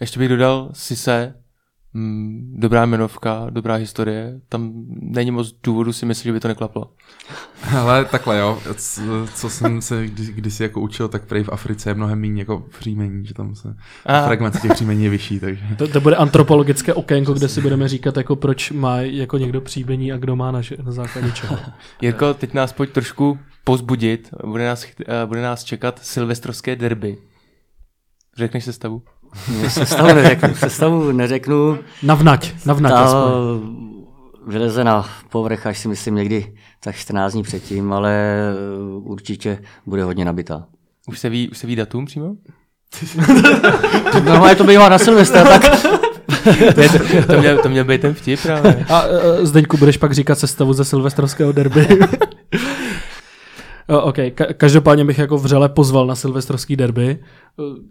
Ještě 0.00 0.18
bych 0.18 0.28
dodal 0.28 0.70
Sise, 0.72 1.34
mm, 1.94 2.54
dobrá 2.58 2.86
jmenovka, 2.86 3.46
dobrá 3.50 3.74
historie, 3.74 4.40
tam 4.48 4.72
není 5.00 5.30
moc 5.30 5.54
důvodu 5.62 5.92
si 5.92 6.06
myslet, 6.06 6.24
že 6.24 6.32
by 6.32 6.40
to 6.40 6.48
neklaplo. 6.48 6.90
Ale 7.78 8.04
takhle 8.04 8.38
jo, 8.38 8.58
co, 8.76 9.02
co 9.34 9.50
jsem 9.50 9.82
se 9.82 10.06
když, 10.06 10.28
když 10.30 10.54
si 10.54 10.62
jako 10.62 10.80
učil, 10.80 11.08
tak 11.08 11.24
prej 11.24 11.44
v 11.44 11.48
Africe 11.52 11.90
je 11.90 11.94
mnohem 11.94 12.20
méně 12.20 12.42
jako 12.42 12.64
příjmení, 12.78 13.26
že 13.26 13.34
tam 13.34 13.54
se 13.54 13.76
Aha. 14.06 14.26
fragment 14.26 14.60
těch 14.62 14.72
příjmení 14.72 15.04
je 15.04 15.10
vyšší, 15.10 15.40
takže 15.40 15.64
To, 15.78 15.88
to 15.88 16.00
bude 16.00 16.16
antropologické 16.16 16.94
okénko, 16.94 17.32
kde 17.32 17.48
si 17.48 17.60
budeme 17.60 17.88
říkat, 17.88 18.16
jako 18.16 18.36
proč 18.36 18.70
má 18.70 19.00
jako 19.00 19.38
někdo 19.38 19.60
příjmení 19.60 20.12
a 20.12 20.16
kdo 20.16 20.36
má 20.36 20.50
na, 20.52 20.60
na 20.82 20.92
základě 20.92 21.32
čeho. 21.32 21.58
Jirko, 22.00 22.34
teď 22.34 22.54
nás 22.54 22.72
pojď 22.72 22.90
trošku 22.90 23.38
pozbudit, 23.64 24.30
bude 24.46 24.66
nás, 24.66 24.86
eh, 25.06 25.26
bude 25.26 25.42
nás 25.42 25.64
čekat 25.64 25.98
silvestrovské 26.02 26.76
derby. 26.76 27.18
Řekneš 28.36 28.64
se 28.64 28.72
stavu? 28.72 29.02
Sestavu 29.68 30.14
neřeknu, 30.14 30.54
sestavu 30.54 31.12
neřeknu. 31.12 31.78
Navnať, 32.02 32.52
navnať 32.66 32.92
Ta 32.92 33.06
vyleze 34.46 34.84
na 34.84 35.08
povrch, 35.28 35.66
až 35.66 35.78
si 35.78 35.88
myslím 35.88 36.14
někdy 36.14 36.52
tak 36.80 36.96
14 36.96 37.32
dní 37.32 37.42
předtím, 37.42 37.92
ale 37.92 38.12
eh, 38.12 38.54
určitě 39.02 39.58
bude 39.86 40.04
hodně 40.04 40.24
nabitá. 40.24 40.64
Už 41.08 41.18
se 41.18 41.28
ví, 41.28 41.48
už 41.48 41.58
se 41.58 41.66
ví 41.66 41.76
datum 41.76 42.04
přímo? 42.04 42.34
Normálně 44.24 44.54
to 44.54 44.64
bývá 44.64 44.88
na 44.88 44.98
Silvestra, 44.98 45.44
tak 45.44 45.62
to, 46.74 46.82
to, 46.88 47.26
to, 47.26 47.38
měl, 47.38 47.58
to 47.58 47.68
měl 47.68 47.84
být 47.84 48.00
ten 48.00 48.14
vtip 48.14 48.40
právě. 48.42 48.86
A 48.88 49.02
uh, 49.02 49.10
Zdeňku, 49.42 49.76
budeš 49.76 49.96
pak 49.96 50.12
říkat 50.12 50.38
sestavu 50.38 50.72
ze 50.72 50.84
silvestrovského 50.84 51.52
derby. 51.52 51.88
OK, 53.88 54.16
ka- 54.16 54.54
každopádně 54.54 55.04
bych 55.04 55.18
jako 55.18 55.38
vřele 55.38 55.68
pozval 55.68 56.06
na 56.06 56.14
silvestrovský 56.14 56.76
derby. 56.76 57.18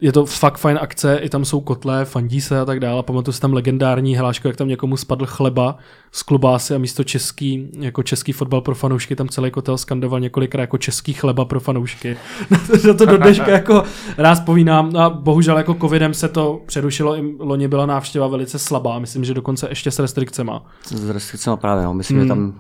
Je 0.02 0.12
to 0.12 0.26
fakt 0.26 0.58
fajn 0.58 0.80
akce, 0.82 1.18
i 1.18 1.30
tam 1.30 1.46
jsou 1.46 1.62
kotle, 1.62 2.06
fandí 2.06 2.42
se 2.42 2.60
a 2.60 2.66
tak 2.66 2.80
dále. 2.80 3.04
Pamatuju 3.04 3.34
si 3.34 3.42
tam 3.42 3.54
legendární 3.54 4.16
hlášku, 4.16 4.48
jak 4.48 4.58
tam 4.58 4.68
někomu 4.68 4.98
spadl 4.98 5.26
chleba 5.26 5.78
z 6.12 6.24
klobásy 6.24 6.76
a 6.76 6.78
místo 6.78 7.04
český, 7.04 7.70
jako 7.80 8.04
český 8.04 8.32
fotbal 8.32 8.62
pro 8.62 8.76
fanoušky, 8.76 9.16
tam 9.16 9.30
celý 9.30 9.52
kotel 9.52 9.78
skandoval 9.78 10.20
několikrát 10.20 10.62
jako 10.62 10.78
český 10.78 11.14
chleba 11.14 11.46
pro 11.46 11.60
fanoušky. 11.60 12.18
Na 12.88 12.94
to 12.94 13.06
do 13.06 13.18
dneška 13.18 13.52
jako 13.52 13.84
rád 14.18 14.34
vzpomínám. 14.34 14.96
A 14.96 15.10
bohužel 15.10 15.58
jako 15.58 15.74
covidem 15.74 16.14
se 16.14 16.28
to 16.28 16.62
přerušilo, 16.66 17.18
i 17.18 17.36
loni 17.40 17.68
byla 17.68 17.86
návštěva 17.86 18.28
velice 18.28 18.60
slabá, 18.60 19.00
myslím, 19.00 19.24
že 19.24 19.34
dokonce 19.34 19.68
ještě 19.70 19.92
s 19.92 20.00
restrikcema. 20.00 20.66
S 20.86 21.10
restrikcemi 21.10 21.58
právě, 21.58 21.84
no. 21.84 21.94
myslím, 21.94 22.18
hmm. 22.18 22.28
že 22.28 22.30
tam 22.30 22.54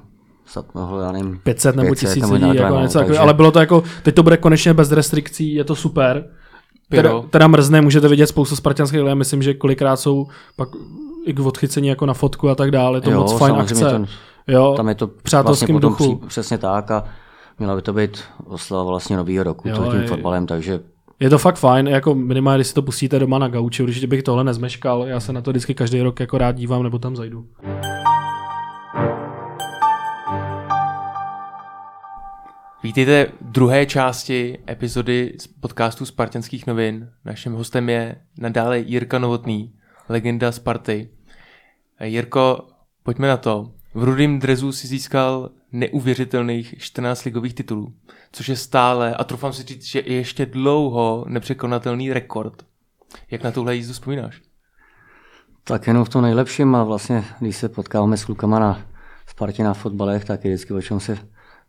snad 0.45 0.75
mohlo, 0.75 1.01
já 1.01 1.11
nevím, 1.11 1.39
500 1.43 1.75
nebo 1.75 1.95
1000 1.95 2.31
lidí, 2.31 2.55
jako 2.55 2.79
něco 2.79 2.99
takže... 2.99 3.19
ale 3.19 3.33
bylo 3.33 3.51
to 3.51 3.59
jako, 3.59 3.83
teď 4.03 4.15
to 4.15 4.23
bude 4.23 4.37
konečně 4.37 4.73
bez 4.73 4.91
restrikcí, 4.91 5.53
je 5.53 5.63
to 5.63 5.75
super. 5.75 6.25
Teda, 6.89 7.21
teda 7.29 7.47
mrzne, 7.47 7.81
můžete 7.81 8.07
vidět 8.07 8.27
spoustu 8.27 8.55
spartianských 8.55 9.01
lidí, 9.01 9.15
myslím, 9.15 9.41
že 9.41 9.53
kolikrát 9.53 9.95
jsou 9.95 10.27
pak 10.55 10.69
i 11.25 11.33
k 11.33 11.39
odchycení 11.39 11.87
jako 11.87 12.05
na 12.05 12.13
fotku 12.13 12.49
a 12.49 12.55
tak 12.55 12.71
dále, 12.71 12.97
je 12.97 13.01
to 13.01 13.11
jo, 13.11 13.19
moc 13.19 13.37
fajn 13.37 13.55
akce. 13.55 13.85
Ten, 13.85 14.07
jo, 14.47 14.73
tam 14.77 14.89
je 14.89 14.95
to 14.95 15.07
přátelským 15.07 15.75
vlastně 15.75 15.89
duchu. 15.89 16.15
Při, 16.15 16.27
přesně 16.27 16.57
tak 16.57 16.91
a 16.91 17.03
měla 17.59 17.75
by 17.75 17.81
to 17.81 17.93
být 17.93 18.23
oslava 18.45 18.83
vlastně 18.83 19.17
nového 19.17 19.43
roku 19.43 19.69
jo, 19.69 19.91
tím 19.91 20.07
fotbalem, 20.07 20.47
takže 20.47 20.79
je 21.19 21.29
to 21.29 21.37
fakt 21.37 21.55
fajn, 21.55 21.87
jako 21.87 22.15
minimálně, 22.15 22.57
když 22.57 22.67
si 22.67 22.73
to 22.73 22.81
pustíte 22.81 23.19
doma 23.19 23.39
na 23.39 23.47
gauči, 23.47 23.83
určitě 23.83 24.07
bych 24.07 24.23
tohle 24.23 24.43
nezmeškal, 24.43 25.05
já 25.07 25.19
se 25.19 25.33
na 25.33 25.41
to 25.41 25.51
vždycky 25.51 25.73
každý 25.73 26.01
rok 26.01 26.19
jako 26.19 26.37
rád 26.37 26.51
dívám, 26.55 26.83
nebo 26.83 26.99
tam 26.99 27.15
zajdu. 27.15 27.45
Vítejte 32.83 33.25
v 33.41 33.51
druhé 33.51 33.85
části 33.85 34.57
epizody 34.69 35.33
z 35.39 35.47
podcastu 35.47 36.05
Spartanských 36.05 36.67
novin. 36.67 37.09
Naším 37.25 37.53
hostem 37.53 37.89
je 37.89 38.15
nadále 38.37 38.79
Jirka 38.79 39.19
Novotný, 39.19 39.73
legenda 40.09 40.51
Sparty. 40.51 41.09
Jirko, 42.03 42.67
pojďme 43.03 43.27
na 43.27 43.37
to. 43.37 43.71
V 43.93 44.03
rudým 44.03 44.39
drezu 44.39 44.71
si 44.71 44.87
získal 44.87 45.49
neuvěřitelných 45.71 46.75
14 46.77 47.23
ligových 47.23 47.53
titulů, 47.53 47.93
což 48.31 48.49
je 48.49 48.55
stále, 48.55 49.15
a 49.15 49.23
troufám 49.23 49.53
si 49.53 49.63
říct, 49.63 49.85
že 49.85 49.99
je 49.99 50.15
ještě 50.15 50.45
dlouho 50.45 51.25
nepřekonatelný 51.27 52.13
rekord. 52.13 52.65
Jak 53.31 53.43
na 53.43 53.51
tuhle 53.51 53.75
jízdu 53.75 53.93
vzpomínáš? 53.93 54.41
Tak 55.63 55.87
jenom 55.87 56.05
v 56.05 56.09
tom 56.09 56.21
nejlepším 56.21 56.75
a 56.75 56.83
vlastně, 56.83 57.23
když 57.39 57.55
se 57.55 57.69
potkáváme 57.69 58.17
s 58.17 58.25
klukama 58.25 58.59
na 58.59 58.81
Spartě 59.27 59.63
na 59.63 59.73
fotbalech, 59.73 60.25
tak 60.25 60.45
je 60.45 60.51
vždycky 60.51 60.73
o 60.73 60.81
čem 60.81 60.99
se 60.99 61.17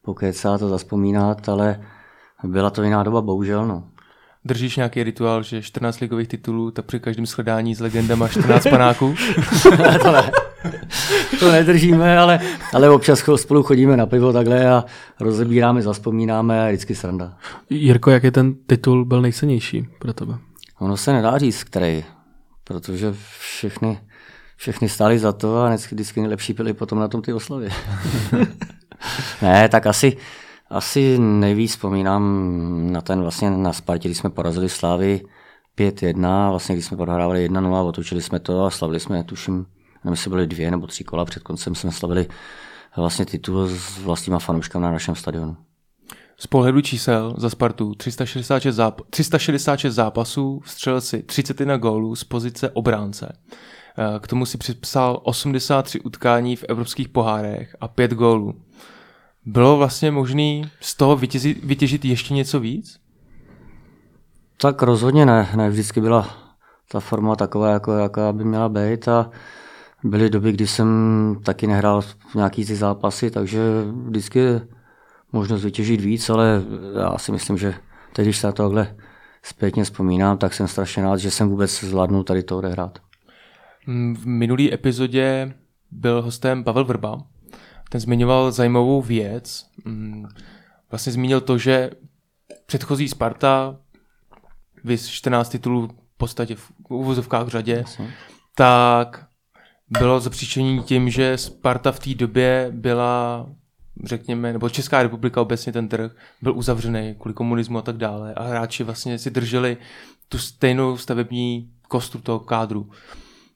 pokecat 0.02 0.62
a 0.62 0.68
zaspomínat, 0.68 1.48
ale 1.48 1.80
byla 2.44 2.70
to 2.70 2.82
jiná 2.82 3.02
doba, 3.02 3.20
bohužel. 3.20 3.66
No. 3.66 3.84
Držíš 4.44 4.76
nějaký 4.76 5.02
rituál, 5.02 5.42
že 5.42 5.62
14 5.62 6.00
ligových 6.00 6.28
titulů, 6.28 6.70
tak 6.70 6.84
při 6.84 7.00
každém 7.00 7.26
shledání 7.26 7.74
s 7.74 7.80
legendama 7.80 8.28
14 8.28 8.66
panáků? 8.70 9.14
to 10.02 10.12
ne. 10.12 10.30
To 11.40 11.52
nedržíme, 11.52 12.18
ale, 12.18 12.40
ale 12.72 12.90
občas 12.90 13.24
spolu 13.36 13.62
chodíme 13.62 13.96
na 13.96 14.06
pivo 14.06 14.32
takhle 14.32 14.70
a 14.70 14.84
rozebíráme, 15.20 15.82
zaspomínáme 15.82 16.64
a 16.64 16.68
vždycky 16.68 16.94
sranda. 16.94 17.36
Jirko, 17.70 18.10
jaký 18.10 18.30
ten 18.30 18.54
titul 18.66 19.04
byl 19.04 19.22
nejcennější 19.22 19.88
pro 19.98 20.12
tebe? 20.12 20.38
Ono 20.78 20.96
se 20.96 21.12
nedá 21.12 21.38
říct, 21.38 21.64
který, 21.64 22.04
protože 22.64 23.14
všechny, 23.38 24.00
všechny 24.56 24.88
stály 24.88 25.18
za 25.18 25.32
to 25.32 25.58
a 25.58 25.68
vždycky, 25.68 25.94
vždycky 25.94 26.20
nejlepší 26.20 26.52
byly 26.52 26.72
potom 26.72 26.98
na 26.98 27.08
tom 27.08 27.22
ty 27.22 27.32
oslavy. 27.32 27.68
ne, 29.42 29.68
tak 29.68 29.86
asi, 29.86 30.16
asi 30.70 31.18
nejvíc 31.18 31.70
vzpomínám 31.70 32.22
na 32.92 33.00
ten 33.00 33.22
vlastně 33.22 33.50
na 33.50 33.72
Spartě, 33.72 34.08
když 34.08 34.18
jsme 34.18 34.30
porazili 34.30 34.68
Slávy 34.68 35.20
5-1, 35.78 36.50
vlastně 36.50 36.74
když 36.74 36.86
jsme 36.86 36.96
prohrávali 36.96 37.50
1-0, 37.50 37.86
otočili 37.86 38.22
jsme 38.22 38.38
to 38.38 38.64
a 38.64 38.70
slavili 38.70 39.00
jsme, 39.00 39.24
tuším, 39.24 39.54
nevím, 40.04 40.12
jestli 40.12 40.30
byly 40.30 40.46
dvě 40.46 40.70
nebo 40.70 40.86
tři 40.86 41.04
kola 41.04 41.24
před 41.24 41.42
koncem, 41.42 41.74
jsme 41.74 41.92
slavili 41.92 42.26
vlastně 42.96 43.24
titul 43.24 43.68
s 43.68 43.98
vlastníma 43.98 44.38
fanouškami 44.38 44.82
na 44.82 44.92
našem 44.92 45.14
stadionu. 45.14 45.56
Z 46.38 46.46
pohledu 46.46 46.80
čísel 46.80 47.34
za 47.38 47.50
Spartu 47.50 47.94
366, 47.94 48.76
záp- 48.76 49.00
366 49.10 49.94
zápasů, 49.94 50.62
střelil 50.64 51.00
si 51.00 51.22
31 51.22 51.76
gólů 51.76 52.16
z 52.16 52.24
pozice 52.24 52.70
obránce. 52.70 53.38
Eh, 53.98 54.20
k 54.20 54.26
tomu 54.26 54.46
si 54.46 54.58
připsal 54.58 55.20
83 55.22 56.00
utkání 56.00 56.56
v 56.56 56.64
evropských 56.68 57.08
pohárech 57.08 57.76
a 57.80 57.88
5 57.88 58.10
gólů. 58.10 58.54
Bylo 59.46 59.76
vlastně 59.76 60.10
možné 60.10 60.62
z 60.80 60.94
toho 60.94 61.16
vytěžit, 61.16 61.64
vytěžit 61.64 62.04
ještě 62.04 62.34
něco 62.34 62.60
víc? 62.60 62.98
Tak 64.56 64.82
rozhodně 64.82 65.26
ne. 65.26 65.48
Ne 65.56 65.70
vždycky 65.70 66.00
byla 66.00 66.36
ta 66.88 67.00
forma 67.00 67.36
taková, 67.36 67.70
jako, 67.70 67.92
jaká 67.92 68.32
by 68.32 68.44
měla 68.44 68.68
být 68.68 69.08
a 69.08 69.30
byly 70.04 70.30
doby, 70.30 70.52
kdy 70.52 70.66
jsem 70.66 70.88
taky 71.44 71.66
nehrál 71.66 72.02
nějaký 72.34 72.64
ty 72.64 72.76
zápasy, 72.76 73.30
takže 73.30 73.60
vždycky 74.06 74.38
je 74.38 74.68
možnost 75.32 75.64
vytěžit 75.64 76.00
víc, 76.00 76.30
ale 76.30 76.62
já 77.00 77.18
si 77.18 77.32
myslím, 77.32 77.58
že 77.58 77.74
teď, 78.12 78.24
když 78.24 78.38
se 78.38 78.46
na 78.46 78.52
tohle 78.52 78.96
zpětně 79.42 79.84
vzpomínám, 79.84 80.38
tak 80.38 80.54
jsem 80.54 80.68
strašně 80.68 81.02
rád, 81.02 81.16
že 81.16 81.30
jsem 81.30 81.48
vůbec 81.48 81.80
zvládnul 81.80 82.24
tady 82.24 82.42
to 82.42 82.58
odehrát. 82.58 82.98
V 84.14 84.26
minulý 84.26 84.74
epizodě 84.74 85.54
byl 85.90 86.22
hostem 86.22 86.64
Pavel 86.64 86.84
Vrba. 86.84 87.31
Ten 87.92 88.00
zmiňoval 88.00 88.52
zajímavou 88.52 89.02
věc. 89.02 89.66
Mm, 89.84 90.28
vlastně 90.90 91.12
zmínil 91.12 91.40
to, 91.40 91.58
že 91.58 91.90
předchozí 92.66 93.08
Sparta, 93.08 93.76
vys 94.84 95.08
14 95.08 95.48
titulů 95.48 95.86
v 95.86 96.16
podstatě 96.16 96.54
v 96.54 96.72
uvozovkách 96.88 97.46
v 97.46 97.48
řadě, 97.48 97.72
Jasně. 97.72 98.10
tak 98.54 99.26
bylo 99.90 100.20
zapříčení 100.20 100.82
tím, 100.82 101.10
že 101.10 101.38
Sparta 101.38 101.92
v 101.92 101.98
té 101.98 102.14
době 102.14 102.68
byla 102.70 103.46
řekněme, 104.04 104.52
nebo 104.52 104.68
Česká 104.68 105.02
republika 105.02 105.40
obecně 105.40 105.72
ten 105.72 105.88
trh 105.88 106.12
byl 106.42 106.56
uzavřený 106.56 107.14
kvůli 107.18 107.34
komunismu 107.34 107.78
a 107.78 107.82
tak 107.82 107.96
dále 107.96 108.34
a 108.34 108.42
hráči 108.42 108.84
vlastně 108.84 109.18
si 109.18 109.30
drželi 109.30 109.76
tu 110.28 110.38
stejnou 110.38 110.96
stavební 110.96 111.70
kostru 111.88 112.20
toho 112.20 112.40
kádru. 112.40 112.90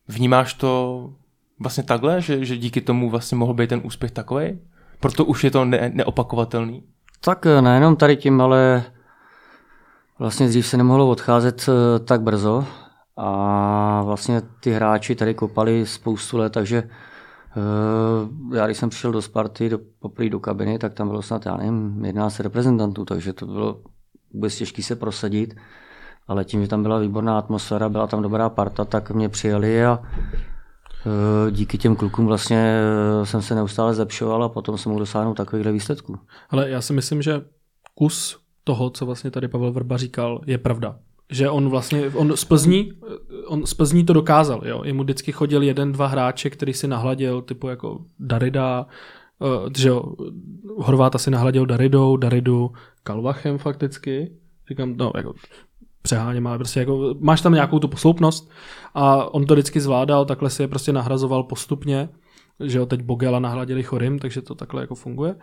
Vnímáš 0.08 0.54
to 0.54 1.12
vlastně 1.60 1.82
takhle, 1.84 2.20
že, 2.20 2.44
že 2.44 2.56
díky 2.56 2.80
tomu 2.80 3.10
vlastně 3.10 3.38
mohl 3.38 3.54
být 3.54 3.68
ten 3.68 3.80
úspěch 3.84 4.10
takový? 4.10 4.58
Proto 5.00 5.24
už 5.24 5.44
je 5.44 5.50
to 5.50 5.64
ne, 5.64 5.90
neopakovatelný? 5.94 6.82
Tak 7.20 7.46
eh, 7.46 7.62
nejenom 7.62 7.96
tady 7.96 8.16
tím, 8.16 8.40
ale 8.40 8.84
vlastně 10.18 10.48
dřív 10.48 10.66
se 10.66 10.76
nemohlo 10.76 11.10
odcházet 11.10 11.68
eh, 11.68 11.98
tak 11.98 12.22
brzo 12.22 12.66
a 13.16 14.02
vlastně 14.04 14.42
ty 14.60 14.72
hráči 14.72 15.14
tady 15.14 15.34
kopali 15.34 15.86
spoustu 15.86 16.36
let, 16.36 16.52
takže 16.52 16.82
eh, 16.82 18.56
já 18.56 18.66
když 18.66 18.78
jsem 18.78 18.90
přišel 18.90 19.12
do 19.12 19.22
Sparty, 19.22 19.68
do, 19.68 19.78
poprvé 19.98 20.28
do 20.28 20.40
kabiny, 20.40 20.78
tak 20.78 20.94
tam 20.94 21.08
bylo 21.08 21.22
snad, 21.22 21.46
já 21.46 21.56
nevím, 21.56 22.04
11 22.04 22.40
reprezentantů, 22.40 23.04
takže 23.04 23.32
to 23.32 23.46
bylo 23.46 23.80
vůbec 24.32 24.56
těžké 24.56 24.82
se 24.82 24.96
prosadit 24.96 25.54
ale 26.28 26.44
tím, 26.44 26.62
že 26.62 26.68
tam 26.68 26.82
byla 26.82 26.98
výborná 26.98 27.38
atmosféra, 27.38 27.88
byla 27.88 28.06
tam 28.06 28.22
dobrá 28.22 28.48
parta, 28.48 28.84
tak 28.84 29.10
mě 29.10 29.28
přijeli 29.28 29.84
a 29.84 30.02
díky 31.50 31.78
těm 31.78 31.96
klukům 31.96 32.26
vlastně 32.26 32.80
e, 33.22 33.26
jsem 33.26 33.42
se 33.42 33.54
neustále 33.54 33.94
zlepšoval 33.94 34.44
a 34.44 34.48
potom 34.48 34.78
jsem 34.78 34.90
mohl 34.90 35.00
dosáhnout 35.00 35.34
takovýchhle 35.34 35.72
výsledků. 35.72 36.18
Ale 36.50 36.70
já 36.70 36.80
si 36.80 36.92
myslím, 36.92 37.22
že 37.22 37.42
kus 37.94 38.38
toho, 38.64 38.90
co 38.90 39.06
vlastně 39.06 39.30
tady 39.30 39.48
Pavel 39.48 39.72
Vrba 39.72 39.96
říkal, 39.96 40.40
je 40.46 40.58
pravda. 40.58 40.98
Že 41.30 41.50
on 41.50 41.68
vlastně, 41.68 42.08
on 42.08 42.36
z 42.36 42.44
Plzní, 42.44 42.92
on 43.46 43.66
z 43.66 43.74
Plzní 43.74 44.04
to 44.04 44.12
dokázal, 44.12 44.62
jo. 44.64 44.82
Jemu 44.84 45.02
vždycky 45.02 45.32
chodil 45.32 45.62
jeden, 45.62 45.92
dva 45.92 46.06
hráče, 46.06 46.50
který 46.50 46.74
si 46.74 46.88
nahladil, 46.88 47.42
typu 47.42 47.68
jako 47.68 48.04
Darida, 48.18 48.86
že 49.76 49.88
jo, 49.88 50.14
Horváta 50.76 51.18
si 51.18 51.30
nahladil 51.30 51.66
Daridou, 51.66 52.16
Daridu 52.16 52.72
Kalvachem 53.02 53.58
fakticky. 53.58 54.32
Říkám, 54.68 54.96
no, 54.96 55.12
jako 55.16 55.34
přeháněm, 56.06 56.46
ale 56.46 56.58
prostě 56.58 56.80
jako 56.80 57.14
máš 57.20 57.40
tam 57.40 57.52
nějakou 57.52 57.78
tu 57.78 57.88
posloupnost 57.88 58.50
a 58.94 59.34
on 59.34 59.46
to 59.46 59.54
vždycky 59.54 59.80
zvládal, 59.80 60.24
takhle 60.24 60.50
si 60.50 60.62
je 60.62 60.68
prostě 60.68 60.92
nahrazoval 60.92 61.42
postupně, 61.42 62.08
že 62.64 62.78
jo, 62.78 62.86
teď 62.86 63.02
Bogela 63.02 63.38
nahladili 63.38 63.82
Chorim, 63.82 64.18
takže 64.18 64.42
to 64.42 64.54
takhle 64.54 64.80
jako 64.80 64.94
funguje. 64.94 65.34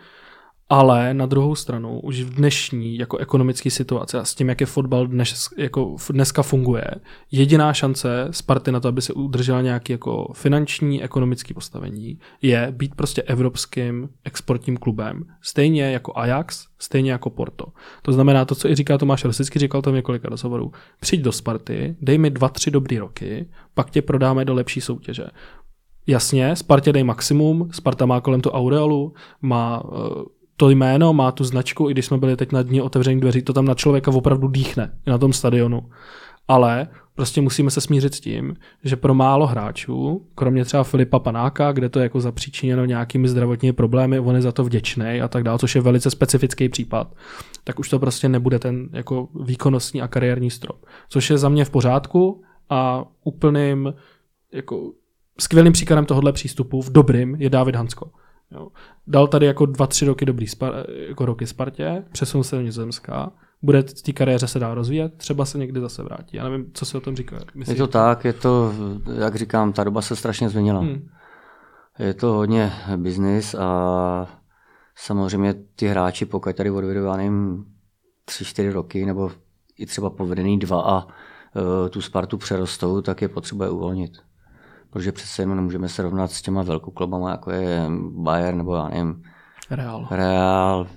Ale 0.70 1.14
na 1.14 1.26
druhou 1.26 1.56
stranu, 1.56 2.00
už 2.00 2.22
v 2.22 2.34
dnešní 2.34 2.98
jako 2.98 3.18
ekonomické 3.18 3.70
situaci 3.70 4.18
a 4.18 4.26
s 4.26 4.36
tím, 4.36 4.50
jak 4.50 4.62
je 4.62 4.68
fotbal 4.68 5.08
dnes, 5.08 5.50
jako 5.58 5.96
dneska 6.10 6.44
funguje, 6.44 6.86
jediná 7.32 7.74
šance 7.74 8.28
Sparty 8.32 8.72
na 8.72 8.80
to, 8.80 8.88
aby 8.88 9.02
se 9.02 9.14
udržela 9.14 9.62
nějaký 9.62 9.92
jako 9.92 10.32
finanční, 10.34 11.04
ekonomický 11.04 11.54
postavení, 11.54 12.20
je 12.42 12.68
být 12.72 12.96
prostě 12.96 13.22
evropským 13.22 14.10
exportním 14.24 14.78
klubem. 14.78 15.24
Stejně 15.42 15.84
jako 15.84 16.12
Ajax, 16.16 16.68
stejně 16.80 17.12
jako 17.12 17.30
Porto. 17.30 17.66
To 18.02 18.12
znamená 18.12 18.46
to, 18.46 18.56
co 18.56 18.70
i 18.70 18.76
říká 18.76 18.98
Tomáš 18.98 19.26
Rosický, 19.26 19.60
říkal 19.60 19.82
to 19.82 19.92
v 19.92 19.96
několika 19.96 20.30
rozhovorů. 20.30 20.72
Přijď 21.00 21.22
do 21.22 21.32
Sparty, 21.32 21.96
dej 22.02 22.18
mi 22.18 22.30
dva, 22.30 22.50
tři 22.50 22.72
dobrý 22.72 23.00
roky, 23.00 23.50
pak 23.74 23.90
tě 23.90 24.02
prodáme 24.02 24.46
do 24.46 24.54
lepší 24.54 24.82
soutěže. 24.82 25.26
Jasně, 26.08 26.56
Spartě 26.56 26.94
dej 26.94 27.04
maximum, 27.04 27.70
Sparta 27.72 28.06
má 28.06 28.22
kolem 28.22 28.42
to 28.42 28.52
aureolu, 28.52 29.14
má 29.42 29.84
uh, 29.84 30.24
to 30.64 30.70
jméno, 30.70 31.14
má 31.14 31.32
tu 31.32 31.44
značku, 31.44 31.90
i 31.90 31.94
když 31.94 32.06
jsme 32.06 32.18
byli 32.18 32.38
teď 32.38 32.52
na 32.52 32.62
dní 32.64 32.82
otevření 32.82 33.22
dveří, 33.22 33.42
to 33.42 33.54
tam 33.54 33.66
na 33.66 33.74
člověka 33.74 34.12
opravdu 34.12 34.48
dýchne 34.48 34.92
na 35.08 35.18
tom 35.18 35.34
stadionu. 35.34 35.90
Ale 36.48 36.88
prostě 37.16 37.42
musíme 37.42 37.72
se 37.72 37.82
smířit 37.82 38.16
s 38.16 38.20
tím, 38.20 38.56
že 38.84 38.96
pro 38.96 39.14
málo 39.14 39.48
hráčů, 39.48 40.28
kromě 40.36 40.66
třeba 40.66 40.84
Filipa 40.84 41.20
Panáka, 41.20 41.72
kde 41.72 41.90
to 41.90 42.00
je 42.00 42.04
jako 42.04 42.22
zapříčiněno 42.22 42.86
nějakými 42.86 43.28
zdravotními 43.28 43.74
problémy, 43.74 44.20
on 44.20 44.36
je 44.36 44.42
za 44.42 44.52
to 44.52 44.64
vděčný 44.64 45.22
a 45.22 45.28
tak 45.28 45.44
dále, 45.44 45.60
což 45.60 45.76
je 45.76 45.82
velice 45.82 46.10
specifický 46.10 46.70
případ, 46.70 47.16
tak 47.64 47.80
už 47.80 47.90
to 47.90 48.00
prostě 48.00 48.30
nebude 48.30 48.60
ten 48.60 48.90
jako 48.94 49.28
výkonnostní 49.44 50.02
a 50.02 50.08
kariérní 50.08 50.50
strop. 50.50 50.86
Což 51.10 51.30
je 51.30 51.38
za 51.38 51.50
mě 51.50 51.66
v 51.66 51.70
pořádku 51.70 52.44
a 52.70 53.06
úplným 53.24 53.94
jako 54.54 54.92
skvělým 55.40 55.74
příkladem 55.74 56.06
tohohle 56.06 56.32
přístupu 56.32 56.82
v 56.82 56.92
dobrým 56.92 57.36
je 57.36 57.50
David 57.50 57.76
Hansko. 57.76 58.10
Jo. 58.54 58.68
Dal 59.08 59.28
tady 59.28 59.46
jako 59.46 59.66
dva, 59.66 59.88
tři 59.88 60.06
roky 60.06 60.26
dobrý 60.26 60.48
spar, 60.48 60.86
jako 61.08 61.26
roky 61.26 61.48
Spartě, 61.48 62.04
přesunul 62.12 62.44
se 62.44 62.56
do 62.56 62.62
Nizozemska, 62.62 63.32
bude 63.62 63.82
v 63.82 64.02
té 64.02 64.14
kariéře 64.14 64.48
se 64.48 64.60
dá 64.60 64.74
rozvíjet, 64.74 65.14
třeba 65.18 65.46
se 65.46 65.58
někdy 65.58 65.80
zase 65.80 66.04
vrátí. 66.04 66.38
Já 66.38 66.44
nevím, 66.44 66.72
co 66.74 66.86
si 66.86 66.98
o 66.98 67.02
tom 67.02 67.16
říká. 67.16 67.40
Myslíš, 67.56 67.78
je 67.78 67.84
to 67.84 67.88
tak, 67.88 68.26
je 68.26 68.34
to, 68.34 68.74
jak 69.20 69.36
říkám, 69.36 69.74
ta 69.74 69.84
doba 69.84 70.02
se 70.02 70.16
strašně 70.16 70.50
změnila. 70.50 70.80
Hmm. 70.80 71.08
Je 72.00 72.14
to 72.14 72.28
hodně 72.28 72.74
biznis 72.98 73.56
a 73.56 74.28
samozřejmě 74.96 75.54
ty 75.76 75.88
hráči, 75.88 76.26
pokud 76.26 76.56
tady 76.56 76.72
odvedou, 76.72 77.04
já 77.04 77.18
nevím, 77.18 77.66
tři, 78.26 78.46
čtyři 78.46 78.72
roky, 78.72 79.06
nebo 79.06 79.32
i 79.78 79.86
třeba 79.86 80.10
povedený 80.10 80.60
dva 80.60 80.82
a 80.82 81.06
uh, 81.06 81.90
tu 81.90 82.02
Spartu 82.02 82.38
přerostou, 82.38 83.02
tak 83.02 83.22
je 83.22 83.30
potřeba 83.30 83.70
uvolnit 83.70 84.12
protože 84.94 85.12
přece 85.12 85.42
jenom 85.42 85.56
nemůžeme 85.56 85.90
se 85.90 86.02
rovnat 86.02 86.32
s 86.32 86.42
těma 86.42 86.66
klubama, 86.94 87.32
jako 87.32 87.52
je 87.52 87.90
Bayern 88.10 88.58
nebo 88.58 88.76
já 88.76 88.88
nevím, 88.88 89.24
Real, 89.70 90.08
Real 90.12 90.88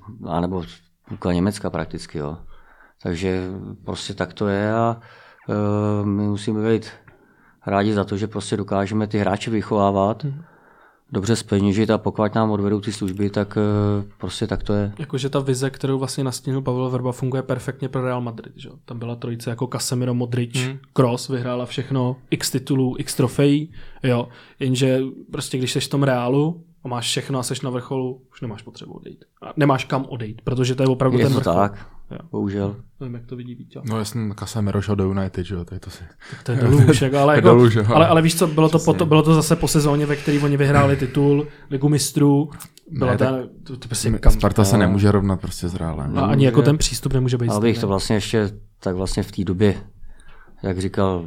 nebo 0.40 0.64
půlka 1.08 1.32
Německa 1.32 1.70
prakticky. 1.70 2.18
Jo. 2.18 2.38
Takže 3.02 3.48
prostě 3.84 4.14
tak 4.14 4.32
to 4.32 4.48
je 4.48 4.74
a 4.74 5.00
uh, 5.48 6.06
my 6.06 6.28
musíme 6.28 6.70
být 6.70 6.90
rádi 7.66 7.94
za 7.94 8.04
to, 8.04 8.16
že 8.16 8.26
prostě 8.26 8.56
dokážeme 8.56 9.06
ty 9.06 9.18
hráče 9.18 9.50
vychovávat. 9.50 10.24
Hmm 10.24 10.44
dobře 11.12 11.36
speněžit 11.36 11.90
a 11.90 11.98
pokud 11.98 12.34
nám 12.34 12.50
odvedou 12.50 12.80
ty 12.80 12.92
služby, 12.92 13.30
tak 13.30 13.58
eh, 13.58 14.04
prostě 14.18 14.46
tak 14.46 14.62
to 14.62 14.72
je. 14.72 14.92
Jakože 14.98 15.28
ta 15.28 15.38
vize, 15.38 15.70
kterou 15.70 15.98
vlastně 15.98 16.24
nastínil 16.24 16.62
Pavel 16.62 16.90
Verba, 16.90 17.12
funguje 17.12 17.42
perfektně 17.42 17.88
pro 17.88 18.02
Real 18.02 18.20
Madrid. 18.20 18.52
Že? 18.56 18.68
Tam 18.84 18.98
byla 18.98 19.16
trojice 19.16 19.50
jako 19.50 19.66
Casemiro, 19.66 20.14
Modric, 20.14 20.56
hmm. 20.56 20.78
Kroos, 20.92 21.28
vyhrála 21.28 21.66
všechno, 21.66 22.16
x 22.30 22.50
titulů, 22.50 22.96
x 22.98 23.14
trofejí, 23.14 23.72
jo. 24.02 24.28
Jenže 24.60 25.00
prostě 25.30 25.58
když 25.58 25.72
jsi 25.72 25.80
v 25.80 25.88
tom 25.88 26.02
Reálu 26.02 26.64
a 26.84 26.88
máš 26.88 27.06
všechno 27.06 27.38
a 27.38 27.42
jsi 27.42 27.54
na 27.64 27.70
vrcholu, 27.70 28.22
už 28.32 28.40
nemáš 28.40 28.62
potřebu 28.62 28.92
odejít. 28.92 29.24
A 29.42 29.52
nemáš 29.56 29.84
kam 29.84 30.06
odejít, 30.08 30.40
protože 30.44 30.74
to 30.74 30.82
je 30.82 30.88
opravdu 30.88 31.18
je 31.18 31.24
ten 31.24 31.34
vrchol. 31.34 31.54
tak. 31.54 31.95
Jo. 32.10 32.18
Bohužel. 32.30 32.76
Nevím, 33.00 33.14
jak 33.14 33.26
to 33.26 33.36
vidí 33.36 33.54
Vítě. 33.54 33.80
No 33.90 33.98
jasně, 33.98 34.34
Casemiro 34.38 34.82
šel 34.82 34.96
do 34.96 35.04
United, 35.04 35.46
že 35.46 35.54
jo, 35.54 35.64
tak 35.64 35.80
to 35.80 35.90
si... 35.90 36.04
Tak 36.30 36.42
to 36.42 36.52
je 36.52 36.58
dolů 36.58 36.90
už, 36.90 37.02
jako, 37.02 37.18
ale, 37.18 37.34
jako, 37.34 37.48
dolů, 37.48 37.68
že? 37.68 37.80
ale, 37.80 38.06
ale, 38.06 38.22
víš 38.22 38.38
co, 38.38 38.46
bylo 38.46 38.68
to, 38.68 38.78
po, 38.78 39.06
bylo 39.06 39.22
to 39.22 39.34
zase 39.34 39.56
po 39.56 39.68
sezóně, 39.68 40.06
ve 40.06 40.16
které 40.16 40.40
oni 40.40 40.56
vyhráli 40.56 40.96
titul, 40.96 41.46
ligu 41.70 41.88
mistrů, 41.88 42.50
byla 42.90 43.12
ne, 43.12 43.18
ta, 43.18 43.38
to, 43.62 43.76
to 43.76 43.88
prostě 43.88 44.10
kam, 44.10 44.32
Sparta 44.32 44.64
se 44.64 44.78
nemůže 44.78 45.12
rovnat 45.12 45.40
prostě 45.40 45.68
s 45.68 45.74
Reálem. 45.74 46.18
A 46.18 46.26
ani 46.26 46.44
jako 46.44 46.62
ten 46.62 46.78
přístup 46.78 47.12
nemůže 47.12 47.38
být. 47.38 47.48
Ale 47.48 47.60
bych 47.60 47.78
to 47.78 47.88
vlastně 47.88 48.16
ještě, 48.16 48.50
tak 48.80 48.96
vlastně 48.96 49.22
v 49.22 49.32
té 49.32 49.44
době, 49.44 49.74
jak 50.62 50.78
říkal 50.78 51.24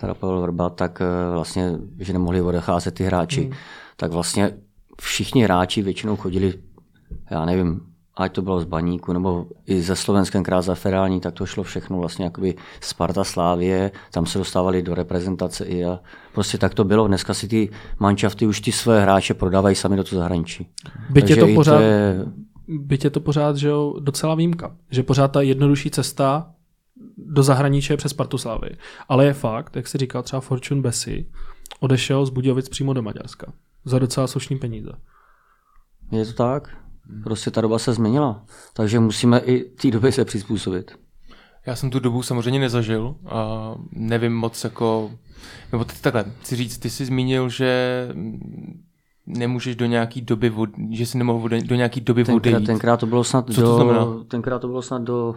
teda 0.00 0.14
Pavel 0.14 0.42
Vrba, 0.42 0.70
tak 0.70 1.00
eh, 1.00 1.34
vlastně, 1.34 1.78
že 1.98 2.12
nemohli 2.12 2.42
odecházet 2.42 2.94
ty 2.94 3.04
hráči, 3.04 3.42
hmm. 3.42 3.52
tak 3.96 4.12
vlastně 4.12 4.50
všichni 5.00 5.44
hráči 5.44 5.82
většinou 5.82 6.16
chodili, 6.16 6.54
já 7.30 7.44
nevím, 7.44 7.80
ať 8.18 8.32
to 8.32 8.42
bylo 8.42 8.60
z 8.60 8.64
Baníku, 8.64 9.12
nebo 9.12 9.46
i 9.66 9.82
ze 9.82 9.96
Slovenském 9.96 10.42
krát 10.42 10.62
za 10.62 10.74
Ferální, 10.74 11.20
tak 11.20 11.34
to 11.34 11.46
šlo 11.46 11.62
všechno 11.62 11.98
vlastně 11.98 12.24
jakoby 12.24 12.54
Sparta 12.80 13.24
Slávě, 13.24 13.90
tam 14.12 14.26
se 14.26 14.38
dostávali 14.38 14.82
do 14.82 14.94
reprezentace 14.94 15.64
i 15.64 15.84
a 15.84 16.00
prostě 16.34 16.58
tak 16.58 16.74
to 16.74 16.84
bylo. 16.84 17.08
Dneska 17.08 17.34
si 17.34 17.48
ty 17.48 17.70
manšafty 17.98 18.46
už 18.46 18.60
ty 18.60 18.72
své 18.72 19.02
hráče 19.02 19.34
prodávají 19.34 19.76
sami 19.76 19.96
do 19.96 20.04
toho 20.04 20.20
zahraničí. 20.20 20.68
Byť 21.10 21.30
je 21.30 21.36
to 21.36 21.46
pořád, 21.54 21.76
to 21.76 21.82
je... 21.82 22.24
byť 22.68 23.04
je 23.04 23.10
to 23.10 23.20
pořád 23.20 23.56
že 23.56 23.68
jo, 23.68 23.94
docela 24.00 24.34
výjimka, 24.34 24.76
že 24.90 25.02
pořád 25.02 25.28
ta 25.28 25.40
jednodušší 25.42 25.90
cesta 25.90 26.50
do 27.16 27.42
zahraničí 27.42 27.92
je 27.92 27.96
přes 27.96 28.10
Spartu 28.10 28.38
Slávy. 28.38 28.70
Ale 29.08 29.26
je 29.26 29.32
fakt, 29.32 29.76
jak 29.76 29.88
si 29.88 29.98
říkal 29.98 30.22
třeba 30.22 30.40
Fortune 30.40 30.80
Bessi, 30.80 31.26
odešel 31.80 32.26
z 32.26 32.30
Budějovic 32.30 32.68
přímo 32.68 32.92
do 32.92 33.02
Maďarska 33.02 33.52
za 33.84 33.98
docela 33.98 34.26
slušný 34.26 34.58
peníze. 34.58 34.92
Je 36.12 36.26
to 36.26 36.32
tak? 36.32 36.87
Prostě 37.22 37.50
ta 37.50 37.60
doba 37.60 37.78
se 37.78 37.94
změnila, 37.94 38.44
takže 38.72 39.00
musíme 39.00 39.38
i 39.38 39.64
té 39.64 39.90
době 39.90 40.12
se 40.12 40.24
přizpůsobit. 40.24 40.90
Já 41.66 41.76
jsem 41.76 41.90
tu 41.90 42.00
dobu 42.00 42.22
samozřejmě 42.22 42.60
nezažil 42.60 43.14
a 43.26 43.74
nevím 43.92 44.34
moc 44.34 44.64
jako, 44.64 45.10
nebo 45.72 45.84
teď 45.84 46.00
takhle, 46.00 46.24
chci 46.40 46.56
říct, 46.56 46.78
ty 46.78 46.90
jsi 46.90 47.04
zmínil, 47.04 47.48
že 47.48 48.08
nemůžeš 49.26 49.76
do 49.76 49.86
nějaký 49.86 50.20
doby, 50.20 50.50
vod, 50.50 50.70
že 50.90 51.06
si 51.06 51.18
nemohl 51.18 51.48
do 51.48 51.74
nějaký 51.74 52.00
doby 52.00 52.24
tenkrát, 52.24 52.36
odejít. 52.36 52.66
Tenkrát 52.66 52.96
to 52.96 53.06
bylo 53.06 53.24
snad 53.24 53.50
Co 53.50 53.60
do, 53.60 53.66
to 53.66 53.74
znamená? 53.74 54.06
tenkrát 54.28 54.58
to 54.58 54.66
bylo 54.66 54.82
snad 54.82 55.02
do 55.02 55.34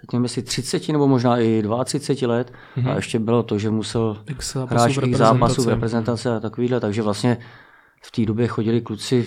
teď 0.00 0.12
nevím, 0.12 0.24
jestli 0.24 0.42
30 0.42 0.88
nebo 0.88 1.08
možná 1.08 1.38
i 1.38 1.62
32 1.84 2.34
let 2.34 2.52
mm-hmm. 2.76 2.90
a 2.90 2.94
ještě 2.94 3.18
bylo 3.18 3.42
to, 3.42 3.58
že 3.58 3.70
musel 3.70 4.16
hrát 4.68 4.90
zápasů 5.12 5.62
v 5.62 5.68
reprezentaci 5.68 6.28
a 6.28 6.40
takovýhle, 6.40 6.80
takže 6.80 7.02
vlastně 7.02 7.38
v 8.02 8.10
té 8.10 8.26
době 8.26 8.46
chodili 8.46 8.80
kluci 8.80 9.26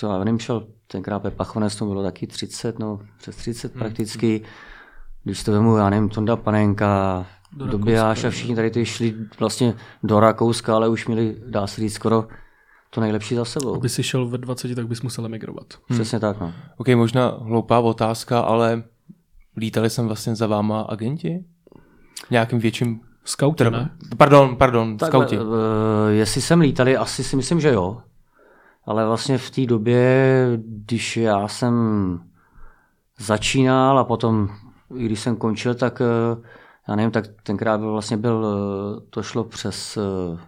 to 0.00 0.06
já 0.06 0.18
nevím, 0.18 0.38
šel 0.38 0.66
tenkrát 0.88 1.18
Pepa 1.18 1.44
Chonec, 1.44 1.76
to 1.76 1.86
bylo 1.86 2.02
taky 2.02 2.26
30, 2.26 2.78
no 2.78 3.00
přes 3.18 3.36
30 3.36 3.72
hmm. 3.72 3.78
prakticky. 3.78 4.42
Když 5.24 5.44
to 5.44 5.52
vemu, 5.52 5.76
já 5.76 5.90
nevím, 5.90 6.08
Tonda 6.08 6.36
Panenka, 6.36 7.26
do 7.52 7.66
Dobijáš 7.66 8.24
a 8.24 8.30
všichni 8.30 8.54
tady 8.54 8.70
ty 8.70 8.86
šli 8.86 9.14
vlastně 9.38 9.74
do 10.02 10.20
Rakouska, 10.20 10.74
ale 10.74 10.88
už 10.88 11.06
měli, 11.06 11.36
dá 11.46 11.66
se 11.66 11.80
říct, 11.80 11.94
skoro 11.94 12.28
to 12.90 13.00
nejlepší 13.00 13.34
za 13.34 13.44
sebou. 13.44 13.72
Kdyby 13.72 13.88
si 13.88 14.02
šel 14.02 14.28
ve 14.28 14.38
20, 14.38 14.74
tak 14.74 14.88
bys 14.88 15.02
musel 15.02 15.26
emigrovat. 15.26 15.66
Hmm. 15.88 15.98
Přesně 15.98 16.20
tak, 16.20 16.40
no. 16.40 16.52
Ok, 16.76 16.88
možná 16.88 17.38
hloupá 17.42 17.78
otázka, 17.78 18.40
ale 18.40 18.82
lítali 19.56 19.90
jsem 19.90 20.06
vlastně 20.06 20.36
za 20.36 20.46
váma 20.46 20.80
agenti? 20.80 21.44
Nějakým 22.30 22.58
větším 22.58 23.00
Scouti, 23.24 23.64
ne? 23.64 23.90
Pardon, 24.16 24.56
pardon, 24.56 24.96
tak, 24.96 25.08
scouti. 25.08 25.38
Uh, 25.38 25.46
jestli 26.10 26.40
jsem 26.40 26.60
lítali, 26.60 26.96
asi 26.96 27.24
si 27.24 27.36
myslím, 27.36 27.60
že 27.60 27.68
jo 27.68 27.98
ale 28.88 29.06
vlastně 29.06 29.38
v 29.38 29.50
té 29.50 29.66
době, 29.66 30.50
když 30.64 31.16
já 31.16 31.48
jsem 31.48 31.74
začínal 33.18 33.98
a 33.98 34.04
potom, 34.04 34.48
i 34.96 35.04
když 35.04 35.20
jsem 35.20 35.36
končil, 35.36 35.74
tak 35.74 36.00
eh, 36.00 36.42
já 36.88 36.96
nevím, 36.96 37.10
tak 37.10 37.24
tenkrát 37.42 37.80
vlastně 37.80 38.16
byl, 38.16 38.46
eh, 38.46 39.00
to 39.10 39.22
šlo 39.22 39.44
přes, 39.44 39.96
eh, 39.96 40.38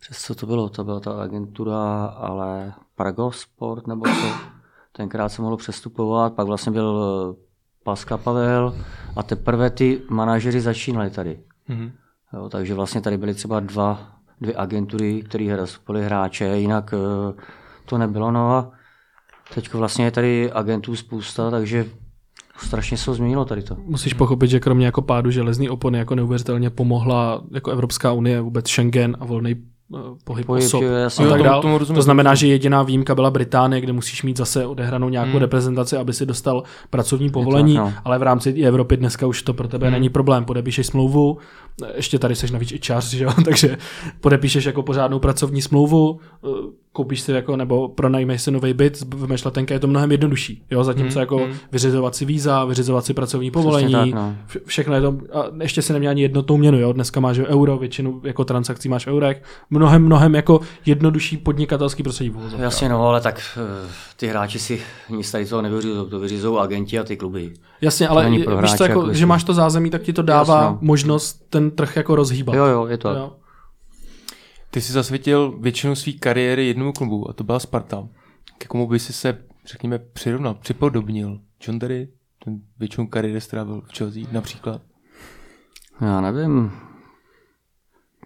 přes 0.00 0.22
co 0.22 0.34
to 0.34 0.46
bylo, 0.46 0.68
to 0.68 0.84
byla 0.84 1.00
ta 1.00 1.22
agentura, 1.22 2.04
ale 2.04 2.72
Pragosport 2.96 3.86
nebo 3.86 4.04
co, 4.06 4.26
tenkrát 4.92 5.28
se 5.28 5.42
mohlo 5.42 5.56
přestupovat, 5.56 6.32
pak 6.32 6.46
vlastně 6.46 6.72
byl 6.72 7.36
Paska 7.84 8.16
Pavel 8.16 8.74
a 9.16 9.22
teprve 9.22 9.70
ty 9.70 10.02
manažery 10.10 10.60
začínali 10.60 11.10
tady. 11.10 11.40
Mm-hmm. 11.68 11.92
Jo, 12.32 12.48
takže 12.48 12.74
vlastně 12.74 13.00
tady 13.00 13.18
byly 13.18 13.34
třeba 13.34 13.60
dva 13.60 14.12
dvě 14.42 14.54
agentury, 14.56 15.22
které 15.22 15.56
zastupovaly 15.56 16.04
hráče, 16.04 16.44
jinak 16.44 16.94
eh, 16.94 17.42
to 17.84 17.98
nebylo. 17.98 18.30
No 18.30 18.50
a 18.50 18.72
teď 19.54 19.74
vlastně 19.74 20.04
je 20.04 20.10
tady 20.10 20.52
agentů 20.52 20.96
spousta, 20.96 21.50
takže 21.50 21.86
strašně 22.56 22.96
se 22.96 23.14
změnilo 23.14 23.44
tady 23.44 23.62
to. 23.62 23.76
Musíš 23.84 24.14
pochopit, 24.14 24.50
že 24.50 24.60
kromě 24.60 24.86
jako 24.86 25.02
pádu 25.02 25.30
železní 25.30 25.68
opony 25.70 25.98
jako 25.98 26.14
neuvěřitelně 26.14 26.70
pomohla 26.70 27.42
jako 27.50 27.70
Evropská 27.70 28.12
unie, 28.12 28.40
vůbec 28.40 28.68
Schengen 28.68 29.16
a 29.20 29.24
volný 29.24 29.71
pohyb, 30.24 30.46
Pohyb, 30.46 30.64
osob 30.64 30.82
jo, 30.82 30.88
jasně. 30.92 31.26
a 31.26 31.28
tak 31.30 31.42
dál. 31.42 31.62
tomu 31.62 31.78
rozumím. 31.78 31.96
To 31.96 32.02
znamená, 32.02 32.34
že 32.34 32.46
jediná 32.46 32.82
výjimka 32.82 33.14
byla 33.14 33.30
Británie, 33.30 33.80
kde 33.80 33.92
musíš 33.92 34.22
mít 34.22 34.36
zase 34.36 34.66
odehranou 34.66 35.08
nějakou 35.08 35.30
Hmm. 35.30 35.40
reprezentaci, 35.40 35.96
aby 35.96 36.12
si 36.12 36.26
dostal 36.26 36.62
pracovní 36.90 37.30
povolení, 37.30 37.74
no. 37.74 37.92
ale 38.04 38.18
v 38.18 38.22
rámci 38.22 38.62
Evropy 38.62 38.96
dneska 38.96 39.26
už 39.26 39.42
to 39.42 39.54
pro 39.54 39.68
tebe 39.68 39.86
Hmm. 39.86 39.92
není 39.92 40.08
problém. 40.08 40.44
Podepíšeš 40.44 40.86
smlouvu, 40.86 41.38
ještě 41.94 42.18
tady 42.18 42.34
seš 42.36 42.50
navíc 42.50 42.72
i 42.72 42.78
čář, 42.78 43.10
že 43.10 43.24
jo? 43.24 43.30
takže 43.44 43.76
podepíšeš 44.20 44.64
jako 44.64 44.82
pořádnou 44.82 45.18
pracovní 45.18 45.62
smlouvu, 45.62 46.20
eh, 46.44 46.48
koupíš 46.92 47.20
si 47.20 47.32
jako, 47.32 47.56
nebo 47.56 47.88
pronajmeš 47.88 48.42
si 48.42 48.50
nový 48.50 48.74
byt, 48.74 49.04
vemeš 49.14 49.44
letenka, 49.44 49.74
je 49.74 49.80
to 49.80 49.86
mnohem 49.86 50.12
jednodušší. 50.12 50.62
Jo? 50.70 50.84
Zatímco 50.84 51.12
Hmm, 51.18 51.20
jako 51.20 51.36
hmm. 51.38 51.52
vyřizovat 51.72 52.14
si 52.14 52.24
víza, 52.24 52.64
vyřizovat 52.64 53.04
si 53.04 53.14
pracovní 53.14 53.50
povolení, 53.50 53.92
tak, 53.92 54.10
no. 54.10 54.34
Vše- 54.46 54.60
všechno 54.66 54.94
je 54.94 55.00
to, 55.00 55.16
a 55.32 55.44
ještě 55.62 55.82
si 55.82 55.92
neměl 55.92 56.10
ani 56.10 56.22
jednotnou 56.22 56.56
měnu, 56.56 56.78
jo, 56.78 56.92
dneska 56.92 57.20
máš 57.20 57.38
euro, 57.38 57.78
většinu 57.78 58.20
jako 58.24 58.44
transakcí 58.44 58.88
máš 58.88 59.06
v 59.06 59.10
eurech, 59.10 59.42
mnohem, 59.82 60.04
mnohem 60.04 60.34
jako 60.34 60.60
jednodušší 60.86 61.36
podnikatelský 61.36 62.02
prostředí. 62.02 62.32
Jasně, 62.56 62.88
no, 62.88 63.06
ale 63.06 63.20
tak 63.20 63.40
eh, 63.56 63.90
ty 64.16 64.26
hráči 64.26 64.58
si 64.58 64.82
nic 65.10 65.30
tady 65.32 65.46
toho 65.46 65.62
nevyřizují, 65.62 66.10
to 66.10 66.18
vyřizují 66.20 66.58
agenti 66.60 66.98
a 66.98 67.04
ty 67.04 67.16
kluby. 67.16 67.52
Jasně, 67.80 68.08
ale 68.08 68.30
je- 68.30 68.44
pro 68.44 68.56
víš 68.56 68.58
hráče 68.58 68.76
to, 68.78 68.84
jako, 68.84 69.00
jako 69.00 69.12
že 69.14 69.26
máš 69.26 69.44
to 69.44 69.54
zázemí, 69.54 69.90
tak 69.90 70.02
ti 70.02 70.12
to 70.12 70.22
dává 70.22 70.62
Jasně, 70.62 70.72
no. 70.72 70.78
možnost 70.80 71.46
ten 71.50 71.70
trh 71.70 71.96
jako 71.96 72.14
rozhýbat. 72.14 72.54
Jo, 72.54 72.64
jo, 72.66 72.86
je 72.86 72.98
to. 72.98 73.08
Jo. 73.10 73.36
Ty 74.70 74.80
jsi 74.80 74.92
zasvětil 74.92 75.58
většinu 75.60 75.94
své 75.94 76.12
kariéry 76.12 76.66
jednomu 76.66 76.92
klubu 76.92 77.30
a 77.30 77.32
to 77.32 77.44
byla 77.44 77.58
Sparta. 77.58 78.08
Ke 78.58 78.66
komu 78.68 78.88
by 78.88 78.98
si 78.98 79.12
se, 79.12 79.38
řekněme, 79.66 79.98
přirovnal, 79.98 80.54
připodobnil? 80.54 81.38
John 81.66 81.78
Terry, 81.78 82.08
ten 82.44 82.60
většinu 82.78 83.06
kariéry 83.06 83.40
strávil 83.40 83.80
v 83.80 83.98
Chelsea 83.98 84.22
například. 84.32 84.80
Já 86.00 86.20
nevím, 86.20 86.72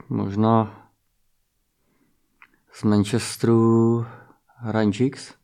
možná 0.09 0.86
z 2.81 2.83
Manchesteru 2.83 4.07
Giggs. 4.91 5.35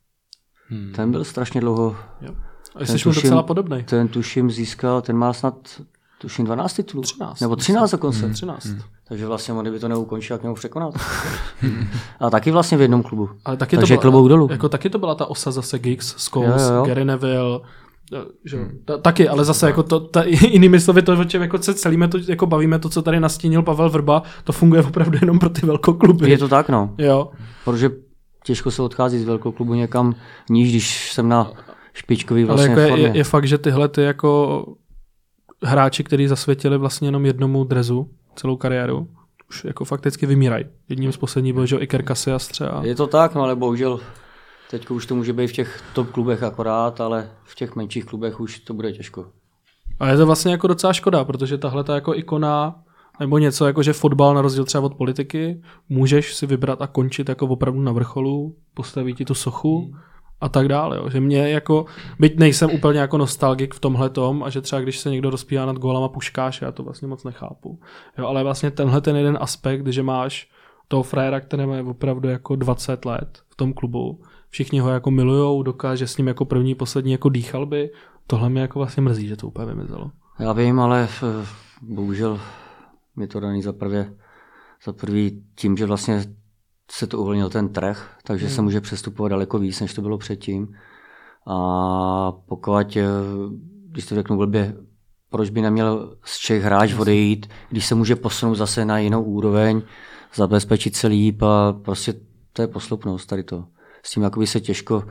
Hmm. 0.69 0.91
Ten 0.95 1.11
byl 1.11 1.23
strašně 1.23 1.61
dlouho, 1.61 1.95
Jo. 2.21 2.33
A 2.75 2.85
jsi 2.85 3.07
mu 3.09 3.13
docela 3.15 3.43
podobný. 3.43 3.83
ten 3.83 4.07
tuším 4.07 4.51
získal, 4.51 5.01
ten 5.01 5.17
má 5.17 5.33
snad 5.33 5.81
tuším 6.17 6.45
12 6.45 6.73
titulů. 6.73 7.03
13, 7.03 7.39
Nebo 7.39 7.55
13 7.55 7.91
dokonce. 7.91 8.29
13. 8.29 8.67
Takže 9.07 9.25
vlastně 9.25 9.53
on, 9.53 9.61
kdyby 9.61 9.79
to 9.79 9.87
neukončil, 9.87 10.33
jak 10.33 10.43
mě 10.43 10.53
překonat. 10.53 10.93
a 12.19 12.29
taky 12.29 12.51
vlastně 12.51 12.77
v 12.77 12.81
jednom 12.81 13.03
klubu. 13.03 13.29
Ale 13.45 13.57
taky 13.57 13.77
Takže 13.77 13.95
to 13.95 14.01
klobouk 14.01 14.29
dolů. 14.29 14.47
Jako 14.51 14.69
taky 14.69 14.89
to 14.89 14.99
byla 14.99 15.15
ta 15.15 15.25
osa 15.25 15.51
zase 15.51 15.79
Giggs, 15.79 16.15
Scholes, 16.17 16.61
Jo, 16.61 16.67
jo, 16.67 16.75
jo. 16.75 16.85
Gary 16.85 17.05
Neville, 17.05 17.59
že, 18.45 18.57
jo. 18.57 18.65
ta, 18.85 18.97
taky, 18.97 19.29
ale 19.29 19.45
zase 19.45 19.67
jako 19.67 19.83
to, 19.83 19.99
ta, 19.99 20.23
jinými 20.27 20.79
slovy 20.79 21.01
to, 21.01 21.13
o 21.19 21.23
čem 21.23 21.41
jako 21.41 21.57
se 21.57 21.73
celíme 21.73 22.07
to, 22.07 22.17
jako 22.27 22.45
bavíme, 22.45 22.79
to, 22.79 22.89
co 22.89 23.01
tady 23.01 23.19
nastínil 23.19 23.61
Pavel 23.61 23.89
Vrba, 23.89 24.23
to 24.43 24.51
funguje 24.51 24.83
opravdu 24.83 25.17
jenom 25.21 25.39
pro 25.39 25.49
ty 25.49 25.65
velkokluby. 25.65 26.29
Je 26.29 26.37
to 26.37 26.47
tak, 26.47 26.69
no. 26.69 26.95
Jo, 26.97 27.31
Protože 27.65 27.89
těžko 28.43 28.71
se 28.71 28.81
odchází 28.81 29.19
z 29.19 29.25
velkou 29.25 29.51
klubu 29.51 29.73
někam 29.73 30.15
níž, 30.49 30.69
když 30.69 31.13
jsem 31.13 31.29
na 31.29 31.51
špičkový 31.93 32.43
vlastně 32.43 32.67
ale 32.67 32.71
jako 32.71 32.81
je, 32.81 32.87
formě. 32.87 33.07
je, 33.07 33.17
je, 33.17 33.23
fakt, 33.23 33.47
že 33.47 33.57
tyhle 33.57 33.87
ty 33.87 34.01
jako 34.01 34.65
hráči, 35.63 36.03
kteří 36.03 36.27
zasvětili 36.27 36.77
vlastně 36.77 37.07
jenom 37.07 37.25
jednomu 37.25 37.63
drezu 37.63 38.09
celou 38.35 38.55
kariéru, 38.57 39.07
už 39.49 39.65
jako 39.65 39.85
fakticky 39.85 40.25
vymírají. 40.25 40.65
Jedním 40.89 41.11
z 41.11 41.17
posledních 41.17 41.53
byl, 41.53 41.65
že 41.65 41.77
Iker 41.77 42.05
Casillas 42.05 42.47
třeba. 42.47 42.81
Je 42.83 42.95
to 42.95 43.07
tak, 43.07 43.35
no 43.35 43.41
ale 43.41 43.55
bohužel 43.55 43.99
teď 44.73 44.89
už 44.89 45.05
to 45.05 45.15
může 45.15 45.33
být 45.33 45.47
v 45.47 45.53
těch 45.53 45.83
top 45.93 46.11
klubech 46.11 46.43
akorát, 46.43 47.01
ale 47.01 47.29
v 47.43 47.55
těch 47.55 47.75
menších 47.75 48.05
klubech 48.05 48.39
už 48.39 48.59
to 48.59 48.73
bude 48.73 48.91
těžko. 48.91 49.25
A 49.99 50.07
je 50.07 50.17
to 50.17 50.25
vlastně 50.25 50.51
jako 50.51 50.67
docela 50.67 50.93
škoda, 50.93 51.23
protože 51.23 51.57
tahle 51.57 51.83
ta 51.83 51.95
jako 51.95 52.15
ikona 52.15 52.83
nebo 53.19 53.37
něco 53.37 53.65
jako, 53.65 53.83
že 53.83 53.93
fotbal 53.93 54.33
na 54.33 54.41
rozdíl 54.41 54.65
třeba 54.65 54.83
od 54.83 54.95
politiky, 54.95 55.61
můžeš 55.89 56.35
si 56.35 56.45
vybrat 56.47 56.81
a 56.81 56.87
končit 56.87 57.29
jako 57.29 57.47
opravdu 57.47 57.81
na 57.81 57.91
vrcholu, 57.91 58.55
postaví 58.73 59.13
ti 59.13 59.25
tu 59.25 59.33
sochu 59.33 59.95
a 60.41 60.49
tak 60.49 60.67
dále. 60.67 60.97
Jo. 60.97 61.09
Že 61.09 61.19
mě 61.19 61.49
jako, 61.49 61.85
byť 62.19 62.37
nejsem 62.37 62.69
úplně 62.71 62.99
jako 62.99 63.17
nostalgik 63.17 63.73
v 63.73 63.79
tomhle 63.79 64.09
tom 64.09 64.43
a 64.43 64.49
že 64.49 64.61
třeba 64.61 64.81
když 64.81 64.99
se 64.99 65.09
někdo 65.09 65.29
rozpívá 65.29 65.65
nad 65.65 65.75
gólama 65.75 66.09
Puškáše, 66.09 66.65
já 66.65 66.71
to 66.71 66.83
vlastně 66.83 67.07
moc 67.07 67.23
nechápu. 67.23 67.79
Jo, 68.17 68.27
ale 68.27 68.43
vlastně 68.43 68.71
tenhle 68.71 69.01
ten 69.01 69.15
jeden 69.15 69.37
aspekt, 69.41 69.87
že 69.87 70.03
máš 70.03 70.49
toho 70.87 71.03
frajera, 71.03 71.39
který 71.39 71.65
má 71.65 71.75
opravdu 71.89 72.29
jako 72.29 72.55
20 72.55 73.05
let 73.05 73.39
v 73.49 73.55
tom 73.55 73.73
klubu, 73.73 74.19
všichni 74.53 74.79
ho 74.79 74.89
jako 74.89 75.11
milujou, 75.11 75.63
dokáže 75.63 76.07
s 76.07 76.17
ním 76.17 76.27
jako 76.27 76.45
první, 76.45 76.75
poslední 76.75 77.11
jako 77.11 77.29
dýchal 77.29 77.65
by, 77.65 77.91
tohle 78.27 78.49
mě 78.49 78.61
jako 78.61 78.79
vlastně 78.79 79.03
mrzí, 79.03 79.27
že 79.27 79.35
to 79.35 79.47
úplně 79.47 79.67
vymizelo. 79.67 80.11
Já 80.39 80.53
vím, 80.53 80.79
ale 80.79 81.07
eh, 81.23 81.45
bohužel 81.81 82.39
mi 83.15 83.27
to 83.27 83.39
daný 83.39 83.61
za 83.61 83.73
prvě, 83.73 84.13
za 84.85 84.93
prvý 84.93 85.43
tím, 85.55 85.77
že 85.77 85.85
vlastně 85.85 86.23
se 86.91 87.07
to 87.07 87.19
uvolnil 87.19 87.49
ten 87.49 87.69
trh, 87.69 88.17
takže 88.23 88.45
hmm. 88.45 88.55
se 88.55 88.61
může 88.61 88.81
přestupovat 88.81 89.29
daleko 89.29 89.59
víc, 89.59 89.81
než 89.81 89.93
to 89.93 90.01
bylo 90.01 90.17
předtím. 90.17 90.75
A 91.47 92.31
pokud, 92.31 92.97
eh, 92.97 93.05
když 93.89 94.05
to 94.05 94.15
řeknu 94.15 94.37
blbě, 94.37 94.75
proč 95.29 95.49
by 95.49 95.61
neměl 95.61 96.17
z 96.25 96.37
Čech 96.37 96.63
hráč 96.63 96.93
odejít, 96.93 97.49
když 97.69 97.85
se 97.85 97.95
může 97.95 98.15
posunout 98.15 98.55
zase 98.55 98.85
na 98.85 98.97
jinou 98.99 99.23
úroveň, 99.23 99.81
zabezpečit 100.35 100.95
se 100.95 101.07
líp 101.07 101.41
a 101.41 101.73
prostě 101.73 102.13
to 102.53 102.61
je 102.61 102.67
posloupnost 102.67 103.29
tady 103.29 103.43
to. 103.43 103.65
S 104.03 104.11
tím 104.11 104.23
jakoby 104.23 104.47
se 104.47 104.59
těžko, 104.59 105.03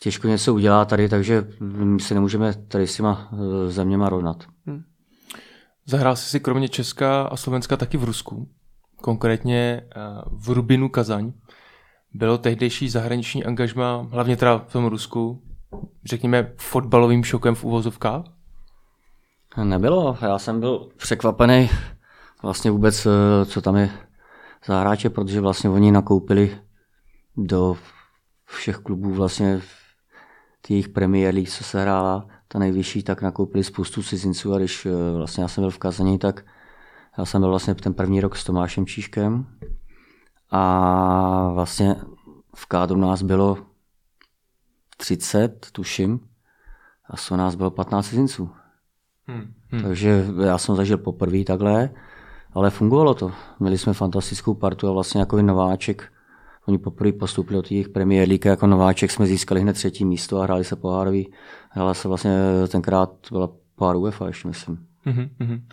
těžko 0.00 0.28
něco 0.28 0.54
udělá 0.54 0.84
tady, 0.84 1.08
takže 1.08 1.48
my 1.60 2.00
se 2.00 2.14
nemůžeme 2.14 2.54
tady 2.54 2.86
s 2.86 2.96
těma 2.96 3.28
eh, 3.32 3.70
zeměma 3.70 4.08
rovnat. 4.08 4.44
Zahrál 5.86 6.16
jsi 6.16 6.30
si 6.30 6.40
kromě 6.40 6.68
Česka 6.68 7.22
a 7.22 7.36
Slovenska 7.36 7.76
taky 7.76 7.96
v 7.96 8.04
Rusku, 8.04 8.48
konkrétně 9.02 9.82
eh, 9.82 10.00
v 10.30 10.48
Rubinu 10.48 10.88
Kazaň. 10.88 11.32
Bylo 12.14 12.38
tehdejší 12.38 12.88
zahraniční 12.88 13.44
angažma, 13.44 14.06
hlavně 14.10 14.36
teda 14.36 14.58
v 14.58 14.72
tom 14.72 14.86
Rusku, 14.86 15.42
řekněme 16.04 16.52
fotbalovým 16.56 17.24
šokem 17.24 17.54
v 17.54 17.64
uvozovkách? 17.64 18.24
Nebylo, 19.64 20.18
já 20.22 20.38
jsem 20.38 20.60
byl 20.60 20.88
překvapený 20.96 21.70
vlastně 22.42 22.70
vůbec, 22.70 23.06
eh, 23.06 23.44
co 23.44 23.60
tam 23.60 23.76
je 23.76 23.90
za 24.66 24.80
hráče, 24.80 25.10
protože 25.10 25.40
vlastně 25.40 25.70
oni 25.70 25.92
nakoupili 25.92 26.58
do 27.38 27.76
všech 28.44 28.76
klubů 28.76 29.14
vlastně 29.14 29.60
ty 30.62 30.74
jejich 30.74 30.88
Premier 30.88 31.34
League, 31.34 31.48
co 31.50 31.64
se 31.64 31.82
hrála, 31.82 32.26
ta 32.48 32.58
nejvyšší, 32.58 33.02
tak 33.02 33.22
nakoupili 33.22 33.64
spoustu 33.64 34.02
cizinců 34.02 34.54
a 34.54 34.58
když 34.58 34.86
eh, 34.86 34.90
vlastně 35.16 35.42
já 35.42 35.48
jsem 35.48 35.62
byl 35.62 35.70
v 35.70 35.78
Kazani, 35.78 36.18
tak 36.18 36.44
já 37.18 37.24
jsem 37.24 37.40
byl 37.40 37.50
vlastně 37.50 37.74
ten 37.74 37.94
první 37.94 38.20
rok 38.20 38.36
s 38.36 38.44
Tomášem 38.44 38.86
Číškem 38.86 39.46
a 40.50 41.50
vlastně 41.54 41.96
v 42.56 42.66
kádru 42.66 43.00
nás 43.00 43.22
bylo 43.22 43.58
30, 44.96 45.66
tuším, 45.72 46.20
a 47.10 47.16
toho 47.28 47.38
nás 47.38 47.54
bylo 47.54 47.70
15 47.70 48.08
cizinců. 48.08 48.50
Hmm. 49.26 49.54
Hmm. 49.70 49.82
Takže 49.82 50.26
já 50.44 50.58
jsem 50.58 50.76
zažil 50.76 50.98
poprvé 50.98 51.44
takhle, 51.44 51.90
ale 52.52 52.70
fungovalo 52.70 53.14
to. 53.14 53.32
Měli 53.60 53.78
jsme 53.78 53.92
fantastickou 53.92 54.54
partu 54.54 54.88
a 54.88 54.92
vlastně 54.92 55.20
jako 55.20 55.42
nováček, 55.42 56.12
oni 56.68 56.78
poprvé 56.78 57.12
postupili 57.12 57.56
do 57.56 57.62
těch 57.62 57.88
Premier 57.88 58.28
League 58.28 58.44
jako 58.44 58.66
nováček 58.66 59.10
jsme 59.10 59.26
získali 59.26 59.60
hned 59.60 59.72
třetí 59.72 60.04
místo 60.04 60.40
a 60.40 60.42
hráli 60.42 60.64
se 60.64 60.76
pohárový. 60.76 61.32
Hrála 61.70 61.94
se 61.94 62.08
vlastně 62.08 62.38
tenkrát 62.68 63.10
byla 63.32 63.50
pohár 63.74 63.96
UEFA 63.96 64.26
ještě, 64.26 64.48
myslím. 64.48 64.86
Mhm, 65.04 65.30
mhm. 65.38 65.68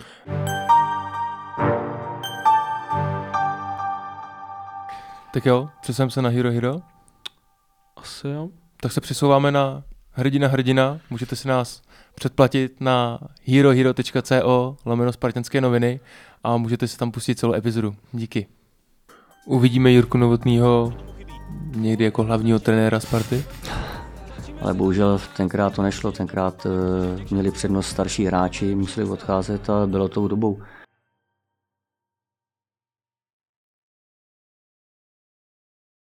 Tak 5.33 5.45
jo, 5.45 5.69
přesuneme 5.81 6.11
se 6.11 6.21
na 6.21 6.29
Hero 6.29 6.51
Hero. 6.51 6.81
Asi 7.95 8.27
jo. 8.27 8.49
Tak 8.81 8.91
se 8.91 9.01
přesouváme 9.01 9.51
na 9.51 9.83
Hrdina 10.11 10.47
Hrdina. 10.47 10.99
Můžete 11.09 11.35
si 11.35 11.47
nás 11.47 11.81
předplatit 12.15 12.81
na 12.81 13.19
herohero.co 13.47 14.77
lomeno 14.85 15.11
Spartanské 15.11 15.61
noviny 15.61 15.99
a 16.43 16.57
můžete 16.57 16.87
si 16.87 16.97
tam 16.97 17.11
pustit 17.11 17.39
celou 17.39 17.53
epizodu. 17.53 17.95
Díky. 18.11 18.47
Uvidíme 19.47 19.91
Jirku 19.91 20.17
Novotnýho 20.17 20.93
někdy 21.75 22.03
jako 22.03 22.23
hlavního 22.23 22.59
trenéra 22.59 22.99
Sparty. 22.99 23.45
Ale 24.61 24.73
bohužel 24.73 25.19
tenkrát 25.37 25.73
to 25.73 25.81
nešlo, 25.81 26.11
tenkrát 26.11 26.65
uh, 26.65 26.71
měli 27.31 27.51
přednost 27.51 27.87
starší 27.87 28.25
hráči, 28.25 28.75
museli 28.75 29.09
odcházet 29.09 29.69
a 29.69 29.87
bylo 29.87 30.07
tou 30.07 30.27
dobou. 30.27 30.59